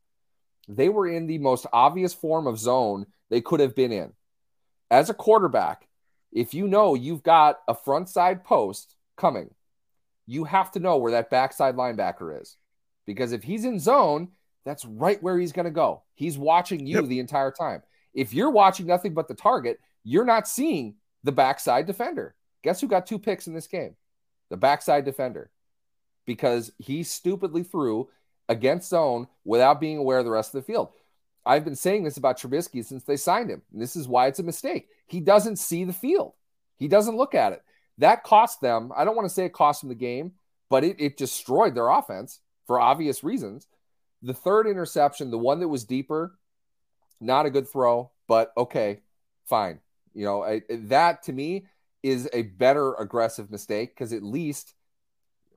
They 0.70 0.88
were 0.88 1.08
in 1.08 1.28
the 1.28 1.38
most 1.38 1.66
obvious 1.74 2.14
form 2.14 2.48
of 2.48 2.58
zone 2.58 3.06
they 3.30 3.42
could 3.42 3.60
have 3.60 3.76
been 3.76 3.92
in. 3.92 4.14
As 4.90 5.10
a 5.10 5.14
quarterback, 5.14 5.88
if 6.32 6.54
you 6.54 6.68
know 6.68 6.96
you've 6.96 7.24
got 7.24 7.60
a 7.68 7.76
front 7.76 8.08
side 8.08 8.46
post 8.46 8.96
coming, 9.18 9.54
you 10.26 10.44
have 10.46 10.72
to 10.72 10.80
know 10.80 10.98
where 10.98 11.12
that 11.12 11.30
backside 11.30 11.76
linebacker 11.76 12.42
is. 12.42 12.58
Because 13.06 13.32
if 13.32 13.44
he's 13.44 13.66
in 13.66 13.80
zone, 13.80 14.30
that's 14.66 14.86
right 14.86 15.22
where 15.22 15.38
he's 15.38 15.52
going 15.52 15.66
to 15.66 15.72
go. 15.72 16.04
He's 16.16 16.38
watching 16.38 16.86
you 16.86 17.02
yep. 17.02 17.06
the 17.06 17.20
entire 17.20 17.52
time. 17.52 17.84
If 18.14 18.34
you're 18.34 18.50
watching 18.52 18.86
nothing 18.86 19.14
but 19.14 19.28
the 19.28 19.34
target, 19.34 19.80
you're 20.04 20.26
not 20.26 20.48
seeing 20.48 20.96
the 21.24 21.32
backside 21.32 21.86
defender. 21.86 22.36
Guess 22.64 22.80
who 22.80 22.88
got 22.88 23.06
two 23.06 23.20
picks 23.20 23.48
in 23.48 23.54
this 23.54 23.68
game? 23.68 23.96
The 24.50 24.58
backside 24.58 25.06
defender. 25.06 25.52
Because 26.26 26.72
he 26.78 27.04
stupidly 27.04 27.64
threw 27.64 28.10
against 28.48 28.90
zone 28.90 29.28
without 29.44 29.82
being 29.82 29.98
aware 29.98 30.20
of 30.20 30.26
the 30.26 30.32
rest 30.32 30.56
of 30.56 30.62
the 30.62 30.72
field. 30.72 30.90
I've 31.46 31.66
been 31.66 31.76
saying 31.76 32.04
this 32.04 32.16
about 32.18 32.40
Trubisky 32.40 32.86
since 32.86 33.04
they 33.04 33.18
signed 33.18 33.50
him. 33.50 33.62
And 33.74 33.82
this 33.82 33.98
is 33.98 34.08
why 34.08 34.28
it's 34.28 34.40
a 34.40 34.44
mistake. 34.44 34.88
He 35.08 35.20
doesn't 35.20 35.58
see 35.58 35.84
the 35.84 35.92
field. 35.92 36.34
He 36.78 36.88
doesn't 36.88 37.18
look 37.18 37.36
at 37.36 37.52
it. 37.52 37.62
That 38.00 38.24
cost 38.24 38.62
them. 38.62 38.92
I 38.96 39.06
don't 39.06 39.16
want 39.16 39.28
to 39.28 39.34
say 39.34 39.46
it 39.46 39.54
cost 39.54 39.82
them 39.82 39.90
the 39.90 39.96
game, 39.96 40.34
but 40.70 40.84
it, 40.84 40.96
it 41.00 41.18
destroyed 41.18 41.76
their 41.76 41.90
offense 41.90 42.40
for 42.66 42.80
obvious 42.80 43.24
reasons. 43.24 43.68
The 44.22 44.34
third 44.34 44.68
interception, 44.68 45.32
the 45.32 45.38
one 45.38 45.60
that 45.60 45.68
was 45.68 45.84
deeper, 45.84 46.38
not 47.20 47.46
a 47.46 47.50
good 47.50 47.68
throw, 47.68 48.12
but 48.28 48.52
okay, 48.58 49.02
fine. 49.46 49.80
You 50.14 50.26
know, 50.26 50.44
I, 50.44 50.62
that 50.70 51.24
to 51.24 51.34
me 51.34 51.66
is 52.02 52.30
a 52.34 52.44
better 52.44 52.94
aggressive 52.96 53.50
mistake 53.52 53.96
because 53.96 54.14
at 54.14 54.24
least 54.24 54.74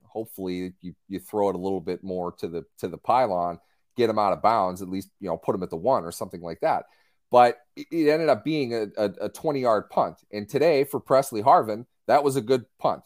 hopefully 0.05 0.73
you, 0.81 0.95
you 1.09 1.19
throw 1.19 1.51
it 1.51 1.55
a 1.55 1.59
little 1.59 1.81
bit 1.81 2.03
more 2.03 2.33
to 2.33 2.49
the 2.49 2.65
to 2.79 2.89
the 2.89 2.99
pylon, 2.99 3.59
get 3.97 4.07
them 4.07 4.19
out 4.19 4.33
of 4.33 4.43
bounds, 4.43 4.83
at 4.83 4.89
least 4.89 5.11
you 5.21 5.29
know 5.29 5.37
put 5.37 5.53
them 5.53 5.63
at 5.63 5.71
the 5.71 5.77
one 5.77 6.05
or 6.05 6.13
something 6.13 6.41
like 6.41 6.61
that. 6.61 6.85
But 7.31 7.59
it 7.77 8.09
ended 8.09 8.29
up 8.29 8.45
being 8.45 8.73
a, 8.75 8.87
a, 8.97 9.05
a 9.23 9.29
20 9.29 9.61
yard 9.61 9.91
punt. 9.91 10.19
And 10.33 10.49
today 10.49 10.85
for 10.85 11.01
Pressley 11.01 11.43
Harvin, 11.43 11.85
that 12.07 12.25
was 12.25 12.37
a 12.37 12.41
good 12.41 12.65
punt. 12.79 13.03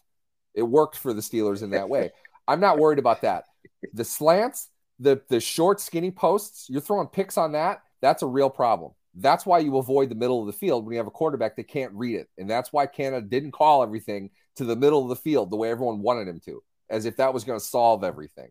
It 0.55 0.63
worked 0.63 0.97
for 0.97 1.13
the 1.13 1.21
Steelers 1.21 1.63
in 1.63 1.71
that 1.71 1.89
way. 1.89 2.11
I'm 2.49 2.61
not 2.61 2.79
worried 2.79 2.99
about 2.99 3.23
that. 3.23 3.45
The 3.93 4.05
slants, 4.05 4.69
the 4.99 5.23
the 5.29 5.41
short 5.41 5.81
skinny 5.81 6.11
posts, 6.11 6.69
you're 6.69 6.81
throwing 6.81 7.07
picks 7.07 7.39
on 7.39 7.53
that. 7.53 7.83
That's 8.01 8.23
a 8.23 8.27
real 8.27 8.51
problem. 8.51 8.93
That's 9.15 9.45
why 9.45 9.59
you 9.59 9.77
avoid 9.77 10.09
the 10.09 10.15
middle 10.15 10.41
of 10.41 10.47
the 10.47 10.53
field 10.53 10.85
when 10.85 10.93
you 10.93 10.99
have 10.99 11.07
a 11.07 11.13
quarterback 11.13 11.57
that 11.57 11.69
can't 11.69 11.93
read 11.95 12.17
it. 12.17 12.29
And 12.39 12.49
that's 12.49 12.73
why 12.73 12.87
Canada 12.87 13.27
didn't 13.27 13.53
call 13.53 13.83
everything 13.83 14.31
to 14.57 14.65
the 14.65 14.77
middle 14.77 15.03
of 15.03 15.09
the 15.09 15.17
field 15.17 15.51
the 15.51 15.57
way 15.57 15.71
everyone 15.71 16.01
wanted 16.01 16.29
him 16.29 16.41
to 16.41 16.63
as 16.91 17.07
if 17.07 17.17
that 17.17 17.33
was 17.33 17.45
going 17.45 17.59
to 17.59 17.65
solve 17.65 18.05
everything. 18.05 18.51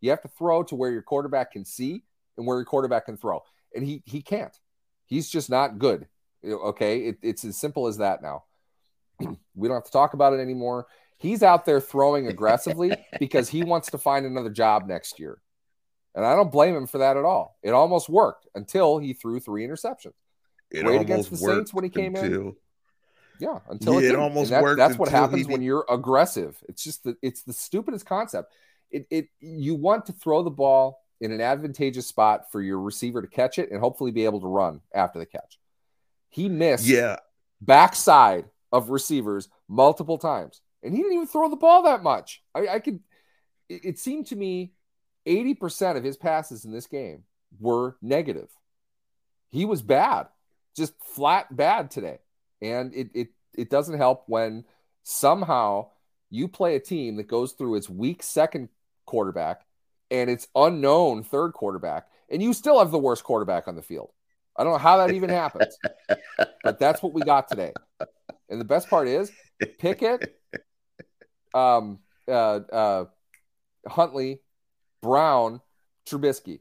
You 0.00 0.10
have 0.10 0.22
to 0.22 0.28
throw 0.28 0.62
to 0.64 0.74
where 0.74 0.90
your 0.90 1.02
quarterback 1.02 1.52
can 1.52 1.64
see 1.64 2.04
and 2.36 2.46
where 2.46 2.58
your 2.58 2.64
quarterback 2.64 3.06
can 3.06 3.16
throw. 3.16 3.42
And 3.74 3.84
he 3.84 4.02
he 4.04 4.20
can't. 4.20 4.56
He's 5.06 5.28
just 5.28 5.50
not 5.50 5.78
good. 5.78 6.06
Okay, 6.44 7.00
it, 7.00 7.18
it's 7.22 7.44
as 7.44 7.56
simple 7.56 7.86
as 7.86 7.98
that 7.98 8.22
now. 8.22 8.44
we 9.54 9.68
don't 9.68 9.76
have 9.76 9.84
to 9.84 9.90
talk 9.90 10.14
about 10.14 10.32
it 10.32 10.40
anymore. 10.40 10.86
He's 11.18 11.42
out 11.42 11.64
there 11.64 11.80
throwing 11.80 12.26
aggressively 12.26 12.92
because 13.20 13.48
he 13.48 13.62
wants 13.62 13.90
to 13.90 13.98
find 13.98 14.26
another 14.26 14.50
job 14.50 14.86
next 14.86 15.20
year. 15.20 15.38
And 16.14 16.26
I 16.26 16.34
don't 16.34 16.52
blame 16.52 16.74
him 16.74 16.86
for 16.86 16.98
that 16.98 17.16
at 17.16 17.24
all. 17.24 17.56
It 17.62 17.70
almost 17.70 18.08
worked 18.08 18.46
until 18.54 18.98
he 18.98 19.12
threw 19.12 19.40
three 19.40 19.66
interceptions. 19.66 20.12
It 20.70 20.84
Great 20.84 21.00
against 21.00 21.30
the 21.30 21.36
Saints 21.36 21.72
when 21.72 21.84
he 21.84 21.90
came 21.90 22.14
until, 22.16 22.32
in. 22.32 22.56
Yeah, 23.38 23.58
until 23.68 24.00
yeah, 24.00 24.08
it, 24.08 24.12
it, 24.12 24.18
almost 24.18 24.50
that, 24.50 24.62
worked. 24.62 24.78
That's 24.78 24.96
what 24.96 25.08
happens 25.08 25.46
when 25.46 25.62
you're 25.62 25.84
aggressive. 25.88 26.56
It's 26.68 26.82
just 26.82 27.04
the 27.04 27.16
it's 27.22 27.42
the 27.42 27.52
stupidest 27.52 28.06
concept. 28.06 28.52
It 28.90 29.06
it 29.10 29.28
you 29.40 29.74
want 29.74 30.06
to 30.06 30.12
throw 30.12 30.42
the 30.42 30.50
ball 30.50 31.00
in 31.20 31.32
an 31.32 31.40
advantageous 31.40 32.06
spot 32.06 32.50
for 32.50 32.60
your 32.60 32.80
receiver 32.80 33.20
to 33.22 33.28
catch 33.28 33.58
it 33.58 33.70
and 33.70 33.80
hopefully 33.80 34.10
be 34.10 34.24
able 34.24 34.40
to 34.40 34.46
run 34.46 34.80
after 34.94 35.18
the 35.18 35.26
catch. 35.26 35.58
He 36.30 36.48
missed 36.48 36.86
yeah 36.86 37.16
backside 37.60 38.46
of 38.72 38.90
receivers 38.90 39.48
multiple 39.68 40.18
times, 40.18 40.60
and 40.82 40.94
he 40.94 41.02
didn't 41.02 41.14
even 41.14 41.26
throw 41.26 41.48
the 41.48 41.56
ball 41.56 41.82
that 41.82 42.02
much. 42.02 42.42
I, 42.54 42.68
I 42.68 42.78
could. 42.78 43.00
It, 43.68 43.84
it 43.84 43.98
seemed 43.98 44.26
to 44.28 44.36
me, 44.36 44.72
eighty 45.26 45.54
percent 45.54 45.98
of 45.98 46.04
his 46.04 46.16
passes 46.16 46.64
in 46.64 46.72
this 46.72 46.86
game 46.86 47.24
were 47.60 47.96
negative. 48.00 48.48
He 49.50 49.64
was 49.64 49.82
bad, 49.82 50.28
just 50.76 50.94
flat 51.04 51.54
bad 51.54 51.90
today. 51.90 52.18
And 52.60 52.94
it 52.94 53.10
it 53.14 53.28
it 53.54 53.70
doesn't 53.70 53.98
help 53.98 54.24
when 54.26 54.64
somehow 55.02 55.90
you 56.30 56.48
play 56.48 56.76
a 56.76 56.80
team 56.80 57.16
that 57.16 57.28
goes 57.28 57.52
through 57.52 57.74
its 57.74 57.90
weak 57.90 58.22
second 58.22 58.70
quarterback 59.04 59.66
and 60.10 60.30
its 60.30 60.48
unknown 60.54 61.22
third 61.22 61.52
quarterback 61.52 62.06
and 62.32 62.42
you 62.42 62.52
still 62.54 62.78
have 62.78 62.90
the 62.90 62.98
worst 62.98 63.22
quarterback 63.22 63.68
on 63.68 63.76
the 63.76 63.82
field. 63.82 64.10
I 64.56 64.64
don't 64.64 64.72
know 64.72 64.78
how 64.78 64.96
that 64.98 65.14
even 65.14 65.30
happens, 65.30 65.76
but 66.64 66.78
that's 66.78 67.02
what 67.02 67.12
we 67.12 67.22
got 67.22 67.48
today. 67.48 67.72
And 68.48 68.60
the 68.60 68.64
best 68.64 68.88
part 68.90 69.08
is 69.08 69.32
Pickett, 69.78 70.36
um, 71.54 71.98
uh, 72.28 72.32
uh, 72.72 73.04
Huntley, 73.88 74.40
Brown, 75.00 75.60
Trubisky. 76.06 76.60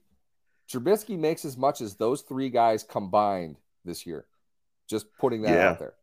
Trubisky 0.72 1.18
makes 1.18 1.44
as 1.44 1.58
much 1.58 1.82
as 1.82 1.96
those 1.96 2.22
three 2.22 2.50
guys 2.50 2.84
combined 2.84 3.58
this 3.84 4.06
year. 4.06 4.26
Just 4.90 5.06
putting 5.20 5.42
that 5.44 5.52
Yeah. 5.52 5.70
out 5.72 5.80
there. 5.80 5.94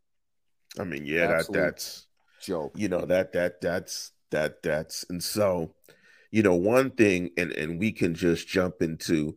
I 0.79 0.85
mean, 0.85 1.07
yeah, 1.07 1.26
that 1.26 1.47
that's 1.51 2.07
Joke. 2.41 2.72
you 2.76 2.89
know 2.89 3.05
that 3.07 3.33
that 3.33 3.61
that's 3.61 4.12
that 4.31 4.62
that's 4.62 5.05
and 5.09 5.22
so 5.22 5.74
you 6.31 6.43
know 6.43 6.55
one 6.55 6.91
thing 6.91 7.31
and 7.39 7.51
and 7.53 7.81
we 7.81 7.91
can 7.91 8.14
just 8.14 8.47
jump 8.47 8.83
into 8.83 9.37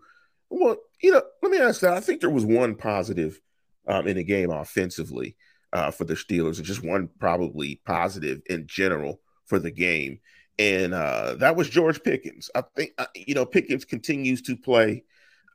well 0.49 0.75
you 1.01 1.11
know 1.11 1.23
let 1.41 1.51
me 1.51 1.57
ask 1.57 1.79
that 1.81 1.93
i 1.93 1.99
think 2.01 2.19
there 2.19 2.29
was 2.29 2.45
one 2.45 2.75
positive 2.75 3.39
um 3.87 4.05
in 4.07 4.17
the 4.17 4.23
game 4.23 4.51
offensively 4.51 5.35
uh 5.73 5.91
for 5.91 6.03
the 6.03 6.13
steelers 6.13 6.57
and 6.57 6.65
just 6.65 6.83
one 6.83 7.09
probably 7.19 7.81
positive 7.85 8.41
in 8.49 8.65
general 8.67 9.19
for 9.45 9.59
the 9.59 9.71
game 9.71 10.19
and 10.59 10.93
uh 10.93 11.35
that 11.35 11.55
was 11.55 11.69
george 11.69 12.03
pickens 12.03 12.49
i 12.55 12.63
think 12.75 12.91
uh, 12.97 13.05
you 13.15 13.33
know 13.33 13.45
pickens 13.45 13.85
continues 13.85 14.41
to 14.41 14.55
play 14.55 15.03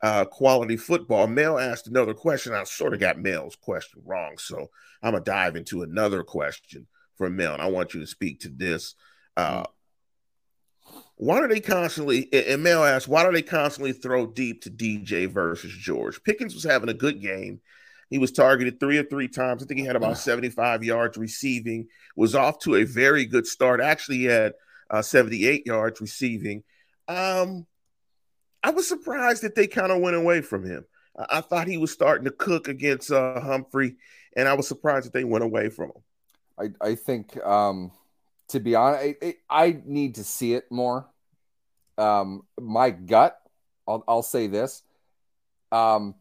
uh 0.02 0.24
quality 0.24 0.76
football 0.76 1.26
mel 1.26 1.58
asked 1.58 1.86
another 1.86 2.14
question 2.14 2.54
i 2.54 2.64
sort 2.64 2.94
of 2.94 3.00
got 3.00 3.18
mel's 3.18 3.56
question 3.56 4.00
wrong 4.04 4.36
so 4.38 4.70
i'm 5.02 5.12
gonna 5.12 5.24
dive 5.24 5.56
into 5.56 5.82
another 5.82 6.22
question 6.22 6.86
from 7.16 7.36
Mel, 7.36 7.54
and 7.54 7.62
I 7.62 7.66
want 7.66 7.94
you 7.94 8.00
to 8.00 8.06
speak 8.06 8.40
to 8.40 8.48
this. 8.48 8.94
Uh, 9.36 9.64
why 11.16 11.40
do 11.40 11.48
they 11.48 11.60
constantly, 11.60 12.32
and 12.32 12.62
Mel 12.62 12.84
asked, 12.84 13.08
why 13.08 13.24
do 13.24 13.32
they 13.32 13.42
constantly 13.42 13.92
throw 13.92 14.26
deep 14.26 14.62
to 14.62 14.70
DJ 14.70 15.26
versus 15.26 15.72
George? 15.72 16.22
Pickens 16.22 16.54
was 16.54 16.64
having 16.64 16.88
a 16.88 16.94
good 16.94 17.20
game. 17.20 17.60
He 18.08 18.18
was 18.18 18.32
targeted 18.32 18.78
three 18.78 18.98
or 18.98 19.02
three 19.02 19.28
times. 19.28 19.62
I 19.62 19.66
think 19.66 19.80
he 19.80 19.86
had 19.86 19.96
about 19.96 20.18
75 20.18 20.84
yards 20.84 21.16
receiving, 21.16 21.88
was 22.14 22.34
off 22.34 22.60
to 22.60 22.76
a 22.76 22.84
very 22.84 23.24
good 23.24 23.46
start. 23.46 23.80
Actually, 23.80 24.18
he 24.18 24.24
had 24.24 24.52
uh, 24.90 25.02
78 25.02 25.66
yards 25.66 26.00
receiving. 26.00 26.62
Um, 27.08 27.66
I 28.62 28.70
was 28.70 28.88
surprised 28.88 29.42
that 29.42 29.54
they 29.54 29.66
kind 29.66 29.92
of 29.92 30.00
went 30.00 30.16
away 30.16 30.40
from 30.40 30.64
him. 30.64 30.84
I-, 31.18 31.38
I 31.38 31.40
thought 31.40 31.68
he 31.68 31.78
was 31.78 31.92
starting 31.92 32.24
to 32.24 32.30
cook 32.30 32.68
against 32.68 33.10
uh, 33.10 33.40
Humphrey, 33.40 33.96
and 34.36 34.48
I 34.48 34.54
was 34.54 34.68
surprised 34.68 35.06
that 35.06 35.12
they 35.12 35.24
went 35.24 35.44
away 35.44 35.68
from 35.68 35.90
him. 35.90 36.72
I, 36.80 36.88
I 36.90 36.94
think, 36.94 37.36
um, 37.44 37.90
to 38.48 38.60
be 38.60 38.74
honest, 38.74 39.16
I, 39.22 39.34
I 39.50 39.82
need 39.84 40.16
to 40.16 40.24
see 40.24 40.54
it 40.54 40.70
more. 40.70 41.08
Um, 41.98 42.42
my 42.60 42.90
gut, 42.90 43.36
I'll, 43.86 44.04
I'll 44.06 44.22
say 44.22 44.46
this, 44.46 44.82
um, 45.72 46.14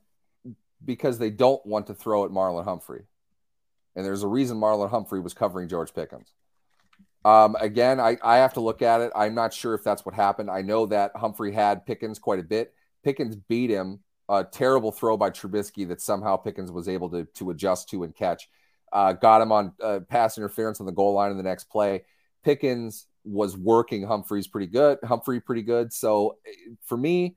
because 0.86 1.18
they 1.18 1.30
don't 1.30 1.66
want 1.66 1.88
to 1.88 1.94
throw 1.94 2.26
at 2.26 2.32
Marlon 2.32 2.64
Humphrey. 2.64 3.04
And 3.96 4.06
there's 4.06 4.24
a 4.24 4.28
reason 4.28 4.60
Marlon 4.60 4.90
Humphrey 4.90 5.20
was 5.20 5.34
covering 5.34 5.68
George 5.68 5.94
Pickens. 5.94 6.32
Um, 7.24 7.56
again, 7.60 8.00
I, 8.00 8.18
I 8.24 8.38
have 8.38 8.54
to 8.54 8.60
look 8.60 8.82
at 8.82 9.02
it. 9.02 9.12
I'm 9.16 9.34
not 9.34 9.54
sure 9.54 9.74
if 9.74 9.84
that's 9.84 10.06
what 10.06 10.14
happened. 10.14 10.50
I 10.52 10.62
know 10.62 10.86
that 10.88 11.12
Humphrey 11.16 11.52
had 11.52 11.86
Pickens 11.86 12.20
quite 12.20 12.40
a 12.40 12.44
bit. 12.44 12.74
Pickens 13.04 13.36
beat 13.36 13.70
him. 13.70 14.00
A 14.28 14.44
terrible 14.44 14.92
throw 14.92 15.18
by 15.18 15.30
Trubisky 15.30 15.88
that 15.88 16.02
somehow 16.02 16.36
Pickens 16.36 16.72
was 16.72 16.88
able 16.88 17.10
to, 17.12 17.26
to 17.36 17.52
adjust 17.52 17.90
to 17.90 18.04
and 18.04 18.16
catch. 18.16 18.50
Uh, 18.92 19.14
got 19.14 19.42
him 19.42 19.52
on 19.52 19.74
uh, 19.84 20.00
pass 20.08 20.38
interference 20.38 20.80
on 20.80 20.88
the 20.88 20.92
goal 20.92 21.14
line 21.14 21.30
in 21.30 21.38
the 21.38 21.44
next 21.44 21.66
play. 21.66 22.04
Pickens 22.44 23.08
was 23.24 23.56
working 23.56 24.04
Humphreys 24.04 24.48
pretty 24.48 24.68
good. 24.68 24.98
Humphrey 25.04 25.40
pretty 25.40 25.62
good. 25.62 25.94
So 25.94 26.38
for 26.86 26.98
me, 26.98 27.36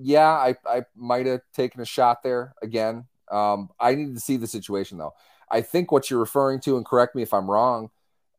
yeah, 0.00 0.30
I, 0.30 0.56
I 0.66 0.82
might 0.96 1.26
have 1.26 1.40
taken 1.54 1.80
a 1.80 1.86
shot 1.86 2.22
there 2.22 2.54
again. 2.62 3.06
Um, 3.30 3.70
I 3.80 3.94
need 3.94 4.14
to 4.14 4.20
see 4.20 4.36
the 4.36 4.46
situation 4.46 4.98
though. 4.98 5.14
I 5.50 5.60
think 5.60 5.92
what 5.92 6.10
you're 6.10 6.20
referring 6.20 6.60
to, 6.60 6.76
and 6.76 6.84
correct 6.84 7.14
me 7.14 7.22
if 7.22 7.32
I'm 7.32 7.50
wrong, 7.50 7.90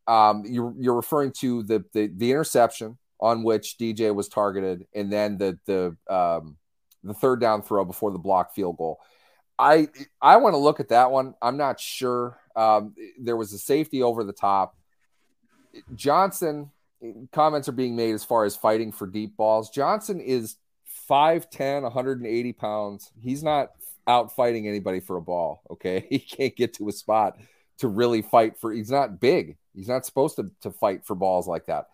um, 0.07 0.43
you're 0.45 0.73
you're 0.77 0.95
referring 0.95 1.31
to 1.39 1.63
the, 1.63 1.83
the 1.93 2.11
the 2.15 2.31
interception 2.31 2.97
on 3.19 3.43
which 3.43 3.77
DJ 3.79 4.13
was 4.13 4.27
targeted, 4.27 4.85
and 4.93 5.11
then 5.11 5.37
the 5.37 5.57
the 5.65 6.13
um, 6.13 6.57
the 7.03 7.13
third 7.13 7.39
down 7.39 7.61
throw 7.61 7.85
before 7.85 8.11
the 8.11 8.19
block 8.19 8.53
field 8.53 8.77
goal. 8.77 8.99
I 9.57 9.87
I 10.21 10.37
want 10.37 10.53
to 10.53 10.57
look 10.57 10.79
at 10.79 10.89
that 10.89 11.11
one. 11.11 11.35
I'm 11.41 11.57
not 11.57 11.79
sure. 11.79 12.37
Um, 12.55 12.95
there 13.19 13.37
was 13.37 13.53
a 13.53 13.57
safety 13.57 14.03
over 14.03 14.23
the 14.23 14.33
top. 14.33 14.75
Johnson 15.93 16.71
comments 17.31 17.67
are 17.67 17.73
being 17.73 17.95
made 17.95 18.13
as 18.13 18.23
far 18.23 18.45
as 18.45 18.55
fighting 18.55 18.91
for 18.91 19.07
deep 19.07 19.35
balls. 19.37 19.69
Johnson 19.69 20.19
is 20.19 20.55
5'10, 21.09 21.83
180 21.83 22.53
pounds. 22.53 23.11
He's 23.19 23.43
not 23.43 23.71
out 24.07 24.35
fighting 24.35 24.67
anybody 24.67 24.99
for 24.99 25.17
a 25.17 25.21
ball. 25.21 25.61
Okay. 25.69 26.05
He 26.09 26.19
can't 26.19 26.55
get 26.55 26.73
to 26.75 26.87
a 26.89 26.91
spot 26.91 27.37
to 27.79 27.87
really 27.87 28.21
fight 28.21 28.57
for 28.57 28.71
he's 28.71 28.91
not 28.91 29.19
big. 29.19 29.57
He's 29.73 29.89
not 29.89 30.05
supposed 30.05 30.37
to, 30.37 30.49
to 30.61 30.71
fight 30.71 31.05
for 31.05 31.15
balls 31.15 31.47
like 31.47 31.65
that. 31.65 31.87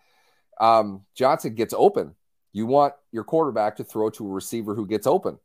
Um, 0.60 1.02
Johnson 1.14 1.54
gets 1.54 1.74
open. 1.76 2.14
You 2.52 2.66
want 2.66 2.94
your 3.10 3.24
quarterback 3.24 3.76
to 3.76 3.84
throw 3.84 4.10
to 4.10 4.26
a 4.26 4.30
receiver 4.30 4.74
who 4.74 4.86
gets 4.86 5.06
open. 5.06 5.38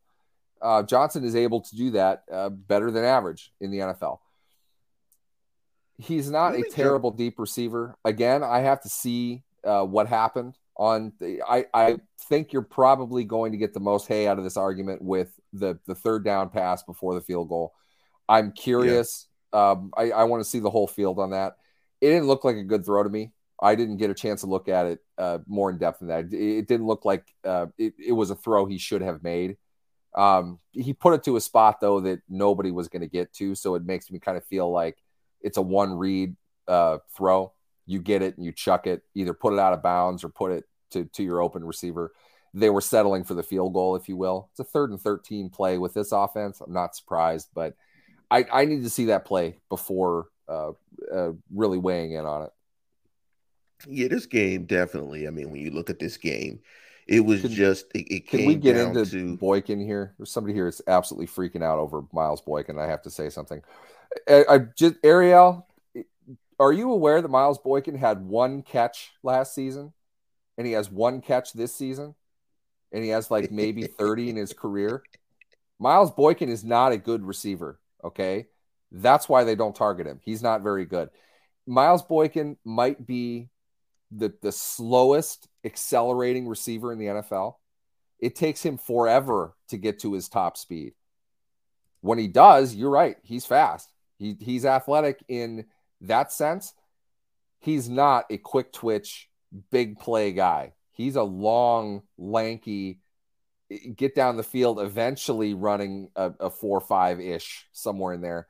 Uh, 0.62 0.84
Johnson 0.84 1.24
is 1.24 1.36
able 1.36 1.62
to 1.62 1.76
do 1.76 1.92
that 1.92 2.24
uh, 2.32 2.50
better 2.50 2.92
than 2.92 3.04
average 3.04 3.52
in 3.62 3.72
the 3.72 3.80
NFL. 3.80 4.20
He's 5.98 6.30
not 6.30 6.56
a 6.56 6.64
terrible 6.64 7.10
deep 7.10 7.40
receiver. 7.40 7.98
Again, 8.06 8.44
I 8.44 8.60
have 8.60 8.82
to 8.82 8.90
see 8.90 9.44
uh, 9.64 9.84
what 9.84 10.08
happened 10.08 10.56
on. 10.78 11.14
The, 11.20 11.42
I 11.48 11.66
I 11.74 11.98
think 12.22 12.54
you're 12.54 12.62
probably 12.62 13.24
going 13.24 13.52
to 13.52 13.58
get 13.58 13.74
the 13.74 13.80
most 13.80 14.08
hay 14.08 14.28
out 14.28 14.38
of 14.38 14.44
this 14.44 14.58
argument 14.58 15.02
with 15.02 15.38
the 15.54 15.80
the 15.86 15.96
third 15.96 16.24
down 16.24 16.50
pass 16.50 16.84
before 16.84 17.14
the 17.14 17.22
field 17.22 17.50
goal. 17.50 17.74
I'm 18.30 18.52
curious. 18.52 19.28
Yeah. 19.54 19.72
Um, 19.72 19.92
I, 19.98 20.12
I 20.12 20.24
want 20.26 20.44
to 20.44 20.50
see 20.50 20.60
the 20.60 20.70
whole 20.70 20.88
field 20.88 21.20
on 21.20 21.32
that. 21.32 21.58
It 22.02 22.10
didn't 22.10 22.28
look 22.28 22.44
like 22.44 22.58
a 22.58 22.64
good 22.64 22.86
throw 22.86 23.04
to 23.04 23.10
me. 23.10 23.32
I 23.60 23.76
didn't 23.76 23.98
get 23.98 24.12
a 24.12 24.14
chance 24.14 24.42
to 24.42 24.48
look 24.48 24.68
at 24.68 24.86
it 24.86 25.00
uh, 25.18 25.40
more 25.48 25.70
in 25.70 25.78
depth 25.78 26.00
than 26.00 26.10
that. 26.10 26.26
It, 26.26 26.58
it 26.60 26.68
didn't 26.68 26.86
look 26.86 27.06
like 27.06 27.26
uh, 27.44 27.68
it, 27.78 27.94
it 27.98 28.12
was 28.12 28.30
a 28.30 28.36
throw 28.36 28.66
he 28.66 28.78
should 28.78 29.02
have 29.02 29.24
made. 29.24 29.58
Um, 30.16 30.60
he 30.72 30.94
put 30.94 31.14
it 31.14 31.24
to 31.24 31.38
a 31.38 31.42
spot 31.42 31.80
though 31.80 32.00
that 32.02 32.22
nobody 32.28 32.72
was 32.72 32.88
going 32.88 33.02
to 33.02 33.08
get 33.08 33.34
to, 33.34 33.56
so 33.56 33.76
it 33.76 33.86
makes 33.86 34.12
me 34.12 34.20
kind 34.20 34.38
of 34.38 34.46
feel 34.46 34.72
like 34.72 34.98
it's 35.42 35.58
a 35.58 35.62
one 35.62 35.94
read 35.94 36.36
uh, 36.68 36.98
throw. 37.16 37.54
You 37.88 38.00
get 38.00 38.22
it 38.22 38.38
and 38.38 38.46
you 38.46 38.52
chuck 38.52 38.86
it, 38.86 39.02
either 39.16 39.34
put 39.34 39.54
it 39.54 39.60
out 39.60 39.74
of 39.74 39.82
bounds 39.82 40.24
or 40.24 40.30
put 40.30 40.52
it 40.52 40.66
to 40.92 41.06
to 41.06 41.24
your 41.24 41.42
open 41.42 41.64
receiver. 41.64 42.14
They 42.54 42.70
were 42.70 42.82
settling 42.82 43.24
for 43.24 43.34
the 43.34 43.44
field 43.44 43.74
goal, 43.74 43.96
if 43.96 44.08
you 44.08 44.18
will. 44.18 44.50
It's 44.52 44.60
a 44.60 44.64
third 44.64 44.92
and 44.92 45.02
thirteen 45.02 45.50
play 45.50 45.78
with 45.78 45.94
this 45.94 46.12
offense. 46.12 46.62
I'm 46.62 46.74
not 46.74 46.96
surprised, 46.96 47.50
but 47.56 47.76
I, 48.30 48.46
I 48.52 48.66
need 48.66 48.84
to 48.84 48.90
see 48.90 49.06
that 49.06 49.26
play 49.26 49.60
before 49.70 50.28
uh, 50.50 50.72
uh, 51.14 51.32
really 51.54 51.78
weighing 51.78 52.14
in 52.14 52.26
on 52.26 52.44
it. 52.44 52.52
Yeah, 53.88 54.08
this 54.08 54.26
game 54.26 54.66
definitely. 54.66 55.28
I 55.28 55.30
mean, 55.30 55.52
when 55.52 55.62
you 55.62 55.72
look 55.72 55.90
at 55.90 56.00
this 56.00 56.18
game, 56.18 56.60
it 57.08 57.20
was 57.20 57.42
Can- 57.42 57.52
just 57.52 57.86
it, 57.94 58.12
it 58.12 58.28
Can 58.28 58.40
came 58.40 58.48
we 58.48 58.56
get 58.56 58.76
into 58.76 59.06
to 59.06 59.38
Boykin 59.38 59.80
here? 59.80 60.14
There's 60.18 60.32
somebody 60.32 60.54
here 60.54 60.66
that's 60.66 60.82
absolutely 60.88 61.28
freaking 61.28 61.64
out 61.64 61.80
over 61.80 62.04
Miles 62.12 62.42
Boykin. 62.42 62.80
I 62.80 62.88
have 62.88 63.04
to 63.04 63.10
say 63.10 63.30
something. 63.30 63.62
I, 64.28 64.46
I 64.50 64.58
just 64.76 64.96
Ariel, 65.04 65.67
are 66.60 66.72
you 66.72 66.92
aware 66.92 67.22
that 67.22 67.28
Miles 67.30 67.60
Boykin 67.60 67.96
had 67.96 68.26
one 68.26 68.62
catch 68.64 69.12
last 69.24 69.54
season, 69.54 69.94
and 70.58 70.66
he 70.66 70.74
has 70.74 70.90
one 70.90 71.22
catch 71.22 71.54
this 71.54 71.74
season, 71.74 72.16
and 72.92 73.04
he 73.04 73.10
has 73.10 73.30
like 73.30 73.52
maybe 73.52 73.84
30 74.00 74.32
in 74.32 74.36
his 74.36 74.54
career? 74.54 75.04
Miles 75.80 76.12
Boykin 76.12 76.50
is 76.50 76.64
not 76.64 76.92
a 76.92 76.98
good 76.98 77.24
receiver. 77.24 77.80
Okay, 78.04 78.48
that's 78.92 79.30
why 79.30 79.44
they 79.44 79.56
don't 79.56 79.76
target 79.76 80.08
him. 80.08 80.20
He's 80.24 80.42
not 80.42 80.62
very 80.62 80.86
good. 80.86 81.10
Miles 81.68 82.02
Boykin 82.02 82.58
might 82.64 83.06
be 83.06 83.50
the 84.12 84.34
the 84.42 84.52
slowest 84.52 85.48
accelerating 85.64 86.48
receiver 86.48 86.92
in 86.92 86.98
the 86.98 87.06
NFL. 87.06 87.56
It 88.20 88.36
takes 88.36 88.64
him 88.64 88.78
forever 88.78 89.56
to 89.70 89.78
get 89.78 90.00
to 90.00 90.14
his 90.14 90.30
top 90.30 90.58
speed. 90.58 90.94
When 92.02 92.18
he 92.18 92.28
does, 92.28 92.74
you're 92.74 92.90
right, 92.90 93.18
he's 93.22 93.46
fast. 93.46 93.92
He 94.18 94.36
he's 94.40 94.66
athletic 94.66 95.24
in 95.28 95.66
that 96.02 96.32
sense. 96.32 96.74
He's 97.60 97.90
not 97.90 98.26
a 98.30 98.38
quick 98.38 98.72
twitch, 98.72 99.30
big 99.72 100.00
play 100.00 100.32
guy. 100.32 100.74
He's 100.92 101.16
a 101.16 101.24
long, 101.24 102.04
lanky, 102.18 103.00
get 103.96 104.16
down 104.16 104.38
the 104.38 104.44
field, 104.44 104.80
eventually 104.80 105.54
running 105.54 106.10
a, 106.16 106.32
a 106.40 106.50
four 106.50 106.80
five 106.80 107.20
ish 107.20 107.68
somewhere 107.72 108.14
in 108.14 108.22
there. 108.22 108.48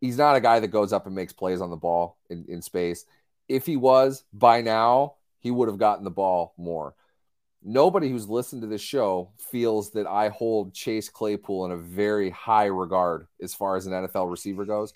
He's 0.00 0.18
not 0.18 0.36
a 0.36 0.40
guy 0.40 0.60
that 0.60 0.68
goes 0.68 0.92
up 0.92 1.06
and 1.06 1.14
makes 1.14 1.32
plays 1.32 1.60
on 1.60 1.70
the 1.70 1.76
ball 1.76 2.18
in, 2.30 2.44
in 2.48 2.62
space 2.62 3.04
if 3.48 3.66
he 3.66 3.76
was 3.76 4.24
by 4.32 4.60
now, 4.60 5.14
he 5.40 5.50
would 5.50 5.68
have 5.68 5.78
gotten 5.78 6.04
the 6.04 6.10
ball 6.10 6.54
more. 6.56 6.94
Nobody 7.62 8.08
who's 8.08 8.28
listened 8.28 8.62
to 8.62 8.68
this 8.68 8.82
show 8.82 9.32
feels 9.50 9.90
that 9.92 10.06
I 10.06 10.28
hold 10.28 10.74
Chase 10.74 11.08
Claypool 11.08 11.64
in 11.66 11.72
a 11.72 11.76
very 11.76 12.30
high 12.30 12.66
regard 12.66 13.26
as 13.42 13.54
far 13.54 13.76
as 13.76 13.86
an 13.86 13.92
NFL 13.92 14.30
receiver 14.30 14.64
goes. 14.64 14.92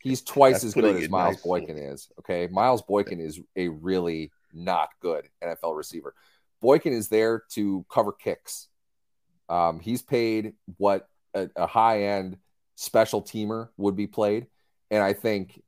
He's 0.00 0.22
twice 0.22 0.64
as 0.64 0.74
good 0.74 1.02
as 1.02 1.08
Miles. 1.08 1.40
Boykin 1.40 1.78
is. 1.78 2.08
Okay. 2.18 2.48
Miles 2.50 2.82
Boykin 2.82 3.20
is 3.20 3.40
a 3.56 3.68
really 3.68 4.30
not 4.52 4.90
good 5.00 5.28
NFL 5.42 5.76
receiver. 5.76 6.14
Boykin 6.60 6.92
is 6.92 7.08
there 7.08 7.42
to 7.50 7.84
cover 7.90 8.12
kicks. 8.12 8.68
Um, 9.48 9.80
he's 9.80 10.02
paid 10.02 10.54
what 10.76 11.08
a, 11.34 11.48
a 11.56 11.66
high 11.66 12.04
end 12.04 12.38
special 12.76 13.22
teamer 13.22 13.68
would 13.76 13.96
be 13.96 14.06
played, 14.06 14.46
and 14.90 15.02
I 15.02 15.12
think. 15.12 15.62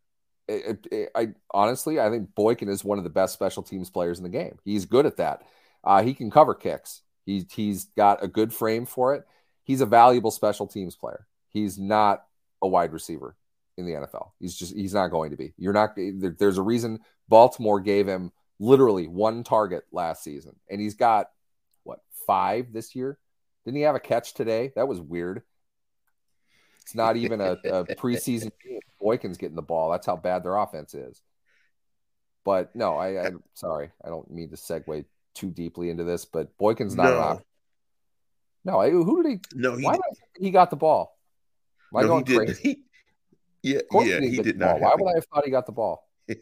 It, 0.47 0.87
it, 0.93 1.11
I 1.15 1.29
honestly, 1.53 1.99
I 1.99 2.11
think 2.11 2.35
Boykin 2.35 2.69
is 2.69 2.85
one 2.85 2.99
of 2.99 3.05
the 3.05 3.09
best 3.09 3.33
special 3.33 3.63
teams 3.63 3.89
players 3.89 4.19
in 4.19 4.25
the 4.25 4.29
game. 4.29 4.59
He's 4.63 4.85
good 4.85 5.07
at 5.07 5.17
that. 5.17 5.41
Uh, 5.83 6.03
he 6.03 6.13
can 6.13 6.31
cover 6.31 6.55
kicks. 6.55 7.01
He's 7.25 7.47
he's 7.51 7.87
got 7.97 8.23
a 8.23 8.29
good 8.29 8.53
frame 8.53 8.85
for 8.85 9.15
it. 9.15 9.25
He's 9.63 9.81
a 9.81 9.87
valuable 9.87 10.31
special 10.31 10.67
teams 10.67 10.97
player. 10.97 11.27
He's 11.49 11.79
not 11.79 12.27
a 12.61 12.69
wide 12.69 12.93
receiver 12.93 13.37
in 13.77 13.87
the 13.87 13.93
NFL. 13.93 14.31
He's 14.39 14.55
just 14.55 14.75
he's 14.75 14.95
not 14.95 15.09
going 15.09 15.31
to 15.31 15.37
be. 15.37 15.55
You're 15.57 15.73
not 15.73 15.99
eh, 15.99 16.13
there, 16.15 16.35
there's 16.39 16.59
a 16.59 16.63
reason 16.63 17.01
Baltimore 17.29 17.81
gave 17.81 18.07
him 18.07 18.33
literally 18.59 19.09
one 19.09 19.43
target 19.45 19.85
last 19.93 20.23
season 20.23 20.55
and 20.71 20.81
he's 20.81 20.95
got 20.95 21.31
what, 21.83 22.01
5 22.27 22.73
this 22.73 22.95
year? 22.95 23.19
Didn't 23.65 23.77
he 23.77 23.83
have 23.83 23.95
a 23.95 24.01
catch 24.01 24.35
today? 24.35 24.73
That 24.77 24.89
was 24.89 25.01
weird. 25.01 25.43
It's 26.83 26.95
not 26.95 27.17
even 27.17 27.41
a, 27.41 27.53
a 27.53 27.85
preseason 27.97 28.53
game. 28.63 28.81
Boykin's 29.01 29.39
getting 29.39 29.57
the 29.57 29.63
ball. 29.63 29.91
That's 29.91 30.07
how 30.07 30.17
bad 30.17 30.45
their 30.45 30.57
offense 30.57 30.95
is. 30.95 31.23
But 32.45 32.77
no, 32.77 32.97
I, 32.97 33.27
I'm 33.27 33.37
uh, 33.37 33.39
sorry. 33.55 33.91
I 34.05 34.09
don't 34.09 34.31
mean 34.31 34.51
to 34.51 34.57
segue 34.57 35.05
too 35.35 35.51
deeply 35.51 35.89
into 35.89 36.05
this, 36.05 36.27
but 36.27 36.57
Boykin's 36.59 36.95
not 36.95 37.05
No. 37.05 37.17
an 37.17 37.23
option. 37.23 37.45
No, 38.67 38.79
I, 38.79 38.91
who 38.91 39.23
did 39.23 39.33
he? 39.33 39.41
No, 39.55 39.77
he 39.77 39.85
why 39.85 39.95
did 39.95 40.43
he 40.43 40.51
got 40.51 40.71
the 40.71 40.77
ball? 40.77 41.19
Am 41.93 41.99
I 41.99 42.03
no, 42.03 42.09
going 42.09 42.25
crazy? 42.25 42.85
Yeah, 43.65 43.81
yeah, 43.93 44.21
he 44.21 44.37
did 44.43 44.59
not. 44.59 44.79
Why 44.79 44.95
would 44.95 45.09
I 45.09 45.15
have 45.15 45.25
thought 45.27 45.45
he 45.47 45.51
got 45.51 45.67
the 45.67 45.73
ball? 45.73 46.07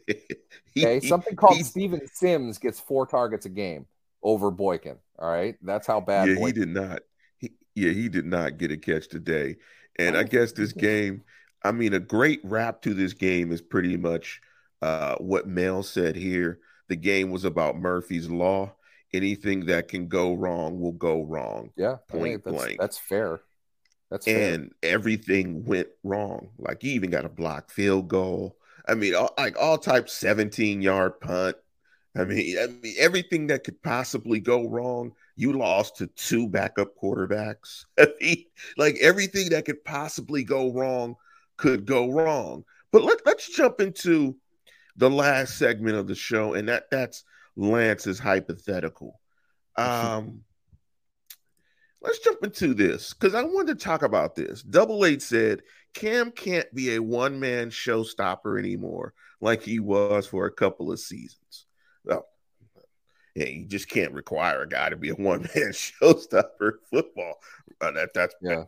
He- 0.75 0.83
Okay, 0.85 1.07
something 1.07 1.35
called 1.35 1.63
Steven 1.63 2.01
Sims 2.11 2.57
gets 2.57 2.79
four 2.79 3.05
targets 3.05 3.45
a 3.45 3.49
game 3.49 3.85
over 4.23 4.49
Boykin. 4.49 4.97
All 5.19 5.29
right, 5.29 5.55
that's 5.61 5.85
how 5.85 6.01
bad. 6.01 6.27
Yeah, 6.27 6.47
he 6.47 6.51
did 6.51 6.69
not. 6.69 7.01
He, 7.37 7.51
yeah, 7.75 7.91
he 7.91 8.09
did 8.09 8.25
not 8.25 8.57
get 8.57 8.71
a 8.71 8.77
catch 8.77 9.07
today. 9.07 9.57
And 9.99 10.17
I 10.17 10.23
guess 10.23 10.51
this 10.51 10.73
game, 10.73 11.23
I 11.63 11.71
mean, 11.71 11.93
a 11.93 11.99
great 11.99 12.39
wrap 12.43 12.81
to 12.81 12.95
this 12.95 13.13
game 13.13 13.51
is 13.51 13.61
pretty 13.61 13.95
much 13.95 14.41
uh, 14.81 15.15
what 15.17 15.47
Mel 15.47 15.83
said 15.83 16.15
here. 16.15 16.59
The 16.89 16.95
game 16.95 17.29
was 17.29 17.45
about 17.45 17.77
Murphy's 17.77 18.29
Law. 18.29 18.73
Anything 19.13 19.67
that 19.67 19.89
can 19.89 20.07
go 20.07 20.33
wrong 20.33 20.79
will 20.79 20.93
go 20.93 21.23
wrong. 21.23 21.69
Yeah, 21.75 21.97
Point 22.09 22.43
that's, 22.43 22.57
blank. 22.57 22.79
That's 22.79 22.97
fair. 22.97 23.41
That's 24.13 24.27
fair. 24.27 24.53
And 24.53 24.71
everything 24.83 25.65
went 25.65 25.87
wrong. 26.03 26.49
Like 26.59 26.83
you 26.83 26.91
even 26.91 27.09
got 27.09 27.25
a 27.25 27.29
blocked 27.29 27.71
field 27.71 28.07
goal. 28.07 28.55
I 28.87 28.93
mean, 28.93 29.15
all, 29.15 29.33
like 29.39 29.59
all 29.59 29.79
types, 29.79 30.13
17 30.13 30.83
yard 30.83 31.19
punt. 31.19 31.57
I 32.15 32.23
mean, 32.23 32.59
I 32.59 32.67
mean, 32.67 32.93
everything 32.99 33.47
that 33.47 33.63
could 33.63 33.81
possibly 33.81 34.39
go 34.39 34.69
wrong, 34.69 35.13
you 35.35 35.53
lost 35.53 35.97
to 35.97 36.07
two 36.15 36.47
backup 36.47 36.95
quarterbacks. 36.95 37.85
I 37.99 38.07
mean, 38.21 38.45
like 38.77 38.97
everything 39.01 39.49
that 39.49 39.65
could 39.65 39.83
possibly 39.83 40.43
go 40.43 40.71
wrong 40.71 41.15
could 41.57 41.87
go 41.87 42.11
wrong. 42.11 42.65
But 42.91 43.01
let, 43.03 43.25
let's 43.25 43.49
jump 43.49 43.81
into 43.81 44.35
the 44.95 45.09
last 45.09 45.57
segment 45.57 45.97
of 45.97 46.05
the 46.05 46.13
show, 46.13 46.53
and 46.53 46.69
that 46.69 46.83
that's 46.91 47.23
Lance's 47.55 48.19
hypothetical. 48.19 49.19
Um, 49.75 50.43
let's 52.03 52.19
jump 52.19 52.43
into 52.43 52.73
this 52.73 53.13
because 53.13 53.33
I 53.33 53.43
wanted 53.43 53.79
to 53.79 53.83
talk 53.85 54.03
about 54.03 54.35
this. 54.35 54.61
Double 54.61 55.05
Eight 55.05 55.21
said 55.21 55.61
Cam 55.93 56.31
can't 56.31 56.71
be 56.73 56.95
a 56.95 57.01
one 57.01 57.39
man 57.39 57.69
showstopper 57.69 58.59
anymore 58.59 59.13
like 59.41 59.61
he 59.63 59.79
was 59.79 60.27
for 60.27 60.45
a 60.45 60.51
couple 60.51 60.91
of 60.91 60.99
seasons. 60.99 61.65
Well, 62.05 62.25
yeah, 63.35 63.47
you 63.47 63.65
just 63.65 63.89
can't 63.89 64.13
require 64.13 64.61
a 64.61 64.69
guy 64.69 64.89
to 64.89 64.95
be 64.95 65.09
a 65.09 65.15
one 65.15 65.41
man 65.55 65.71
showstopper 65.71 66.43
in 66.61 66.77
football. 66.91 67.35
Uh, 67.81 67.91
that 67.91 68.13
that's 68.13 68.35
Yeah. 68.41 68.63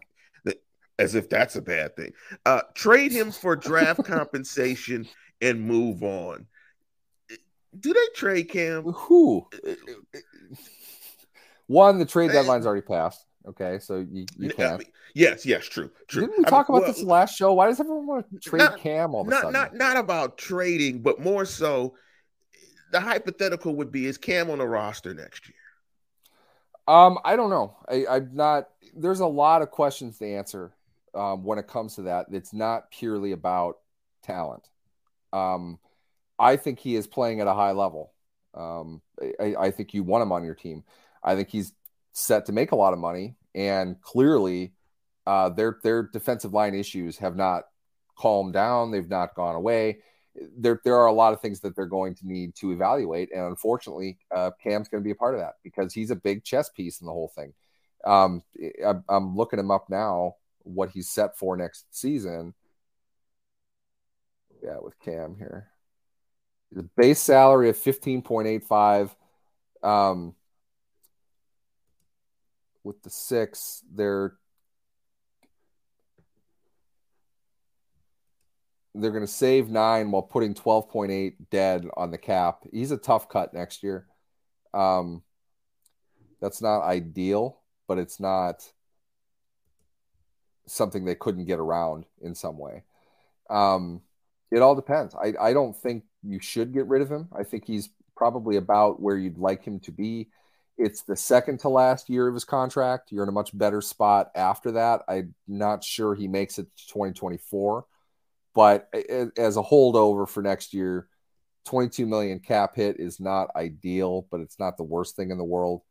that- 0.45 0.61
as 0.97 1.13
if 1.13 1.29
that's 1.29 1.57
a 1.57 1.61
bad 1.61 1.93
thing. 1.97 2.13
Uh, 2.45 2.61
trade 2.73 3.11
him 3.11 3.29
for 3.31 3.55
draft 3.57 4.03
compensation 4.05 5.05
and 5.41 5.61
move 5.61 6.03
on. 6.03 6.47
Do 7.77 7.91
they 7.93 8.07
trade 8.15 8.47
Cam? 8.49 8.83
Who? 8.83 9.45
One, 11.67 11.97
the 11.99 12.05
trade 12.05 12.31
deadline's 12.31 12.65
already 12.65 12.81
passed. 12.81 13.25
Okay, 13.47 13.77
so 13.79 14.05
you, 14.11 14.25
you 14.37 14.49
can't. 14.49 14.83
yes, 15.13 15.45
yes, 15.45 15.65
true, 15.65 15.91
true. 16.07 16.21
Didn't 16.21 16.39
we 16.39 16.45
I 16.45 16.49
talk 16.49 16.67
mean, 16.67 16.77
about 16.77 16.87
well, 16.87 16.93
this 16.93 17.03
last 17.03 17.35
show? 17.37 17.53
Why 17.53 17.67
does 17.67 17.79
everyone 17.79 18.07
want 18.07 18.31
to 18.31 18.39
trade 18.39 18.59
not- 18.59 18.79
Cam 18.79 19.13
all 19.13 19.21
of 19.21 19.27
a 19.27 19.29
not 19.29 19.41
sudden? 19.41 19.53
not 19.53 19.75
not 19.75 19.97
about 19.97 20.37
trading, 20.37 21.01
but 21.01 21.19
more 21.19 21.45
so 21.45 21.93
the 22.91 22.99
hypothetical 22.99 23.75
would 23.75 23.91
be 23.91 24.07
is 24.07 24.17
Cam 24.17 24.49
on 24.49 24.57
the 24.57 24.67
roster 24.67 25.13
next 25.13 25.47
year? 25.47 25.55
Um, 26.87 27.19
I 27.23 27.35
don't 27.35 27.49
know. 27.49 27.75
I, 27.87 28.05
I'm 28.09 28.29
not. 28.33 28.69
There's 28.95 29.19
a 29.19 29.27
lot 29.27 29.61
of 29.61 29.69
questions 29.71 30.17
to 30.19 30.27
answer 30.27 30.73
um, 31.13 31.43
when 31.43 31.59
it 31.59 31.67
comes 31.67 31.95
to 31.95 32.03
that. 32.03 32.27
It's 32.31 32.53
not 32.53 32.89
purely 32.91 33.31
about 33.31 33.77
talent. 34.23 34.67
Um, 35.33 35.79
I 36.39 36.55
think 36.57 36.79
he 36.79 36.95
is 36.95 37.07
playing 37.07 37.41
at 37.41 37.47
a 37.47 37.53
high 37.53 37.71
level. 37.71 38.13
Um, 38.53 39.01
I, 39.39 39.55
I 39.59 39.71
think 39.71 39.93
you 39.93 40.03
want 40.03 40.21
him 40.23 40.31
on 40.31 40.43
your 40.43 40.55
team. 40.55 40.83
I 41.25 41.35
think 41.35 41.49
he's 41.49 41.73
set 42.13 42.45
to 42.45 42.53
make 42.53 42.71
a 42.71 42.75
lot 42.75 42.93
of 42.93 42.99
money, 42.99 43.35
and 43.53 43.99
clearly, 44.01 44.73
uh, 45.25 45.49
their 45.49 45.79
their 45.83 46.03
defensive 46.03 46.53
line 46.53 46.75
issues 46.75 47.17
have 47.17 47.35
not 47.35 47.63
calmed 48.17 48.53
down. 48.53 48.91
They've 48.91 49.09
not 49.09 49.35
gone 49.35 49.55
away. 49.55 49.99
There 50.57 50.79
there 50.85 50.95
are 50.97 51.07
a 51.07 51.13
lot 51.13 51.33
of 51.33 51.41
things 51.41 51.59
that 51.61 51.75
they're 51.75 51.85
going 51.85 52.15
to 52.15 52.27
need 52.27 52.55
to 52.57 52.71
evaluate, 52.71 53.29
and 53.33 53.45
unfortunately, 53.45 54.19
uh, 54.33 54.51
Cam's 54.63 54.87
going 54.87 55.03
to 55.03 55.07
be 55.07 55.11
a 55.11 55.15
part 55.15 55.33
of 55.33 55.41
that 55.41 55.55
because 55.63 55.93
he's 55.93 56.11
a 56.11 56.15
big 56.15 56.43
chess 56.43 56.69
piece 56.69 57.01
in 57.01 57.07
the 57.07 57.13
whole 57.13 57.31
thing. 57.35 57.53
Um, 58.05 58.43
I, 58.85 58.93
I'm 59.09 59.35
looking 59.35 59.59
him 59.59 59.71
up 59.71 59.89
now. 59.89 60.35
What 60.59 60.91
he's 60.91 61.09
set 61.09 61.37
for 61.37 61.57
next 61.57 61.85
season. 61.91 62.53
Yeah, 64.63 64.77
with 64.81 64.99
Cam 64.99 65.35
here 65.37 65.69
the 66.75 66.83
base 66.83 67.19
salary 67.19 67.69
of 67.69 67.77
15.85 67.77 69.09
um 69.81 70.35
with 72.85 73.01
the 73.03 73.09
six 73.09 73.83
they're 73.93 74.33
they're 78.93 79.11
going 79.11 79.25
to 79.25 79.27
save 79.27 79.69
nine 79.69 80.11
while 80.11 80.21
putting 80.21 80.53
12.8 80.53 81.33
dead 81.51 81.85
on 81.97 82.11
the 82.11 82.17
cap 82.17 82.63
he's 82.71 82.91
a 82.91 82.97
tough 82.97 83.27
cut 83.27 83.53
next 83.53 83.83
year 83.83 84.05
um 84.73 85.21
that's 86.41 86.61
not 86.61 86.83
ideal 86.83 87.59
but 87.87 87.97
it's 87.97 88.19
not 88.19 88.71
something 90.67 91.03
they 91.03 91.15
couldn't 91.15 91.45
get 91.45 91.59
around 91.59 92.05
in 92.21 92.33
some 92.33 92.57
way 92.57 92.83
um 93.49 94.01
it 94.51 94.61
all 94.61 94.75
depends. 94.75 95.15
I, 95.15 95.33
I 95.39 95.53
don't 95.53 95.75
think 95.75 96.03
you 96.23 96.39
should 96.39 96.73
get 96.73 96.87
rid 96.87 97.01
of 97.01 97.11
him. 97.11 97.27
I 97.37 97.43
think 97.43 97.65
he's 97.65 97.89
probably 98.15 98.55
about 98.55 99.01
where 99.01 99.17
you'd 99.17 99.37
like 99.37 99.63
him 99.63 99.79
to 99.81 99.91
be. 99.91 100.29
It's 100.77 101.03
the 101.03 101.15
second 101.15 101.61
to 101.61 101.69
last 101.69 102.09
year 102.09 102.27
of 102.27 102.33
his 102.33 102.43
contract. 102.43 103.11
You're 103.11 103.23
in 103.23 103.29
a 103.29 103.33
much 103.33 103.57
better 103.57 103.81
spot 103.81 104.31
after 104.35 104.73
that. 104.73 105.03
I'm 105.07 105.33
not 105.47 105.83
sure 105.83 106.13
he 106.13 106.27
makes 106.27 106.59
it 106.59 106.67
to 106.75 106.87
2024, 106.87 107.85
but 108.53 108.89
as 109.37 109.57
a 109.57 109.63
holdover 109.63 110.27
for 110.27 110.43
next 110.43 110.73
year, 110.73 111.07
22 111.65 112.05
million 112.05 112.39
cap 112.39 112.75
hit 112.75 112.99
is 112.99 113.19
not 113.19 113.49
ideal, 113.55 114.27
but 114.29 114.41
it's 114.41 114.59
not 114.59 114.77
the 114.77 114.83
worst 114.83 115.15
thing 115.15 115.31
in 115.31 115.37
the 115.37 115.43
world. 115.43 115.81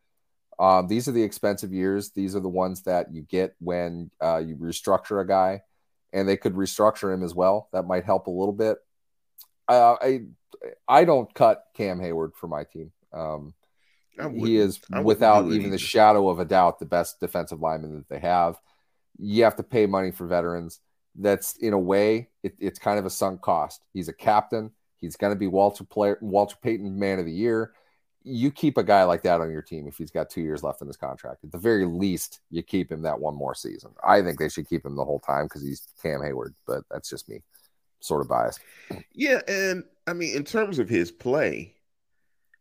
Um, 0.59 0.87
these 0.87 1.09
are 1.09 1.13
the 1.13 1.23
expensive 1.23 1.73
years. 1.73 2.11
These 2.11 2.37
are 2.37 2.41
the 2.41 2.49
ones 2.49 2.83
that 2.83 3.13
you 3.13 3.23
get 3.23 3.55
when 3.59 4.11
uh, 4.23 4.39
you 4.39 4.57
restructure 4.57 5.21
a 5.21 5.27
guy 5.27 5.63
and 6.13 6.29
they 6.29 6.37
could 6.37 6.55
restructure 6.55 7.13
him 7.13 7.25
as 7.25 7.35
well. 7.35 7.69
That 7.73 7.87
might 7.87 8.05
help 8.05 8.29
a 8.29 8.31
little 8.31 8.53
bit. 8.53 8.79
Uh, 9.67 9.97
I 10.01 10.21
I 10.87 11.05
don't 11.05 11.33
cut 11.35 11.65
Cam 11.75 11.99
Heyward 11.99 12.35
for 12.37 12.47
my 12.47 12.65
team. 12.65 12.93
Um, 13.13 13.55
he 14.35 14.57
is 14.57 14.81
without 15.03 15.51
even 15.51 15.71
the 15.71 15.79
shadow 15.79 16.29
of 16.29 16.39
a 16.39 16.45
doubt 16.45 16.79
the 16.79 16.87
best 16.87 17.21
defensive 17.21 17.61
lineman 17.61 17.97
that 17.97 18.09
they 18.09 18.21
have. 18.21 18.59
You 19.19 19.45
have 19.45 19.57
to 19.57 19.63
pay 19.63 19.87
money 19.87 20.11
for 20.11 20.27
veterans. 20.27 20.81
That's 21.17 21.57
in 21.59 21.73
a 21.73 21.79
way 21.79 22.29
it, 22.43 22.55
it's 22.59 22.79
kind 22.79 22.99
of 22.99 23.07
a 23.07 23.11
sunk 23.11 23.41
cost. 23.41 23.85
He's 23.93 24.09
a 24.09 24.13
captain. 24.13 24.73
He's 25.01 25.17
going 25.17 25.33
to 25.33 25.39
be 25.39 25.47
Walter 25.47 25.85
player 25.85 26.19
Walter 26.21 26.57
Payton 26.63 26.99
Man 26.99 27.19
of 27.19 27.27
the 27.27 27.33
Year. 27.33 27.73
You 28.23 28.51
keep 28.51 28.79
a 28.79 28.83
guy 28.83 29.05
like 29.05 29.23
that 29.23 29.41
on 29.41 29.51
your 29.51 29.63
team 29.63 29.87
if 29.87 29.99
he's 29.99 30.11
got 30.11 30.31
two 30.31 30.41
years 30.41 30.63
left 30.63 30.81
in 30.81 30.87
his 30.87 30.97
contract. 30.97 31.45
At 31.45 31.53
the 31.53 31.59
very 31.59 31.85
least, 31.85 32.41
you 32.51 32.63
keep 32.63 32.91
him 32.91 33.03
that 33.03 33.21
one 33.21 33.35
more 33.35 33.55
season. 33.55 33.91
I 34.03 34.23
think 34.23 34.39
they 34.39 34.49
should 34.49 34.69
keep 34.69 34.85
him 34.85 34.97
the 34.97 35.05
whole 35.05 35.21
time 35.21 35.45
because 35.45 35.63
he's 35.63 35.87
Cam 36.03 36.21
Heyward, 36.21 36.55
but 36.67 36.85
that's 36.91 37.11
just 37.11 37.29
me, 37.29 37.43
sort 38.01 38.23
of 38.23 38.29
biased. 38.29 38.61
Yeah, 39.13 39.41
and 39.47 39.85
I 40.07 40.15
mean, 40.15 40.35
in 40.35 40.45
terms 40.45 40.79
of 40.79 40.89
his 40.89 41.13
play, 41.13 41.74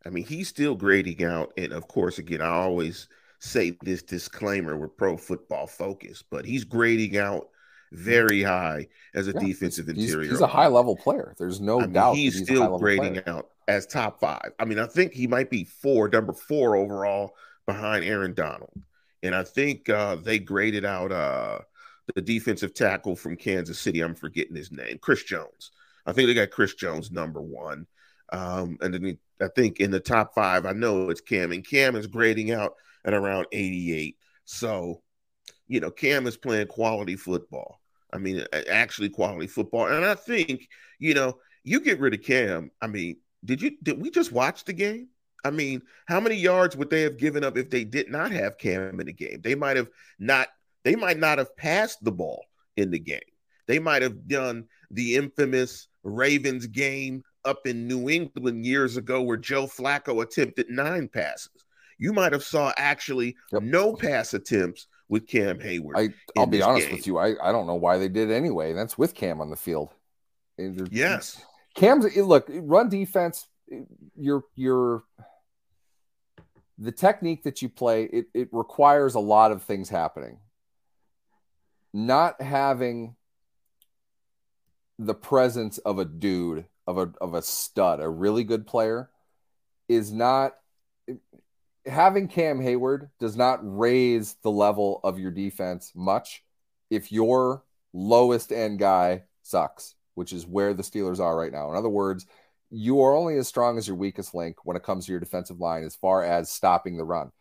I 0.06 0.10
mean, 0.10 0.26
he's 0.26 0.47
still 0.49 0.76
grading 0.76 1.24
out. 1.24 1.54
And 1.58 1.72
of 1.74 1.88
course, 1.88 2.18
again, 2.20 2.41
I 2.41 2.49
always 2.49 3.08
say 3.39 3.78
this 3.84 4.04
disclaimer 4.04 4.78
with 4.78 4.97
pro 4.97 5.18
football 5.18 5.68
focus, 5.68 6.24
but 6.30 6.45
he's 6.45 6.64
grading 6.64 7.18
out 7.18 7.49
very 7.91 8.41
high 8.43 8.88
as 9.14 9.28
a 9.28 9.34
Yeah, 9.34 9.39
defensive 9.39 9.88
he's, 9.93 10.14
interior. 10.14 10.30
he's 10.30 10.41
a 10.41 10.47
high 10.47 10.68
level 10.68 10.95
player. 10.95 11.36
There's 11.38 11.62
no 11.62 11.82
I 11.82 11.88
doubt. 11.88 12.14
that 12.14 12.16
he's, 12.16 12.34
he's 12.38 12.43
still 12.47 12.70
grading 12.80 13.16
player. 13.16 13.24
out 13.28 13.49
as 13.68 13.86
top 13.86 14.20
five. 14.20 14.51
I 14.60 14.66
mean, 14.66 14.80
I 14.80 14.88
think 14.88 15.14
he 15.14 15.28
might 15.28 15.49
be 15.49 15.64
four, 15.64 16.10
number 16.10 16.34
four 16.34 16.76
overall 16.76 17.36
behind 17.66 18.04
Aaron 18.04 18.34
Donald 18.34 18.72
and 19.22 19.34
I 19.34 19.43
think 19.43 19.89
uh, 19.89 20.16
they 20.18 20.39
graded 20.39 20.84
out 20.86 21.12
uh, 21.12 21.60
the 22.16 22.22
defensive 22.22 22.74
tackle 22.74 23.16
from 23.16 23.38
Kansas 23.38 23.80
City. 23.80 24.01
I'm 24.01 24.16
forgetting 24.16 24.56
his 24.56 24.72
name, 24.72 24.97
Chris 24.99 25.24
Jones. 25.24 25.72
I 26.06 26.12
think 26.12 26.28
they 26.28 26.34
got 26.34 26.49
Chris 26.51 26.74
Jones 26.74 27.12
number 27.12 27.41
one. 27.41 27.88
Um, 28.34 28.78
and 28.82 28.93
then 28.93 29.18
I 29.41 29.47
think 29.55 29.79
in 29.79 29.91
the 29.91 29.99
top 29.99 30.34
five, 30.34 30.65
I 30.65 30.73
know 30.73 31.09
it's 31.09 31.21
Cam, 31.21 31.51
and 31.51 31.67
Cam 31.67 31.95
is 31.95 32.07
grading 32.07 32.51
out 32.51 32.75
at 33.05 33.13
around 33.13 33.47
88. 33.51 34.17
So, 34.45 35.01
you 35.67 35.79
know, 35.79 35.91
Cam 35.91 36.27
is 36.27 36.38
playing 36.38 36.67
quality 36.67 37.15
football. 37.15 37.79
I 38.13 38.17
mean, 38.19 38.45
actually 38.69 39.09
quality 39.09 39.47
football. 39.47 39.88
And 39.88 40.05
I 40.05 40.15
think, 40.15 40.67
you 40.99 41.13
know, 41.13 41.38
you 41.63 41.79
get 41.79 41.99
rid 41.99 42.13
of 42.13 42.21
Cam. 42.21 42.69
I 42.81 42.88
mean, 42.88 43.17
did 43.43 43.61
you 43.61 43.71
did 43.81 44.01
we 44.01 44.11
just 44.11 44.31
watch 44.31 44.63
the 44.65 44.73
game? 44.73 45.09
I 45.43 45.51
mean, 45.51 45.81
how 46.07 46.19
many 46.19 46.36
yards 46.36 46.77
would 46.77 46.89
they 46.89 47.01
have 47.01 47.17
given 47.17 47.43
up 47.43 47.57
if 47.57 47.69
they 47.69 47.84
did 47.84 48.09
not 48.09 48.31
have 48.31 48.57
Cam 48.57 48.99
in 48.99 49.07
the 49.07 49.13
game? 49.13 49.41
They 49.41 49.55
might 49.55 49.77
have 49.77 49.89
not 50.19 50.47
they 50.84 50.95
might 50.95 51.17
not 51.17 51.38
have 51.38 51.55
passed 51.57 52.03
the 52.03 52.11
ball 52.11 52.45
in 52.77 52.91
the 52.91 52.99
game. 52.99 53.19
They 53.67 53.79
might 53.79 54.01
have 54.01 54.27
done 54.27 54.65
the 54.91 55.15
infamous 55.15 55.88
Ravens 56.03 56.67
game 56.67 57.23
up 57.46 57.66
in 57.66 57.88
New 57.88 58.10
England 58.10 58.66
years 58.66 58.98
ago 58.98 59.22
where 59.22 59.38
Joe 59.38 59.66
Flacco 59.66 60.22
attempted 60.24 60.70
nine 60.70 61.08
passes. 61.08 61.66
You 61.98 62.14
might 62.14 62.34
have 62.34 62.44
saw 62.44 62.74
actually 62.78 63.36
yep. 63.52 63.64
no 63.64 63.94
pass 63.94 64.34
attempts 64.34 64.88
with 65.10 65.28
Cam 65.28 65.60
Heyward. 65.60 65.94
I, 65.96 66.10
will 66.39 66.48
be 66.48 66.62
honest 66.62 66.88
game. 66.88 66.98
with 66.98 67.08
you. 67.08 67.18
I, 67.18 67.36
I 67.41 67.52
don't 67.52 67.68
know 67.68 67.76
why 67.76 67.98
they 67.98 68.10
did 68.10 68.32
anyway. 68.32 68.74
That's 68.74 68.98
with 68.98 69.14
Cam 69.14 69.41
on 69.41 69.50
the 69.50 69.56
field. 69.56 69.89
Yes. 70.58 71.41
Cam's 71.76 72.06
eh, 72.06 72.22
look, 72.22 72.46
run 72.50 72.89
defense, 72.89 73.48
eh, 73.72 73.82
you're 74.16 74.44
you're 74.56 75.04
the 76.78 76.91
technique 76.91 77.44
that 77.44 77.62
you 77.62 77.70
play, 77.70 78.04
it, 78.04 78.26
it 78.34 78.50
requires 78.52 79.16
a 79.16 79.20
lot 79.20 79.52
of 79.52 79.64
things 79.64 79.89
happening. 79.89 80.39
Not 81.94 82.41
having 82.41 83.16
the 84.98 85.14
presence 85.14 85.78
of 85.80 86.00
a 86.00 86.06
dude, 86.06 86.66
of 86.88 86.97
a 86.97 87.11
of 87.21 87.34
a 87.34 87.41
stud, 87.41 87.99
a 87.99 88.09
really 88.09 88.43
good 88.43 88.67
player, 88.67 89.09
is 89.88 90.11
not 90.11 90.55
having 91.86 92.27
Cam 92.27 92.59
Heyward 92.59 93.09
does 93.19 93.36
not 93.36 93.59
raise 93.61 94.36
the 94.43 94.51
level 94.51 94.99
of 95.03 95.19
your 95.19 95.31
defense 95.31 95.91
much 95.95 96.43
if 96.89 97.11
your 97.11 97.63
lowest 97.93 98.51
end 98.51 98.79
guy 98.79 99.23
sucks, 99.41 99.95
which 100.15 100.34
is 100.34 100.47
where 100.47 100.73
the 100.73 100.84
Steelers 100.84 101.19
are 101.19 101.38
right 101.38 101.51
now. 101.51 101.69
In 101.69 101.77
other 101.77 101.89
words, 101.89 102.25
you 102.69 103.01
are 103.01 103.15
only 103.15 103.38
as 103.38 103.47
strong 103.47 103.77
as 103.77 103.88
your 103.88 103.97
weakest 103.97 104.34
link 104.34 104.57
when 104.65 104.77
it 104.77 104.84
comes 104.84 105.05
to 105.05 105.11
your 105.11 105.19
defensive 105.19 105.59
line 105.59 105.84
as 105.84 105.95
far 105.95 106.23
as 106.23 106.49
stopping 106.49 106.97
the 106.97 107.03
run. 107.03 107.31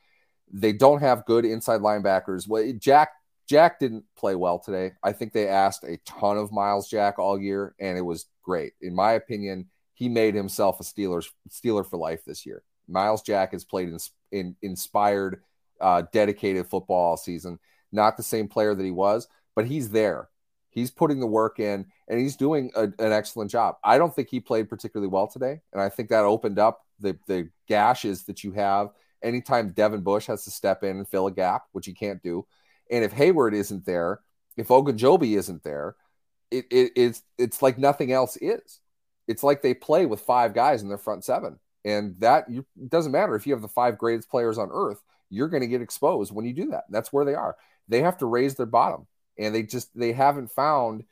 They 0.52 0.72
don't 0.72 1.00
have 1.00 1.24
good 1.24 1.44
inside 1.44 1.80
linebackers. 1.80 2.46
Well, 2.46 2.70
Jack 2.78 3.10
Jack 3.52 3.78
didn't 3.78 4.06
play 4.16 4.34
well 4.34 4.58
today. 4.58 4.92
I 5.04 5.12
think 5.12 5.34
they 5.34 5.46
asked 5.46 5.84
a 5.84 5.98
ton 6.06 6.38
of 6.38 6.52
Myles 6.52 6.88
Jack 6.88 7.18
all 7.18 7.38
year, 7.38 7.74
and 7.78 7.98
it 7.98 8.00
was 8.00 8.24
great. 8.42 8.72
In 8.80 8.94
my 8.94 9.12
opinion, 9.12 9.66
he 9.92 10.08
made 10.08 10.34
himself 10.34 10.80
a 10.80 10.82
Steelers 10.82 11.26
Steeler 11.50 11.86
for 11.86 11.98
life 11.98 12.24
this 12.24 12.46
year. 12.46 12.62
Myles 12.88 13.20
Jack 13.20 13.52
has 13.52 13.62
played 13.62 13.90
in, 13.90 13.98
in 14.30 14.56
inspired, 14.62 15.42
uh, 15.82 16.04
dedicated 16.14 16.66
football 16.66 17.10
all 17.10 17.16
season. 17.18 17.58
Not 17.92 18.16
the 18.16 18.22
same 18.22 18.48
player 18.48 18.74
that 18.74 18.82
he 18.82 18.90
was, 18.90 19.28
but 19.54 19.66
he's 19.66 19.90
there. 19.90 20.30
He's 20.70 20.90
putting 20.90 21.20
the 21.20 21.26
work 21.26 21.60
in 21.60 21.84
and 22.08 22.18
he's 22.18 22.36
doing 22.36 22.70
a, 22.74 22.84
an 22.84 23.12
excellent 23.12 23.50
job. 23.50 23.76
I 23.84 23.98
don't 23.98 24.16
think 24.16 24.30
he 24.30 24.40
played 24.40 24.70
particularly 24.70 25.08
well 25.08 25.26
today. 25.26 25.60
And 25.74 25.82
I 25.82 25.90
think 25.90 26.08
that 26.08 26.24
opened 26.24 26.58
up 26.58 26.86
the, 27.00 27.18
the 27.26 27.50
gashes 27.68 28.24
that 28.24 28.42
you 28.42 28.52
have 28.52 28.88
anytime 29.22 29.72
Devin 29.72 30.00
Bush 30.00 30.24
has 30.28 30.44
to 30.44 30.50
step 30.50 30.82
in 30.82 30.96
and 30.96 31.06
fill 31.06 31.26
a 31.26 31.32
gap, 31.32 31.64
which 31.72 31.84
he 31.84 31.92
can't 31.92 32.22
do. 32.22 32.46
And 32.92 33.04
if 33.04 33.12
Heyward 33.12 33.54
isn't 33.54 33.84
there, 33.84 34.20
if 34.56 34.68
Ogunjobi 34.68 35.36
isn't 35.36 35.64
there, 35.64 35.96
it, 36.52 36.66
it, 36.70 36.92
it's 36.94 37.22
it's 37.38 37.62
like 37.62 37.78
nothing 37.78 38.12
else 38.12 38.36
is. 38.36 38.80
It's 39.26 39.42
like 39.42 39.62
they 39.62 39.74
play 39.74 40.06
with 40.06 40.20
five 40.20 40.54
guys 40.54 40.82
in 40.82 40.88
their 40.88 40.98
front 40.98 41.24
seven, 41.24 41.58
and 41.84 42.14
that 42.20 42.48
you, 42.48 42.64
doesn't 42.88 43.12
matter 43.12 43.34
if 43.34 43.46
you 43.46 43.54
have 43.54 43.62
the 43.62 43.68
five 43.68 43.98
greatest 43.98 44.30
players 44.30 44.58
on 44.58 44.70
earth. 44.72 45.02
You're 45.30 45.48
going 45.48 45.62
to 45.62 45.66
get 45.66 45.82
exposed 45.82 46.32
when 46.32 46.44
you 46.44 46.52
do 46.52 46.70
that. 46.70 46.84
That's 46.90 47.12
where 47.12 47.24
they 47.24 47.34
are. 47.34 47.56
They 47.88 48.02
have 48.02 48.18
to 48.18 48.26
raise 48.26 48.54
their 48.54 48.66
bottom 48.66 49.06
and 49.38 49.54
they 49.54 49.62
just 49.62 49.96
they 49.98 50.12
haven't 50.12 50.50
found 50.50 51.04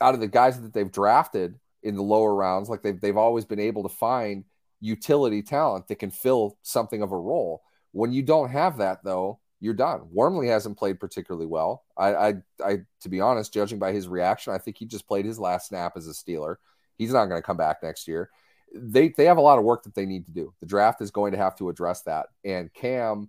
out 0.00 0.14
of 0.14 0.20
the 0.20 0.28
guys 0.28 0.60
that 0.60 0.72
they've 0.72 0.92
drafted 0.92 1.58
in 1.82 1.96
the 1.96 2.02
lower 2.02 2.34
rounds 2.34 2.68
like 2.68 2.82
they've, 2.82 3.00
they've 3.00 3.16
always 3.16 3.44
been 3.44 3.60
able 3.60 3.82
to 3.82 3.88
find 3.88 4.44
utility 4.80 5.42
talent 5.42 5.88
that 5.88 5.98
can 5.98 6.10
fill 6.10 6.56
something 6.62 7.02
of 7.02 7.12
a 7.12 7.18
role 7.18 7.62
when 7.92 8.12
you 8.12 8.22
don't 8.22 8.50
have 8.50 8.78
that 8.78 9.02
though 9.04 9.38
you're 9.60 9.74
done 9.74 10.02
wormley 10.10 10.48
hasn't 10.48 10.78
played 10.78 11.00
particularly 11.00 11.46
well 11.46 11.84
I, 11.96 12.14
I 12.14 12.34
i 12.64 12.78
to 13.00 13.08
be 13.08 13.20
honest 13.20 13.52
judging 13.52 13.78
by 13.78 13.92
his 13.92 14.08
reaction 14.08 14.52
i 14.52 14.58
think 14.58 14.78
he 14.78 14.86
just 14.86 15.08
played 15.08 15.24
his 15.24 15.38
last 15.38 15.68
snap 15.68 15.96
as 15.96 16.06
a 16.06 16.12
steeler 16.12 16.56
he's 16.96 17.12
not 17.12 17.26
going 17.26 17.40
to 17.40 17.46
come 17.46 17.56
back 17.56 17.82
next 17.82 18.08
year 18.08 18.30
they 18.74 19.08
they 19.08 19.24
have 19.24 19.38
a 19.38 19.42
lot 19.42 19.58
of 19.58 19.64
work 19.64 19.82
that 19.84 19.94
they 19.94 20.06
need 20.06 20.26
to 20.26 20.32
do 20.32 20.52
the 20.60 20.66
draft 20.66 21.00
is 21.00 21.10
going 21.10 21.32
to 21.32 21.38
have 21.38 21.56
to 21.56 21.68
address 21.68 22.02
that 22.02 22.26
and 22.44 22.72
cam 22.72 23.28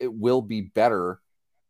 it 0.00 0.12
will 0.12 0.42
be 0.42 0.60
better 0.60 1.20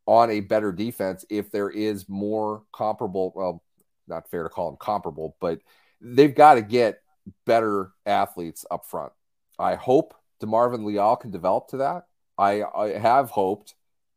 on 0.07 0.31
a 0.31 0.41
better 0.41 0.73
defense 0.73 1.25
if 1.31 1.51
there 1.51 1.71
is 1.71 2.09
more 2.09 2.63
comparable. 2.73 3.33
Well, 3.35 3.63
not 4.07 4.31
fair 4.31 4.43
to 4.43 4.49
call 4.49 4.71
them 4.71 4.79
comparable, 4.79 5.37
but 5.41 5.61
they've 6.01 6.35
got 6.35 6.55
to 6.55 6.63
get 6.63 7.01
better 7.47 7.93
athletes 8.05 8.67
up 8.71 8.85
front. 8.85 9.13
I 9.59 9.77
hope 9.77 10.15
DeMarvin 10.43 10.85
Leal 10.85 11.17
can 11.17 11.31
develop 11.31 11.69
to 11.69 11.79
that. 11.79 12.07
I, 12.37 12.63
I 12.63 12.99
have 12.99 13.31
hoped 13.31 13.75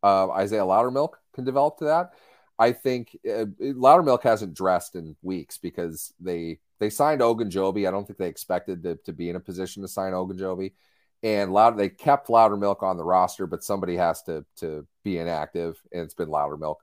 uh, 0.07 0.31
Isaiah 0.31 0.61
Loudermilk 0.61 1.13
can 1.33 1.43
develop 1.43 1.77
to 1.79 1.85
that. 1.85 2.13
I 2.59 2.71
think 2.71 3.15
uh, 3.25 3.45
Loudermilk 3.61 4.23
hasn't 4.23 4.55
dressed 4.55 4.95
in 4.95 5.15
weeks 5.21 5.57
because 5.57 6.13
they 6.19 6.59
they 6.79 6.89
signed 6.89 7.21
Ogunjobi. 7.21 7.87
I 7.87 7.91
don't 7.91 8.05
think 8.05 8.19
they 8.19 8.27
expected 8.27 8.83
to, 8.83 8.95
to 9.05 9.13
be 9.13 9.29
in 9.29 9.35
a 9.35 9.39
position 9.39 9.81
to 9.81 9.87
sign 9.87 10.13
Ogunjobi 10.13 10.71
and 11.23 11.51
loud 11.51 11.77
they 11.77 11.89
kept 11.89 12.27
Loudermilk 12.27 12.83
on 12.83 12.97
the 12.97 13.03
roster, 13.03 13.47
but 13.47 13.63
somebody 13.63 13.95
has 13.95 14.21
to 14.23 14.45
to 14.57 14.85
be 15.03 15.17
inactive, 15.17 15.81
and 15.91 16.03
it's 16.03 16.13
been 16.13 16.29
Loudermilk. 16.29 16.75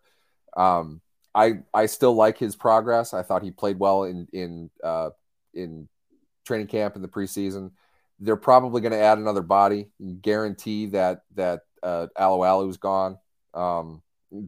Um, 0.57 1.01
I 1.35 1.61
I 1.73 1.87
still 1.87 2.15
like 2.15 2.39
his 2.39 2.57
progress. 2.57 3.15
I 3.15 3.23
thought 3.23 3.43
he 3.43 3.51
played 3.51 3.79
well 3.79 4.05
in 4.05 4.27
in 4.33 4.71
uh, 4.83 5.11
in 5.53 5.89
training 6.45 6.67
camp 6.67 6.97
in 6.97 7.03
the 7.03 7.09
preseason. 7.09 7.71
They're 8.21 8.37
probably 8.37 8.81
going 8.81 8.93
to 8.93 8.99
add 8.99 9.19
another 9.19 9.43
body, 9.43 9.91
guarantee 10.21 10.87
that 10.87 11.23
that 11.35 11.63
uh, 11.85 12.07
Alualu's 12.19 12.77
gone. 12.79 13.19
Um, 13.53 14.03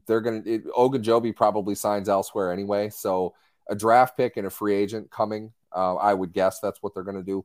they're 0.07 0.20
going 0.20 0.43
to 0.43 0.59
Ogunjobi 0.76 1.37
probably 1.37 1.76
signs 1.76 2.09
elsewhere 2.09 2.53
anyway, 2.53 2.91
so 2.91 3.34
a 3.68 3.76
draft 3.76 4.16
pick 4.16 4.37
and 4.37 4.47
a 4.47 4.51
free 4.51 4.74
agent 4.74 5.11
coming. 5.11 5.53
Uh, 5.74 5.95
I 5.97 6.14
would 6.14 6.32
guess 6.32 6.59
that's 6.59 6.82
what 6.82 6.95
they're 6.95 7.05
going 7.05 7.18
to 7.18 7.22
do 7.22 7.45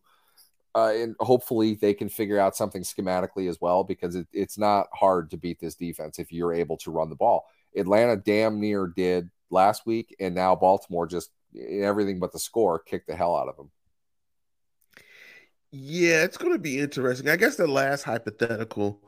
uh, 0.74 0.92
and 0.96 1.16
hopefully 1.20 1.76
they 1.76 1.94
can 1.94 2.10
figure 2.10 2.40
out 2.40 2.56
something 2.56 2.82
schematically 2.82 3.50
as 3.50 3.60
well 3.60 3.84
because 3.84 4.16
it, 4.16 4.28
it's 4.32 4.58
not 4.58 4.88
hard 4.94 5.30
to 5.30 5.38
beat 5.38 5.60
this 5.60 5.76
defense 5.76 6.18
if 6.18 6.32
you're 6.32 6.54
able 6.54 6.78
to 6.78 6.92
run 6.92 7.10
the 7.10 7.16
ball. 7.16 7.46
Atlanta 7.76 8.16
damn 8.16 8.60
near 8.60 8.88
did 8.88 9.30
last 9.50 9.86
week, 9.86 10.16
and 10.20 10.34
now 10.34 10.56
Baltimore 10.56 11.08
just 11.08 11.32
everything 11.60 12.20
but 12.20 12.32
the 12.32 12.40
score 12.40 12.80
kicked 12.80 13.08
the 13.08 13.16
hell 13.16 13.36
out 13.36 13.50
of 13.50 13.58
them. 13.58 13.70
Yeah, 15.72 16.24
it's 16.24 16.38
going 16.38 16.54
to 16.54 16.60
be 16.60 16.80
interesting. 16.80 17.30
I 17.30 17.38
guess 17.38 17.56
the 17.56 17.68
last 17.68 18.04
hypothetical 18.04 19.02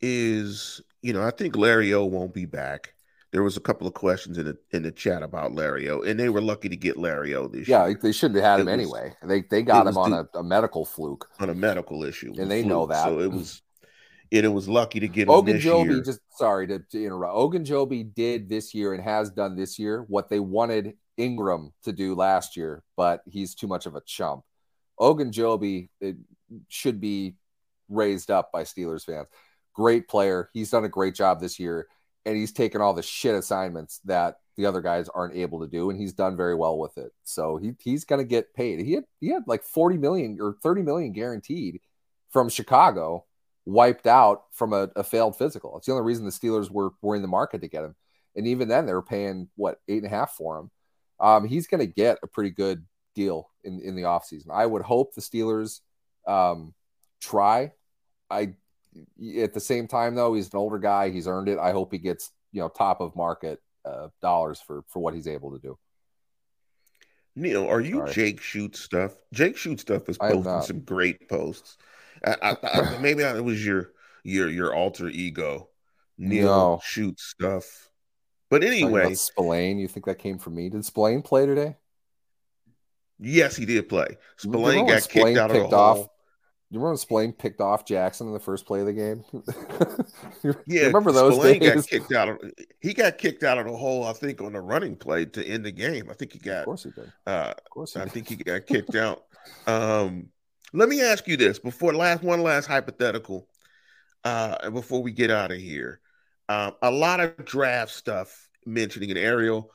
is, 0.00 0.80
you 1.02 1.12
know, 1.12 1.22
I 1.22 1.30
think 1.30 1.56
Larry 1.56 1.94
O 1.94 2.04
won't 2.04 2.34
be 2.34 2.44
back 2.46 2.94
there 3.36 3.42
was 3.42 3.58
a 3.58 3.60
couple 3.60 3.86
of 3.86 3.92
questions 3.92 4.38
in 4.38 4.46
the 4.46 4.56
in 4.70 4.82
the 4.82 4.90
chat 4.90 5.22
about 5.22 5.52
Lario, 5.52 6.08
and 6.08 6.18
they 6.18 6.30
were 6.30 6.40
lucky 6.40 6.70
to 6.70 6.76
get 6.76 6.96
Lario 6.96 7.52
this 7.52 7.68
yeah, 7.68 7.82
year. 7.82 7.90
Yeah, 7.90 8.02
they 8.02 8.12
shouldn't 8.12 8.42
have 8.42 8.50
had 8.50 8.60
him 8.60 8.68
anyway. 8.68 9.12
They 9.22 9.42
they 9.42 9.62
got 9.62 9.86
him 9.86 9.98
on 9.98 10.14
a, 10.14 10.26
a, 10.38 10.42
medical 10.42 10.86
fluke, 10.86 11.28
on 11.38 11.50
a 11.50 11.54
medical 11.54 12.02
issue, 12.02 12.32
and 12.38 12.50
they 12.50 12.62
fluke. 12.62 12.70
know 12.70 12.86
that. 12.86 13.04
So 13.04 13.18
it 13.20 13.30
was, 13.30 13.60
and 14.32 14.46
it 14.46 14.48
was 14.48 14.70
lucky 14.70 15.00
to 15.00 15.08
get 15.08 15.28
him 15.28 15.34
Ogunjobi. 15.34 16.02
Just 16.02 16.20
sorry 16.30 16.66
to, 16.68 16.78
to 16.78 17.04
interrupt. 17.04 17.34
Ogunjobi 17.34 18.14
did 18.14 18.48
this 18.48 18.72
year 18.72 18.94
and 18.94 19.02
has 19.02 19.30
done 19.30 19.54
this 19.54 19.78
year 19.78 20.04
what 20.08 20.30
they 20.30 20.40
wanted 20.40 20.94
Ingram 21.18 21.74
to 21.82 21.92
do 21.92 22.14
last 22.14 22.56
year, 22.56 22.82
but 22.96 23.20
he's 23.26 23.54
too 23.54 23.66
much 23.66 23.84
of 23.84 23.96
a 23.96 24.00
chump. 24.00 24.44
Ogunjobi 24.98 25.90
should 26.68 27.02
be 27.02 27.34
raised 27.88 28.30
up 28.30 28.50
by 28.50 28.62
Steelers 28.62 29.04
fans. 29.04 29.26
Great 29.76 30.08
player. 30.08 30.50
He's 30.54 30.70
done 30.70 30.84
a 30.84 30.88
great 30.88 31.14
job 31.14 31.40
this 31.40 31.60
year 31.60 31.86
and 32.26 32.36
he's 32.36 32.52
taken 32.52 32.80
all 32.80 32.92
the 32.92 33.02
shit 33.02 33.36
assignments 33.36 34.00
that 34.04 34.40
the 34.56 34.66
other 34.66 34.80
guys 34.80 35.08
aren't 35.08 35.36
able 35.36 35.60
to 35.60 35.68
do, 35.68 35.90
and 35.90 35.98
he's 35.98 36.12
done 36.12 36.36
very 36.36 36.54
well 36.54 36.76
with 36.76 36.98
it. 36.98 37.12
So 37.22 37.56
he 37.56 37.74
he's 37.78 38.04
going 38.04 38.18
to 38.18 38.28
get 38.28 38.52
paid. 38.52 38.80
He 38.80 38.92
had 38.94 39.04
he 39.20 39.28
had 39.28 39.44
like 39.46 39.62
forty 39.62 39.96
million 39.96 40.38
or 40.40 40.56
thirty 40.62 40.82
million 40.82 41.12
guaranteed 41.12 41.80
from 42.30 42.48
Chicago, 42.48 43.24
wiped 43.64 44.06
out 44.06 44.42
from 44.52 44.72
a, 44.72 44.90
a 44.96 45.04
failed 45.04 45.38
physical. 45.38 45.76
It's 45.76 45.86
the 45.86 45.92
only 45.92 46.04
reason 46.04 46.24
the 46.24 46.32
Steelers 46.32 46.70
were 46.70 46.90
were 47.00 47.14
in 47.14 47.22
the 47.22 47.28
market 47.28 47.60
to 47.60 47.68
get 47.68 47.84
him, 47.84 47.94
and 48.34 48.46
even 48.48 48.66
then 48.66 48.86
they 48.86 48.94
were 48.94 49.02
paying 49.02 49.48
what 49.54 49.78
eight 49.88 50.02
and 50.02 50.06
a 50.06 50.16
half 50.16 50.32
for 50.32 50.58
him. 50.58 50.70
Um, 51.20 51.46
he's 51.46 51.68
going 51.68 51.80
to 51.80 51.86
get 51.86 52.18
a 52.24 52.26
pretty 52.26 52.50
good 52.50 52.84
deal 53.14 53.50
in 53.62 53.80
in 53.80 53.94
the 53.94 54.02
offseason. 54.02 54.50
I 54.52 54.66
would 54.66 54.82
hope 54.82 55.14
the 55.14 55.20
Steelers 55.20 55.80
um, 56.26 56.74
try. 57.20 57.72
I 58.28 58.54
at 59.40 59.52
the 59.54 59.60
same 59.60 59.86
time, 59.86 60.14
though, 60.14 60.34
he's 60.34 60.52
an 60.52 60.58
older 60.58 60.78
guy. 60.78 61.10
He's 61.10 61.28
earned 61.28 61.48
it. 61.48 61.58
I 61.58 61.72
hope 61.72 61.92
he 61.92 61.98
gets 61.98 62.30
you 62.52 62.60
know 62.60 62.68
top 62.68 63.00
of 63.00 63.14
market 63.16 63.60
uh, 63.84 64.08
dollars 64.20 64.60
for 64.60 64.82
for 64.88 65.00
what 65.00 65.14
he's 65.14 65.28
able 65.28 65.52
to 65.52 65.58
do. 65.58 65.78
Neal, 67.34 67.66
are 67.68 67.80
you 67.80 67.98
Sorry. 67.98 68.12
Jake 68.12 68.40
Shoot 68.40 68.76
stuff? 68.76 69.12
Jake 69.32 69.56
Shoot 69.56 69.80
stuff 69.80 70.08
is 70.08 70.16
posting 70.16 70.62
some 70.62 70.80
great 70.80 71.28
posts. 71.28 71.76
I, 72.24 72.36
I, 72.42 72.56
I, 72.62 72.98
maybe 73.00 73.22
it 73.22 73.44
was 73.44 73.64
your 73.64 73.92
your 74.24 74.48
your 74.48 74.74
alter 74.74 75.08
ego, 75.08 75.68
Neal 76.18 76.46
no. 76.46 76.80
Shoot 76.82 77.20
stuff. 77.20 77.90
But 78.48 78.64
anyway, 78.64 79.14
Spillane, 79.14 79.78
you 79.78 79.88
think 79.88 80.06
that 80.06 80.18
came 80.18 80.38
from 80.38 80.54
me? 80.54 80.68
Did 80.68 80.84
Spillane 80.84 81.22
play 81.22 81.46
today? 81.46 81.76
Yes, 83.18 83.56
he 83.56 83.66
did 83.66 83.88
play. 83.88 84.18
Spillane 84.36 84.86
got 84.86 85.02
Spillane 85.02 85.34
kicked 85.34 85.38
out 85.38 85.50
of 85.50 85.70
the 85.70 85.76
off, 85.76 85.96
hole. 85.96 86.12
You 86.68 86.80
remember 86.80 86.90
when 86.90 86.96
Spillane 86.96 87.32
picked 87.32 87.60
off 87.60 87.84
Jackson 87.84 88.26
in 88.26 88.32
the 88.32 88.40
first 88.40 88.66
play 88.66 88.80
of 88.80 88.86
the 88.86 88.92
game? 88.92 89.24
yeah, 90.66 90.86
remember 90.86 91.12
those 91.12 91.34
Spillane 91.34 91.60
days? 91.60 91.74
got 91.74 91.86
kicked 91.88 92.12
out. 92.12 92.28
Of, 92.28 92.38
he 92.80 92.92
got 92.92 93.18
kicked 93.18 93.44
out 93.44 93.58
of 93.58 93.66
the 93.66 93.76
hole. 93.76 94.04
I 94.04 94.12
think 94.12 94.40
on 94.40 94.52
the 94.52 94.60
running 94.60 94.96
play 94.96 95.26
to 95.26 95.46
end 95.46 95.64
the 95.64 95.70
game. 95.70 96.08
I 96.10 96.14
think 96.14 96.32
he 96.32 96.40
got. 96.40 96.60
Of 96.60 96.64
course 96.64 96.82
he 96.82 96.90
did. 96.90 97.12
Uh, 97.24 97.54
of 97.56 97.70
course, 97.70 97.94
he 97.94 98.00
I 98.00 98.04
did. 98.04 98.12
think 98.12 98.28
he 98.28 98.36
got 98.36 98.66
kicked 98.66 98.96
out. 98.96 99.24
Um, 99.68 100.28
let 100.72 100.88
me 100.88 101.02
ask 101.02 101.28
you 101.28 101.36
this 101.36 101.60
before 101.60 101.94
last 101.94 102.24
one 102.24 102.42
last 102.42 102.66
hypothetical. 102.66 103.48
Uh, 104.24 104.70
before 104.70 105.04
we 105.04 105.12
get 105.12 105.30
out 105.30 105.52
of 105.52 105.58
here, 105.58 106.00
um, 106.48 106.72
a 106.82 106.90
lot 106.90 107.20
of 107.20 107.44
draft 107.44 107.92
stuff 107.92 108.48
mentioning 108.64 109.12
an 109.12 109.16
Ariel 109.16 109.70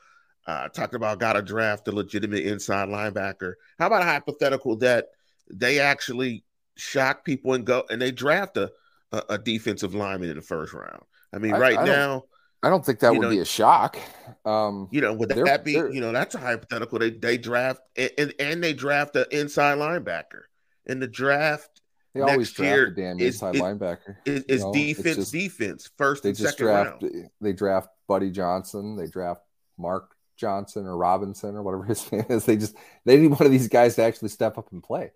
uh, 0.46 0.68
talking 0.68 0.96
about 0.98 1.20
got 1.20 1.34
to 1.34 1.42
draft 1.42 1.88
a 1.88 1.92
legitimate 1.94 2.44
inside 2.44 2.90
linebacker. 2.90 3.54
How 3.80 3.88
about 3.88 4.02
a 4.02 4.06
hypothetical 4.06 4.76
that 4.78 5.08
they 5.50 5.80
actually 5.80 6.44
shock 6.76 7.26
people 7.26 7.54
and 7.54 7.66
go 7.66 7.84
and 7.90 8.02
they 8.02 8.12
draft 8.12 8.58
a, 8.58 8.72
a, 9.12 9.24
a 9.30 9.38
defensive 9.38 9.94
lineman 9.94 10.30
in 10.30 10.36
the 10.36 10.42
first 10.42 10.74
round. 10.74 11.04
I 11.34 11.38
mean, 11.38 11.54
I, 11.54 11.60
right 11.60 11.78
I 11.78 11.86
now, 11.86 12.24
I 12.64 12.70
don't 12.70 12.86
think 12.86 13.00
that 13.00 13.12
would 13.12 13.22
know, 13.22 13.30
be 13.30 13.40
a 13.40 13.46
shock. 13.46 13.98
Um, 14.46 14.88
you 14.92 15.02
know, 15.02 15.14
would 15.14 15.30
that 15.30 15.64
be? 15.64 15.74
You 15.74 16.00
know, 16.02 16.12
that's 16.12 16.36
a 16.36 16.40
hypothetical. 16.40 17.00
They 17.00 17.12
they 17.12 17.38
draft 17.38 17.82
and 17.96 18.12
and, 18.18 18.34
and 18.40 18.64
they 18.64 18.74
draft 18.74 19.16
an 19.16 19.26
inside 19.32 19.78
linebacker 19.78 20.44
in 20.86 21.00
the 21.00 21.08
draft. 21.08 21.82
They 22.14 22.22
always 22.22 22.52
draft 22.52 22.76
year 22.76 22.88
a 22.88 22.96
damn 22.96 23.20
inside 23.20 23.56
is, 23.56 23.62
linebacker. 23.62 24.18
Is, 24.26 24.44
is 24.44 24.64
know, 24.64 24.74
defense 24.74 25.16
just, 25.16 25.32
defense 25.32 25.90
first 25.98 26.24
they 26.24 26.34
just 26.34 26.58
draft, 26.58 27.02
round. 27.02 27.30
They 27.40 27.54
draft 27.54 27.88
Buddy 28.08 28.30
Johnson. 28.30 28.98
They 28.98 29.08
draft 29.08 29.42
Mark 29.78 30.14
Johnson 30.36 30.86
or 30.86 30.98
Robinson 30.98 31.56
or 31.56 31.64
whatever 31.64 31.86
his 31.86 32.12
name 32.12 32.26
is. 32.30 32.46
They 32.46 32.58
just 32.58 32.76
they 33.06 33.18
need 33.18 33.28
one 33.28 33.46
of 33.46 33.52
these 33.52 33.70
guys 33.70 33.96
to 33.96 34.04
actually 34.04 34.30
step 34.30 34.58
up 34.58 34.72
and 34.72 34.84
play. 34.84 35.12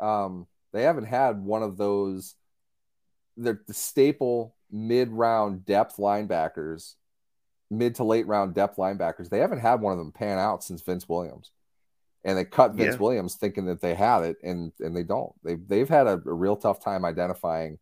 Um, 0.00 0.46
they 0.76 0.82
haven't 0.82 1.06
had 1.06 1.42
one 1.42 1.62
of 1.62 1.76
those. 1.76 2.34
They're 3.36 3.60
the 3.66 3.74
staple 3.74 4.54
mid 4.70 5.10
round 5.10 5.64
depth 5.64 5.96
linebackers, 5.96 6.94
mid 7.70 7.94
to 7.96 8.04
late 8.04 8.26
round 8.26 8.54
depth 8.54 8.76
linebackers. 8.76 9.28
They 9.28 9.38
haven't 9.38 9.60
had 9.60 9.80
one 9.80 9.92
of 9.92 9.98
them 9.98 10.12
pan 10.12 10.38
out 10.38 10.62
since 10.62 10.82
Vince 10.82 11.08
Williams. 11.08 11.50
And 12.24 12.36
they 12.36 12.44
cut 12.44 12.74
Vince 12.74 12.94
yeah. 12.94 13.00
Williams 13.00 13.36
thinking 13.36 13.66
that 13.66 13.80
they 13.80 13.94
had 13.94 14.22
it, 14.24 14.36
and 14.42 14.72
and 14.80 14.96
they 14.96 15.04
don't. 15.04 15.32
They 15.44 15.54
they've 15.54 15.88
had 15.88 16.06
a, 16.06 16.20
a 16.26 16.32
real 16.32 16.56
tough 16.56 16.82
time 16.82 17.04
identifying 17.04 17.78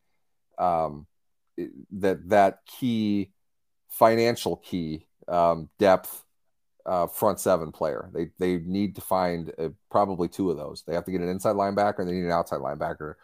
um, 0.59 1.07
that 1.93 2.29
that 2.29 2.59
key 2.67 3.33
financial 3.89 4.57
key 4.57 5.07
um, 5.29 5.71
depth 5.79 6.25
uh, 6.87 7.07
front 7.07 7.41
seven 7.41 7.73
player. 7.73 8.11
They 8.13 8.31
they 8.39 8.59
need 8.59 8.97
to 8.97 9.01
find 9.01 9.53
uh, 9.59 9.71
probably 9.91 10.29
two 10.29 10.51
of 10.51 10.57
those. 10.57 10.83
They 10.83 10.95
have 10.95 11.05
to 11.05 11.11
get 11.13 11.21
an 11.21 11.29
inside 11.29 11.57
linebacker 11.57 12.01
and 12.01 12.09
they 12.09 12.13
need 12.13 12.25
an 12.25 12.31
outside 12.33 12.61
linebacker 12.61 13.15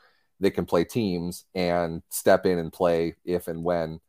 that 0.40 0.52
can 0.52 0.64
play 0.64 0.84
teams 0.84 1.44
and 1.54 2.02
step 2.08 2.46
in 2.46 2.58
and 2.58 2.72
play 2.72 3.16
if 3.24 3.48
and 3.48 3.62
when 3.62 4.00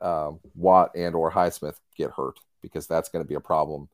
uh, 0.00 0.32
Watt 0.54 0.92
and 0.94 1.14
or 1.14 1.30
Highsmith 1.30 1.76
get 1.96 2.10
hurt 2.10 2.38
because 2.60 2.86
that's 2.86 3.08
going 3.08 3.24
to 3.24 3.28
be 3.28 3.34
a 3.34 3.40
problem 3.40 3.88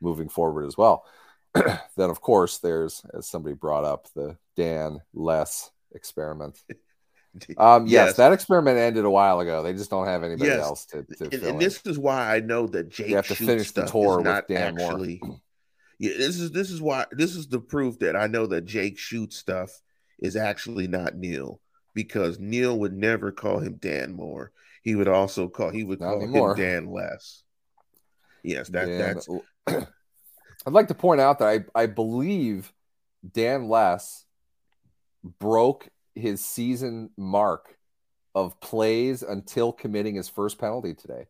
moving 0.00 0.28
forward 0.28 0.66
as 0.66 0.76
well. 0.76 1.04
then 1.54 2.10
of 2.10 2.20
course 2.20 2.58
there's 2.58 3.04
as 3.14 3.26
somebody 3.26 3.54
brought 3.54 3.84
up 3.84 4.08
the 4.14 4.36
Dan 4.56 5.00
Less 5.12 5.70
experiment. 5.92 6.62
Um, 7.58 7.86
yes, 7.86 8.08
yes, 8.08 8.16
that 8.16 8.32
experiment 8.32 8.78
ended 8.78 9.04
a 9.04 9.10
while 9.10 9.40
ago. 9.40 9.62
They 9.62 9.72
just 9.72 9.90
don't 9.90 10.06
have 10.06 10.22
anybody 10.22 10.50
yes. 10.50 10.62
else 10.62 10.84
to. 10.86 11.02
to 11.02 11.24
and, 11.24 11.42
and 11.42 11.60
this 11.60 11.80
is 11.84 11.98
why 11.98 12.34
I 12.34 12.40
know 12.40 12.66
that 12.68 12.90
Jake 12.90 13.08
you 13.08 13.16
have 13.16 13.26
to 13.28 13.34
finish 13.34 13.72
the 13.72 13.86
tour 13.86 14.18
with 14.20 14.46
Dan 14.46 14.78
actually, 14.80 15.20
Moore. 15.22 15.40
Yeah, 15.98 16.12
this 16.18 16.40
is 16.40 16.50
this 16.50 16.70
is 16.70 16.82
why 16.82 17.06
this 17.12 17.36
is 17.36 17.46
the 17.46 17.60
proof 17.60 18.00
that 18.00 18.16
I 18.16 18.26
know 18.26 18.46
that 18.46 18.64
Jake 18.64 18.98
Shoot 18.98 19.32
stuff 19.32 19.70
is 20.18 20.34
actually 20.36 20.88
not 20.88 21.16
Neal 21.16 21.60
because 21.94 22.38
Neal 22.40 22.78
would 22.80 22.92
never 22.92 23.30
call 23.30 23.60
him 23.60 23.76
Dan 23.76 24.12
Moore. 24.12 24.50
He 24.82 24.96
would 24.96 25.08
also 25.08 25.48
call 25.48 25.70
he 25.70 25.84
would 25.84 26.00
not 26.00 26.10
call 26.10 26.22
anymore. 26.22 26.50
him 26.50 26.56
Dan 26.64 26.86
Less. 26.86 27.42
Yes, 28.42 28.68
that 28.70 28.86
Dan, 28.86 28.98
that's. 28.98 29.28
I'd 30.66 30.72
like 30.72 30.88
to 30.88 30.94
point 30.94 31.20
out 31.20 31.38
that 31.38 31.48
I 31.48 31.82
I 31.82 31.86
believe 31.86 32.72
Dan 33.32 33.68
Less 33.68 34.24
broke 35.38 35.88
his 36.14 36.44
season 36.44 37.10
mark 37.16 37.76
of 38.34 38.60
plays 38.60 39.22
until 39.22 39.72
committing 39.72 40.16
his 40.16 40.28
first 40.28 40.58
penalty 40.58 40.94
today. 40.94 41.26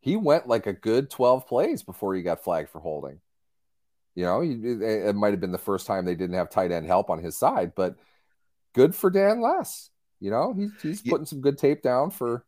He 0.00 0.16
went 0.16 0.48
like 0.48 0.66
a 0.66 0.72
good 0.72 1.10
12 1.10 1.46
plays 1.46 1.82
before 1.82 2.14
he 2.14 2.22
got 2.22 2.42
flagged 2.42 2.70
for 2.70 2.80
holding. 2.80 3.20
You 4.14 4.24
know, 4.24 4.42
it 4.42 5.14
might 5.14 5.30
have 5.30 5.40
been 5.40 5.52
the 5.52 5.58
first 5.58 5.86
time 5.86 6.04
they 6.04 6.14
didn't 6.14 6.36
have 6.36 6.50
tight 6.50 6.72
end 6.72 6.86
help 6.86 7.08
on 7.08 7.22
his 7.22 7.36
side, 7.36 7.72
but 7.74 7.96
good 8.74 8.94
for 8.94 9.08
Dan 9.10 9.40
Less. 9.40 9.90
You 10.20 10.30
know, 10.30 10.52
he's, 10.52 10.70
he's 10.82 11.02
putting 11.02 11.26
some 11.26 11.40
good 11.40 11.58
tape 11.58 11.82
down 11.82 12.10
for 12.10 12.44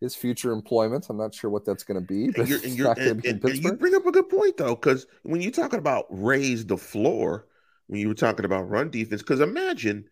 his 0.00 0.14
future 0.16 0.52
employment. 0.52 1.06
I'm 1.08 1.16
not 1.16 1.34
sure 1.34 1.50
what 1.50 1.64
that's 1.64 1.84
going 1.84 2.00
to 2.00 2.06
be, 2.06 2.28
but 2.28 2.38
and, 2.40 2.48
you're, 2.48 2.58
and, 2.64 2.74
you're, 2.74 2.92
and, 2.92 3.24
and 3.24 3.62
you 3.62 3.72
bring 3.74 3.94
up 3.94 4.06
a 4.06 4.12
good 4.12 4.28
point 4.28 4.56
though, 4.56 4.74
because 4.74 5.06
when 5.22 5.40
you're 5.40 5.50
talking 5.50 5.78
about 5.78 6.06
raise 6.08 6.64
the 6.64 6.76
floor, 6.76 7.46
when 7.86 8.00
you 8.00 8.08
were 8.08 8.14
talking 8.14 8.44
about 8.44 8.68
run 8.68 8.90
defense, 8.90 9.22
because 9.22 9.40
imagine 9.40 10.06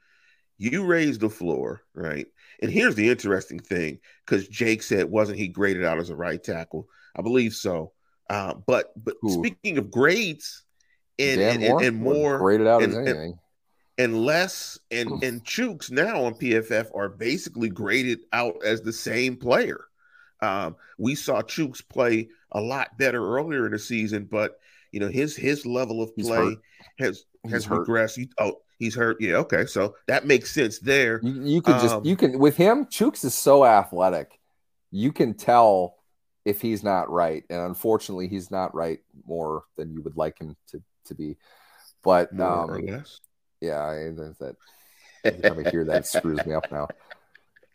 you 0.59 0.85
raised 0.85 1.21
the 1.21 1.31
floor, 1.31 1.83
right? 1.95 2.27
And 2.61 2.71
here's 2.71 2.95
the 2.95 3.09
interesting 3.09 3.59
thing, 3.59 3.99
because 4.25 4.47
Jake 4.49 4.83
said, 4.83 5.11
wasn't 5.11 5.39
he 5.39 5.49
graded 5.49 5.85
out 5.85 5.99
as 5.99 6.11
a 6.11 6.17
right 6.17 6.43
tackle? 6.43 6.89
I 7.17 7.23
believe 7.23 7.55
so. 7.55 7.93
Uh, 8.31 8.55
but 8.67 8.93
but 9.03 9.17
Ooh. 9.25 9.31
speaking 9.31 9.79
of 9.79 9.91
grades 9.91 10.65
and 11.19 11.41
and, 11.41 11.63
and, 11.63 11.81
and, 11.83 11.97
more 11.97 12.39
graded 12.39 12.67
out 12.67 12.83
and, 12.83 12.93
as 12.93 12.99
anything. 12.99 13.39
And 13.99 14.25
less 14.25 14.79
and 14.91 15.23
and 15.23 15.45
Chuks 15.45 15.91
now 15.91 16.25
on 16.25 16.35
PFF 16.35 16.97
are 16.97 17.11
basically 17.11 17.69
graded 17.69 18.21
out 18.33 18.57
as 18.65 18.81
the 18.81 18.93
same 18.93 19.37
player. 19.37 19.85
Um, 20.41 20.77
we 20.99 21.15
saw 21.15 21.43
Chuks 21.43 21.87
play 21.87 22.29
a 22.53 22.61
lot 22.61 22.97
better 22.97 23.37
earlier 23.37 23.67
in 23.67 23.73
the 23.73 23.79
season, 23.79 24.27
but 24.31 24.59
you 24.93 25.01
know 25.01 25.09
his 25.09 25.37
his 25.37 25.67
level 25.67 26.03
of 26.03 26.17
play 26.17 26.57
has 26.99 27.25
has 27.51 27.67
regressed. 27.67 28.17
You, 28.17 28.29
oh, 28.39 28.62
He's 28.83 28.97
hurt. 28.97 29.19
Yeah. 29.21 29.35
Okay. 29.37 29.65
So 29.67 29.95
that 30.09 30.27
makes 30.27 30.51
sense 30.51 30.81
there. 30.81 31.21
You, 31.23 31.45
you 31.45 31.63
could 31.63 31.81
just, 31.81 31.95
um, 31.95 32.05
you 32.05 32.17
can, 32.17 32.41
with 32.41 32.57
him, 32.57 32.87
Chuks 32.87 33.25
is 33.25 33.33
so 33.33 33.65
athletic. 33.65 34.41
You 34.91 35.13
can 35.13 35.35
tell 35.35 35.95
if 36.45 36.61
he's 36.61 36.83
not 36.83 37.09
right. 37.09 37.45
And 37.49 37.61
unfortunately, 37.61 38.27
he's 38.27 38.51
not 38.51 38.75
right 38.75 38.99
more 39.25 39.63
than 39.77 39.93
you 39.93 40.03
would 40.03 40.17
like 40.17 40.41
him 40.41 40.57
to, 40.73 40.83
to 41.05 41.15
be. 41.15 41.37
But, 42.03 42.39
um, 42.41 43.05
yeah, 43.61 43.79
I, 43.79 44.11
that, 44.41 44.57
every 45.23 45.43
time 45.43 45.65
I 45.65 45.71
hear 45.71 45.85
that, 45.85 46.05
screws 46.05 46.45
me 46.45 46.55
up 46.55 46.73
now. 46.73 46.89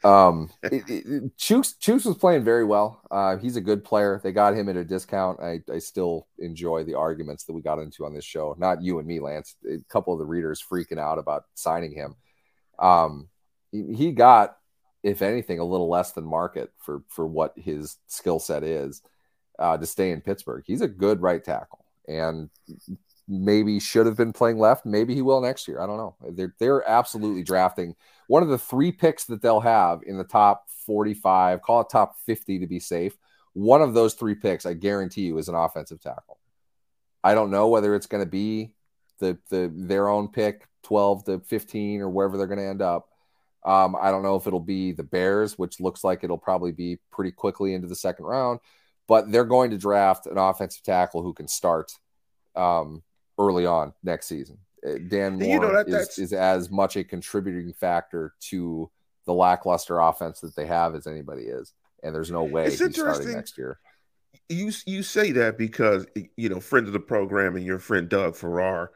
Um, 0.08 0.50
it, 0.64 0.84
it, 0.88 1.38
Chuks, 1.38 1.78
Chuks 1.80 2.06
was 2.06 2.18
playing 2.18 2.44
very 2.44 2.64
well. 2.64 3.02
Uh, 3.12 3.38
he's 3.38 3.58
a 3.58 3.62
good 3.62 3.84
player. 3.84 4.22
They 4.24 4.32
got 4.32 4.56
him 4.56 4.70
at 4.70 4.78
a 4.78 4.84
discount. 4.84 5.40
I, 5.42 5.62
I 5.72 5.80
still 5.80 6.28
enjoy 6.40 6.84
the 6.84 6.96
arguments 6.96 7.44
that 7.44 7.54
we 7.54 7.62
got 7.62 7.80
into 7.80 8.06
on 8.06 8.14
this 8.14 8.26
show. 8.26 8.56
Not 8.58 8.82
you 8.82 9.00
and 9.00 9.08
me, 9.08 9.20
Lance. 9.20 9.56
A 9.70 9.78
couple 9.90 10.14
of 10.14 10.20
the 10.20 10.26
readers 10.26 10.64
freaking 10.64 11.00
out 11.00 11.20
about 11.20 11.46
signing 11.56 11.92
him. 11.92 12.16
Um, 12.80 13.28
he, 13.72 13.94
he 13.94 14.12
got, 14.12 14.58
if 15.04 15.22
anything, 15.22 15.60
a 15.60 15.66
little 15.66 15.90
less 15.90 16.14
than 16.14 16.26
market 16.26 16.72
for 16.80 17.04
for 17.10 17.28
what 17.28 17.54
his 17.58 17.98
skill 18.08 18.40
set 18.40 18.64
is 18.64 19.02
uh, 19.60 19.78
to 19.78 19.86
stay 19.86 20.12
in 20.12 20.22
Pittsburgh. 20.22 20.64
He's 20.66 20.82
a 20.82 20.88
good 20.88 21.22
right 21.22 21.44
tackle, 21.44 21.86
and 22.08 22.50
maybe 23.28 23.80
should 23.80 24.06
have 24.06 24.16
been 24.16 24.34
playing 24.34 24.58
left. 24.58 24.86
Maybe 24.86 25.14
he 25.14 25.22
will 25.22 25.42
next 25.42 25.68
year. 25.68 25.82
I 25.82 25.88
don't 25.88 25.98
know. 25.98 26.16
They're 26.32 26.56
they're 26.60 26.90
absolutely 26.90 27.44
drafting 27.44 27.96
one 28.28 28.44
of 28.44 28.50
the 28.50 28.58
three 28.58 28.92
picks 28.92 29.26
that 29.26 29.42
they'll 29.42 29.60
have 29.60 30.02
in 30.06 30.18
the 30.18 30.24
top 30.24 30.70
45, 30.86 31.62
call 31.62 31.82
it 31.82 31.88
top 31.90 32.16
50 32.26 32.60
to 32.60 32.68
be 32.68 32.80
safe. 32.80 33.18
One 33.54 33.82
of 33.82 33.94
those 33.94 34.14
three 34.14 34.36
picks, 34.36 34.66
I 34.66 34.74
guarantee 34.74 35.22
you, 35.22 35.38
is 35.38 35.50
an 35.50 35.56
offensive 35.56 36.00
tackle. 36.00 36.38
I 37.24 37.34
don't 37.34 37.52
know 37.52 37.68
whether 37.70 37.96
it's 37.96 38.06
going 38.06 38.24
to 38.24 38.30
be 38.30 38.74
the 39.20 39.38
the 39.50 39.72
their 39.76 40.08
own 40.08 40.28
pick, 40.28 40.68
12 40.84 41.26
to 41.26 41.40
15, 41.40 42.02
or 42.02 42.10
wherever 42.10 42.38
they're 42.38 42.48
going 42.48 42.60
to 42.60 42.66
end 42.66 42.82
up. 42.82 43.10
Um, 43.66 43.98
I 44.00 44.12
don't 44.12 44.24
know 44.24 44.36
if 44.36 44.48
it'll 44.48 44.60
be 44.60 44.92
the 44.92 45.04
Bears, 45.04 45.58
which 45.58 45.80
looks 45.80 46.04
like 46.04 46.24
it'll 46.24 46.38
probably 46.38 46.72
be 46.72 47.00
pretty 47.12 47.32
quickly 47.32 47.74
into 47.74 47.88
the 47.88 47.96
second 47.96 48.26
round, 48.26 48.60
but 49.08 49.32
they're 49.32 49.44
going 49.44 49.72
to 49.72 49.78
draft 49.78 50.28
an 50.28 50.38
offensive 50.38 50.84
tackle 50.84 51.22
who 51.22 51.34
can 51.34 51.48
start 51.48 51.92
um, 52.56 53.04
early 53.38 53.66
on 53.66 53.94
next 54.04 54.28
season. 54.28 54.60
Uh, 54.86 54.94
Dan 55.08 55.40
Moore 55.40 55.48
you 55.48 55.60
know, 55.60 55.72
that, 55.72 55.88
is, 55.88 56.20
is 56.20 56.34
as 56.34 56.70
much 56.70 56.96
a 56.96 57.04
contributing 57.04 57.74
factor 57.74 58.34
to 58.40 58.90
the 59.26 59.34
lackluster 59.34 60.00
offense 60.00 60.40
that 60.42 60.56
they 60.56 60.66
have 60.66 60.96
as 60.96 61.08
anybody 61.08 61.44
is, 61.44 61.74
and 62.04 62.14
there's 62.14 62.32
no 62.32 62.44
way 62.44 62.66
it's 62.66 62.80
he's 62.80 62.96
starting 62.96 63.32
next 63.32 63.58
year. 63.58 63.80
You 64.50 64.72
you 64.86 65.04
say 65.04 65.32
that 65.34 65.58
because 65.58 66.06
you 66.36 66.50
know 66.50 66.60
friend 66.60 66.88
of 66.88 66.94
the 66.94 67.00
program 67.00 67.56
and 67.56 67.66
your 67.66 67.80
friend 67.80 68.08
Doug 68.08 68.36
Farrar 68.36 68.92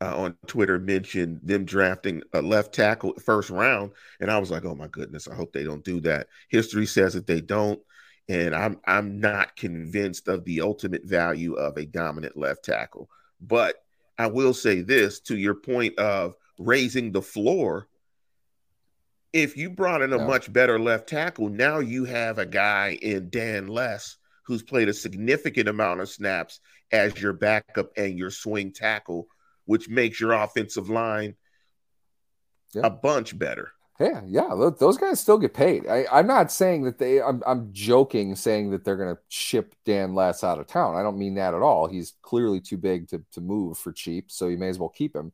uh, 0.00 0.16
on 0.16 0.36
Twitter 0.46 0.78
mentioned 0.78 1.40
them 1.42 1.64
drafting 1.64 2.22
a 2.32 2.42
left 2.42 2.74
tackle 2.74 3.14
first 3.24 3.50
round, 3.50 3.92
and 4.20 4.30
I 4.30 4.38
was 4.38 4.50
like, 4.50 4.64
oh 4.64 4.74
my 4.74 4.88
goodness, 4.88 5.28
I 5.28 5.34
hope 5.34 5.52
they 5.52 5.64
don't 5.64 5.84
do 5.84 6.00
that. 6.02 6.28
History 6.48 6.86
says 6.86 7.14
that 7.14 7.26
they 7.26 7.40
don't, 7.40 7.80
and 8.28 8.54
I'm 8.54 8.80
I'm 8.86 9.20
not 9.20 9.56
convinced 9.56 10.28
of 10.28 10.44
the 10.44 10.60
ultimate 10.60 11.04
value 11.04 11.54
of 11.54 11.76
a 11.76 11.86
dominant 11.86 12.36
left 12.36 12.64
tackle. 12.64 13.08
But 13.40 13.76
I 14.20 14.26
will 14.26 14.52
say 14.52 14.82
this 14.82 15.18
to 15.20 15.36
your 15.36 15.54
point 15.54 15.98
of 15.98 16.34
raising 16.58 17.10
the 17.10 17.22
floor. 17.22 17.88
If 19.32 19.56
you 19.56 19.70
brought 19.70 20.02
in 20.02 20.12
a 20.12 20.18
yeah. 20.18 20.26
much 20.26 20.52
better 20.52 20.78
left 20.78 21.08
tackle, 21.08 21.48
now 21.48 21.78
you 21.78 22.04
have 22.04 22.38
a 22.38 22.44
guy 22.44 22.98
in 23.00 23.30
Dan 23.30 23.66
Less 23.66 24.18
who's 24.44 24.62
played 24.62 24.90
a 24.90 24.92
significant 24.92 25.68
amount 25.70 26.00
of 26.00 26.10
snaps 26.10 26.60
as 26.92 27.18
your 27.18 27.32
backup 27.32 27.92
and 27.96 28.18
your 28.18 28.30
swing 28.30 28.72
tackle 28.72 29.26
which 29.64 29.88
makes 29.88 30.20
your 30.20 30.32
offensive 30.32 30.90
line 30.90 31.34
yeah. 32.74 32.82
a 32.84 32.90
bunch 32.90 33.38
better. 33.38 33.72
Yeah, 34.00 34.22
yeah, 34.26 34.72
those 34.78 34.96
guys 34.96 35.20
still 35.20 35.36
get 35.36 35.52
paid. 35.52 35.86
I, 35.86 36.06
am 36.20 36.26
not 36.26 36.50
saying 36.50 36.84
that 36.84 36.98
they. 36.98 37.20
I'm, 37.20 37.42
I'm 37.46 37.68
joking, 37.70 38.34
saying 38.34 38.70
that 38.70 38.82
they're 38.82 38.96
going 38.96 39.14
to 39.14 39.20
ship 39.28 39.74
Dan 39.84 40.14
Less 40.14 40.42
out 40.42 40.58
of 40.58 40.66
town. 40.66 40.96
I 40.96 41.02
don't 41.02 41.18
mean 41.18 41.34
that 41.34 41.52
at 41.52 41.60
all. 41.60 41.86
He's 41.86 42.14
clearly 42.22 42.62
too 42.62 42.78
big 42.78 43.08
to 43.08 43.22
to 43.32 43.42
move 43.42 43.76
for 43.76 43.92
cheap, 43.92 44.30
so 44.30 44.48
you 44.48 44.56
may 44.56 44.70
as 44.70 44.78
well 44.78 44.88
keep 44.88 45.14
him. 45.14 45.32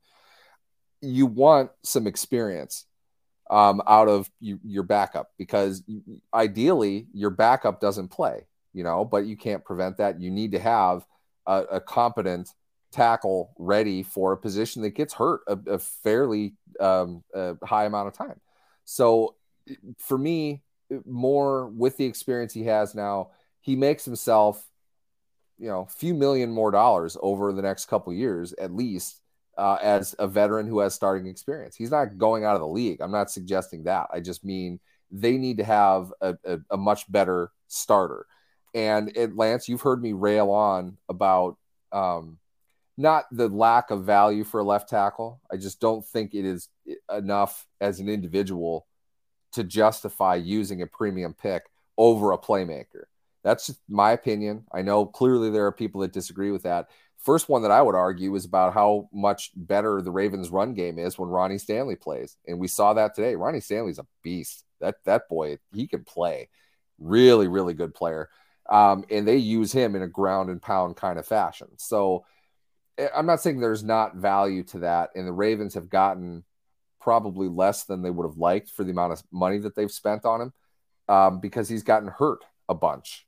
You 1.01 1.27
want 1.27 1.71
some 1.85 2.09
experience 2.09 2.87
um, 3.51 3.83
out 3.87 4.09
of 4.09 4.29
you, 4.41 4.59
your 4.65 4.83
backup 4.83 5.31
because 5.39 5.85
ideally 6.35 7.07
your 7.13 7.31
backup 7.31 7.81
doesn't 7.81 8.09
play, 8.09 8.49
you 8.73 8.83
know, 8.83 9.05
but 9.05 9.27
you 9.27 9.37
can't 9.37 9.65
prevent 9.65 9.99
that. 9.99 10.21
You 10.21 10.33
need 10.33 10.51
to 10.53 10.59
have 10.59 11.07
a, 11.47 11.63
a 11.71 11.81
competent 11.81 12.49
tackle 12.91 13.53
ready 13.59 14.03
for 14.03 14.33
a 14.33 14.37
position 14.37 14.83
that 14.83 14.97
gets 14.97 15.15
hurt 15.15 15.43
a, 15.47 15.57
a 15.69 15.79
fairly 15.79 16.55
um, 16.81 17.23
a 17.33 17.55
high 17.65 17.85
amount 17.85 18.09
of 18.09 18.15
time. 18.15 18.41
So 18.87 19.35
for 19.99 20.17
me, 20.17 20.63
more 21.05 21.67
with 21.67 21.99
the 21.99 22.07
experience 22.07 22.55
he 22.55 22.65
has 22.65 22.95
now, 22.95 23.31
he 23.61 23.77
makes 23.77 24.05
himself, 24.05 24.65
you 25.59 25.69
know, 25.69 25.81
a 25.83 25.93
few 25.93 26.15
million 26.15 26.51
more 26.51 26.71
dollars 26.71 27.17
over 27.21 27.53
the 27.53 27.63
next 27.63 27.87
couple 27.87 28.13
years 28.15 28.55
at 28.55 28.73
least 28.73 29.21
uh, 29.59 29.79
as 29.83 30.15
a 30.19 30.29
veteran 30.29 30.67
who 30.67 30.79
has 30.79 30.95
starting 30.95 31.27
experience. 31.27 31.75
He's 31.75 31.91
not 31.91 32.17
going 32.17 32.45
out 32.45 32.55
of 32.55 32.61
the 32.61 32.69
league. 32.69 33.01
I'm 33.01 33.11
not 33.11 33.31
suggesting 33.31 33.85
that. 33.85 34.07
I 34.13 34.21
just 34.21 34.45
mean 34.45 34.79
they 35.11 35.37
need 35.37 35.59
to 35.59 35.65
have 35.65 36.13
a, 36.21 36.37
a, 36.45 36.59
a 36.71 36.77
much 36.77 37.11
better 37.11 37.51
starter. 37.67 38.27
And 38.75 39.17
it, 39.17 39.35
Lance, 39.35 39.69
you've 39.69 39.81
heard 39.81 40.03
me 40.03 40.13
rail 40.13 40.51
on 40.51 40.99
about 41.09 41.57
um, 41.91 42.39
not 42.97 43.25
the 43.31 43.49
lack 43.49 43.91
of 43.91 44.05
value 44.05 44.45
for 44.45 44.61
a 44.61 44.65
left 44.65 44.89
tackle. 44.89 45.41
I 45.51 45.57
just 45.57 45.81
don't 45.81 46.05
think 46.05 46.35
it 46.35 46.45
is 46.45 46.69
enough 47.13 47.67
as 47.81 48.01
an 48.01 48.09
individual 48.09 48.87
to 49.53 49.65
justify 49.65 50.37
using 50.37 50.83
a 50.83 50.87
premium 50.87 51.35
pick 51.35 51.65
over 51.99 52.33
a 52.33 52.39
playmaker. 52.39 53.05
That's 53.43 53.75
my 53.89 54.13
opinion. 54.13 54.65
I 54.73 54.83
know 54.83 55.07
clearly 55.07 55.51
there 55.51 55.67
are 55.67 55.73
people 55.73 56.01
that 56.01 56.13
disagree 56.13 56.51
with 56.51 56.65
that. 56.65 56.89
First 57.19 57.49
one 57.49 57.63
that 57.63 57.71
I 57.71 57.83
would 57.83 57.95
argue 57.95 58.35
is 58.35 58.45
about 58.45 58.75
how 58.75 59.09
much 59.13 59.51
better 59.57 60.01
the 60.01 60.11
Ravens 60.11 60.51
run 60.51 60.75
game 60.75 60.99
is 60.99 61.19
when 61.19 61.29
Ronnie 61.29 61.59
Stanley 61.59 61.97
plays. 61.97 62.37
And 62.47 62.59
we 62.59 62.69
saw 62.69 62.95
that 62.95 63.15
today. 63.15 63.35
Ronnie 63.35 63.61
Stanley's 63.61 63.99
a 63.99 64.07
beast. 64.23 64.65
That 64.81 64.97
that 65.05 65.29
boy, 65.29 65.59
he 65.73 65.87
can 65.87 66.05
play. 66.05 66.49
Really, 66.99 67.49
really 67.49 67.75
good 67.75 67.95
player. 67.95 68.29
Um, 68.69 69.05
and 69.11 69.27
they 69.27 69.37
use 69.37 69.73
him 69.73 69.97
in 69.97 70.03
a 70.03 70.09
ground 70.09 70.51
and 70.51 70.61
pound 70.61 70.97
kind 70.97 71.19
of 71.19 71.27
fashion. 71.27 71.69
So 71.79 72.25
I'm 73.15 73.27
not 73.27 73.41
saying 73.41 73.61
there's 73.61 73.85
not 73.85 74.17
value 74.17 74.63
to 74.65 74.79
that, 74.81 75.11
and 75.15 75.27
the 75.27 75.33
Ravens 75.33 75.75
have 75.75 75.91
gotten 75.91 76.45
probably 77.01 77.49
less 77.49 77.85
than 77.85 78.03
they 78.03 78.11
would 78.11 78.27
have 78.27 78.39
liked 78.39 78.71
for 78.71 78.85
the 78.85 78.91
amount 78.91 79.13
of 79.13 79.23
money 79.31 79.59
that 79.59 79.75
they've 79.75 79.91
spent 79.91 80.25
on 80.25 80.41
him 80.41 80.53
um, 81.09 81.41
because 81.41 81.69
he's 81.69 81.83
gotten 81.83 82.09
hurt 82.09 82.45
a 82.69 82.75
bunch, 82.75 83.27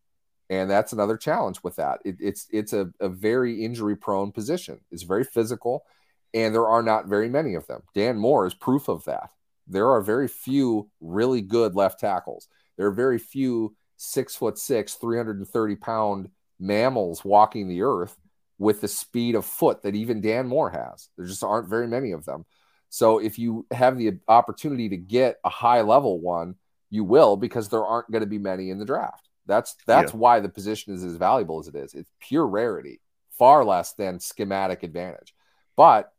and 0.48 0.70
that's 0.70 0.92
another 0.92 1.16
challenge 1.16 1.62
with 1.62 1.76
that. 1.76 2.00
It, 2.04 2.16
it's 2.20 2.46
it's 2.50 2.72
a, 2.72 2.90
a 3.00 3.08
very 3.08 3.64
injury 3.64 3.96
prone 3.96 4.32
position. 4.32 4.80
It's 4.90 5.02
very 5.02 5.24
physical, 5.24 5.84
and 6.32 6.54
there 6.54 6.68
are 6.68 6.82
not 6.82 7.06
very 7.06 7.28
many 7.28 7.54
of 7.54 7.66
them. 7.66 7.82
Dan 7.94 8.16
Moore 8.16 8.46
is 8.46 8.54
proof 8.54 8.88
of 8.88 9.04
that. 9.04 9.30
There 9.66 9.90
are 9.90 10.00
very 10.00 10.28
few 10.28 10.90
really 11.00 11.42
good 11.42 11.74
left 11.74 12.00
tackles. 12.00 12.48
There 12.78 12.86
are 12.86 12.92
very 12.92 13.18
few 13.18 13.76
six 13.98 14.34
foot 14.34 14.56
six, 14.56 14.94
330 14.94 15.76
pound 15.76 16.30
mammals 16.58 17.24
walking 17.24 17.68
the 17.68 17.82
earth 17.82 18.16
with 18.58 18.80
the 18.80 18.88
speed 18.88 19.34
of 19.34 19.44
foot 19.44 19.82
that 19.82 19.94
even 19.94 20.20
Dan 20.20 20.48
Moore 20.48 20.70
has. 20.70 21.08
There 21.16 21.26
just 21.26 21.44
aren't 21.44 21.68
very 21.68 21.86
many 21.86 22.12
of 22.12 22.24
them. 22.24 22.44
So 22.90 23.18
if 23.18 23.38
you 23.38 23.66
have 23.70 23.98
the 23.98 24.18
opportunity 24.26 24.88
to 24.88 24.96
get 24.96 25.38
a 25.44 25.48
high 25.48 25.82
level 25.82 26.20
one, 26.20 26.56
you 26.90 27.04
will 27.04 27.36
because 27.36 27.68
there 27.68 27.84
aren't 27.84 28.10
going 28.10 28.22
to 28.22 28.26
be 28.26 28.38
many 28.38 28.70
in 28.70 28.78
the 28.78 28.84
draft. 28.84 29.28
That's 29.46 29.76
that's 29.86 30.12
yeah. 30.12 30.18
why 30.18 30.40
the 30.40 30.48
position 30.48 30.94
is 30.94 31.04
as 31.04 31.16
valuable 31.16 31.58
as 31.58 31.68
it 31.68 31.74
is. 31.74 31.94
It's 31.94 32.10
pure 32.20 32.46
rarity, 32.46 33.00
far 33.38 33.64
less 33.64 33.92
than 33.94 34.20
schematic 34.20 34.82
advantage. 34.82 35.34
But 35.76 36.12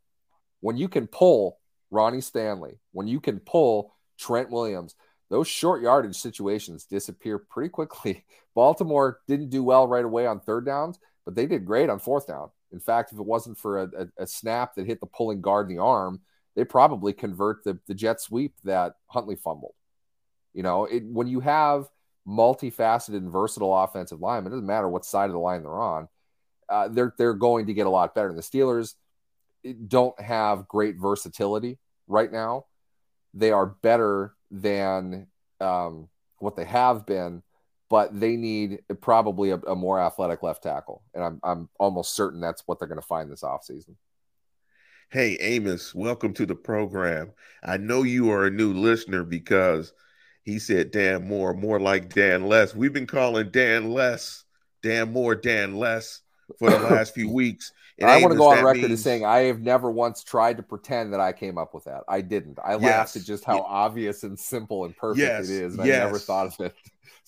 when 0.60 0.76
you 0.76 0.88
can 0.88 1.06
pull 1.06 1.58
Ronnie 1.90 2.20
Stanley, 2.20 2.80
when 2.92 3.08
you 3.08 3.20
can 3.20 3.40
pull 3.40 3.94
Trent 4.18 4.50
Williams, 4.50 4.94
those 5.28 5.46
short 5.46 5.80
yardage 5.82 6.16
situations 6.16 6.84
disappear 6.84 7.38
pretty 7.38 7.68
quickly. 7.70 8.24
Baltimore 8.54 9.20
didn't 9.28 9.50
do 9.50 9.62
well 9.62 9.86
right 9.86 10.04
away 10.04 10.26
on 10.26 10.40
third 10.40 10.66
downs, 10.66 10.98
but 11.30 11.36
they 11.36 11.46
did 11.46 11.64
great 11.64 11.88
on 11.88 12.00
fourth 12.00 12.26
down. 12.26 12.50
In 12.72 12.80
fact, 12.80 13.12
if 13.12 13.18
it 13.18 13.24
wasn't 13.24 13.56
for 13.56 13.82
a, 13.82 13.90
a, 13.96 14.22
a 14.24 14.26
snap 14.26 14.74
that 14.74 14.86
hit 14.86 14.98
the 14.98 15.06
pulling 15.06 15.40
guard 15.40 15.70
in 15.70 15.76
the 15.76 15.82
arm, 15.82 16.20
they 16.56 16.64
probably 16.64 17.12
convert 17.12 17.62
the, 17.62 17.78
the 17.86 17.94
jet 17.94 18.20
sweep 18.20 18.54
that 18.64 18.94
Huntley 19.06 19.36
fumbled. 19.36 19.74
You 20.54 20.64
know, 20.64 20.86
it, 20.86 21.04
when 21.04 21.28
you 21.28 21.38
have 21.38 21.88
multifaceted 22.26 23.16
and 23.16 23.30
versatile 23.30 23.76
offensive 23.76 24.20
linemen, 24.20 24.52
it 24.52 24.56
doesn't 24.56 24.66
matter 24.66 24.88
what 24.88 25.04
side 25.04 25.26
of 25.26 25.32
the 25.32 25.38
line 25.38 25.62
they're 25.62 25.80
on, 25.80 26.08
uh, 26.68 26.88
they're 26.88 27.14
they're 27.16 27.34
going 27.34 27.66
to 27.66 27.74
get 27.74 27.86
a 27.86 27.90
lot 27.90 28.14
better. 28.14 28.28
And 28.28 28.38
the 28.38 28.42
Steelers 28.42 28.94
don't 29.86 30.20
have 30.20 30.66
great 30.66 30.96
versatility 30.96 31.78
right 32.08 32.32
now. 32.32 32.66
They 33.34 33.52
are 33.52 33.66
better 33.66 34.34
than 34.50 35.28
um, 35.60 36.08
what 36.38 36.56
they 36.56 36.64
have 36.64 37.06
been 37.06 37.42
but 37.90 38.18
they 38.18 38.36
need 38.36 38.78
probably 39.00 39.50
a, 39.50 39.56
a, 39.56 39.74
more 39.74 40.00
athletic 40.00 40.42
left 40.42 40.62
tackle. 40.62 41.02
And 41.12 41.24
I'm, 41.24 41.40
I'm 41.42 41.68
almost 41.78 42.14
certain 42.14 42.40
that's 42.40 42.62
what 42.66 42.78
they're 42.78 42.88
going 42.88 43.00
to 43.00 43.06
find 43.06 43.30
this 43.30 43.42
offseason. 43.42 43.96
Hey, 45.10 45.36
Amos, 45.40 45.92
welcome 45.92 46.32
to 46.34 46.46
the 46.46 46.54
program. 46.54 47.32
I 47.64 47.78
know 47.78 48.04
you 48.04 48.30
are 48.30 48.46
a 48.46 48.50
new 48.50 48.72
listener 48.72 49.24
because 49.24 49.92
he 50.44 50.60
said 50.60 50.92
Dan 50.92 51.26
Moore, 51.26 51.52
more 51.52 51.80
like 51.80 52.14
Dan 52.14 52.46
Less. 52.46 52.76
We've 52.76 52.92
been 52.92 53.08
calling 53.08 53.50
Dan 53.50 53.90
Less, 53.90 54.44
Dan 54.84 55.12
Moore, 55.12 55.34
Dan 55.34 55.74
Less 55.74 56.22
for 56.60 56.70
the 56.70 56.78
last 56.90 57.12
few 57.12 57.28
weeks. 57.28 57.72
And 57.98 58.08
I 58.08 58.20
want 58.20 58.32
to 58.32 58.38
go 58.38 58.52
on 58.52 58.64
record 58.64 58.82
means... 58.82 58.92
as 58.92 59.02
saying 59.02 59.24
I 59.24 59.40
have 59.40 59.60
never 59.60 59.90
once 59.90 60.22
tried 60.22 60.58
to 60.58 60.62
pretend 60.62 61.12
that 61.12 61.20
I 61.20 61.32
came 61.32 61.58
up 61.58 61.74
with 61.74 61.84
that. 61.84 62.04
I 62.08 62.20
didn't. 62.20 62.60
I 62.64 62.74
yes. 62.74 62.82
laughed 62.82 63.16
at 63.16 63.24
just 63.24 63.44
how 63.44 63.56
yeah. 63.56 63.62
obvious 63.66 64.22
and 64.22 64.38
simple 64.38 64.84
and 64.84 64.96
perfect 64.96 65.26
yes. 65.26 65.50
it 65.50 65.62
is. 65.62 65.74
And 65.74 65.86
yes. 65.86 66.00
I 66.00 66.04
never 66.04 66.18
thought 66.18 66.46
of 66.46 66.66
it. 66.66 66.74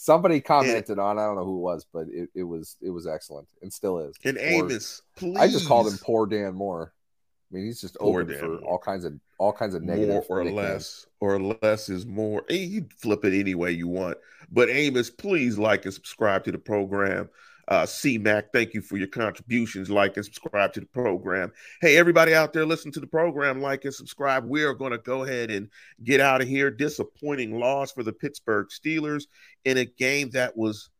Somebody 0.03 0.41
commented 0.41 0.99
on. 0.99 1.17
I 1.17 1.27
don't 1.27 1.37
know 1.37 1.45
who 1.45 1.59
it 1.59 1.63
was, 1.63 1.87
but 1.93 2.09
it, 2.09 2.29
it 2.35 2.43
was 2.43 2.77
it 2.83 2.91
was 2.91 3.07
excellent 3.07 3.47
and 3.63 3.73
still 3.73 4.01
is. 4.01 4.17
And 4.25 4.37
poor, 4.37 4.45
Amos, 4.45 5.03
please. 5.15 5.37
I 5.37 5.47
just 5.47 5.69
called 5.69 5.87
him 5.87 5.97
poor 6.03 6.27
Dan 6.27 6.57
Moore. 6.57 6.93
I 6.93 7.55
mean, 7.55 7.67
he's 7.67 7.81
just 7.81 7.95
poor 7.95 8.23
open 8.23 8.33
Dan 8.33 8.41
for 8.41 8.49
Moore. 8.49 8.61
all 8.63 8.79
kinds 8.79 9.05
of 9.05 9.13
all 9.39 9.53
kinds 9.53 9.77
of 9.77 9.83
negative 9.85 10.25
more 10.29 10.41
or 10.41 10.51
less 10.51 11.07
or 11.21 11.41
less 11.41 11.89
is 11.89 12.05
more. 12.05 12.43
You 12.49 12.89
flip 12.99 13.25
it 13.25 13.39
any 13.39 13.55
way 13.55 13.71
you 13.71 13.87
want. 13.87 14.19
But 14.51 14.71
Amos, 14.71 15.09
please 15.09 15.57
like 15.57 15.85
and 15.85 15.95
subscribe 15.95 16.43
to 16.45 16.51
the 16.51 16.59
program. 16.59 17.29
Uh, 17.69 17.83
CMAC, 17.83 18.45
thank 18.53 18.75
you 18.75 18.83
for 18.83 18.97
your 18.97 19.09
contributions. 19.09 19.89
Like 19.89 20.17
and 20.17 20.25
subscribe 20.25 20.73
to 20.73 20.81
the 20.81 20.87
program. 20.87 21.53
Hey, 21.81 21.97
everybody 21.97 22.35
out 22.35 22.53
there, 22.53 22.67
listen 22.67 22.91
to 22.93 23.01
the 23.01 23.07
program, 23.07 23.61
like 23.61 23.85
and 23.85 23.95
subscribe. 23.95 24.45
We 24.45 24.65
are 24.65 24.75
going 24.75 24.93
to 24.93 24.99
go 24.99 25.23
ahead 25.25 25.51
and 25.51 25.69
get 26.03 26.21
out 26.21 26.43
of 26.43 26.49
here. 26.49 26.71
Disappointing 26.71 27.59
loss 27.59 27.93
for 27.93 28.03
the 28.03 28.13
Pittsburgh 28.13 28.69
Steelers 28.69 29.25
in 29.65 29.79
a 29.79 29.85
game 29.85 30.31
that 30.31 30.57
was 30.57 30.91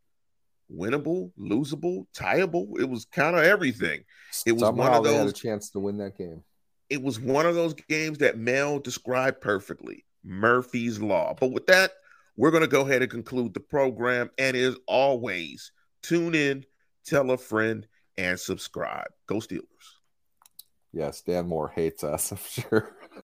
winnable, 0.73 1.33
losable, 1.39 2.07
tieable. 2.15 2.69
It 2.79 2.89
was 2.89 3.05
kind 3.07 3.37
of 3.37 3.45
everything. 3.45 4.05
It 4.47 4.53
was 4.53 4.63
Somehow 4.63 4.83
one 4.83 4.95
of 4.95 5.05
those 5.05 5.17
had 5.17 5.29
a 5.29 5.33
chance 5.33 5.71
to 5.71 5.81
win 5.81 5.99
that 5.99 6.17
game. 6.17 6.43
It 6.89 7.03
was 7.03 7.19
one 7.19 7.47
of 7.47 7.55
those 7.55 7.75
games 7.75 8.19
that 8.19 8.39
Mel 8.39 8.79
described 8.79 9.41
perfectly. 9.41 10.05
Murphy's 10.25 11.01
Law. 11.01 11.35
But 11.39 11.53
with 11.53 11.67
that, 11.67 11.93
we're 12.37 12.51
going 12.51 12.63
to 12.63 12.69
go 12.69 12.83
ahead 12.83 13.03
and 13.03 13.11
conclude 13.11 13.55
the 13.55 13.61
program. 13.61 14.31
And 14.39 14.57
as 14.57 14.77
always, 14.87 15.73
Tune 16.03 16.35
in, 16.35 16.65
tell 17.05 17.31
a 17.31 17.39
friend, 17.39 17.87
and 18.19 18.39
subscribe. 18.39 19.09
Go 19.27 19.37
Steelers. 19.37 19.63
Yes, 20.93 21.23
Dan 21.23 21.49
Moore 21.49 21.73
hates 21.75 22.05
us, 22.05 22.33
I'm 22.33 22.39
sure. 22.39 22.95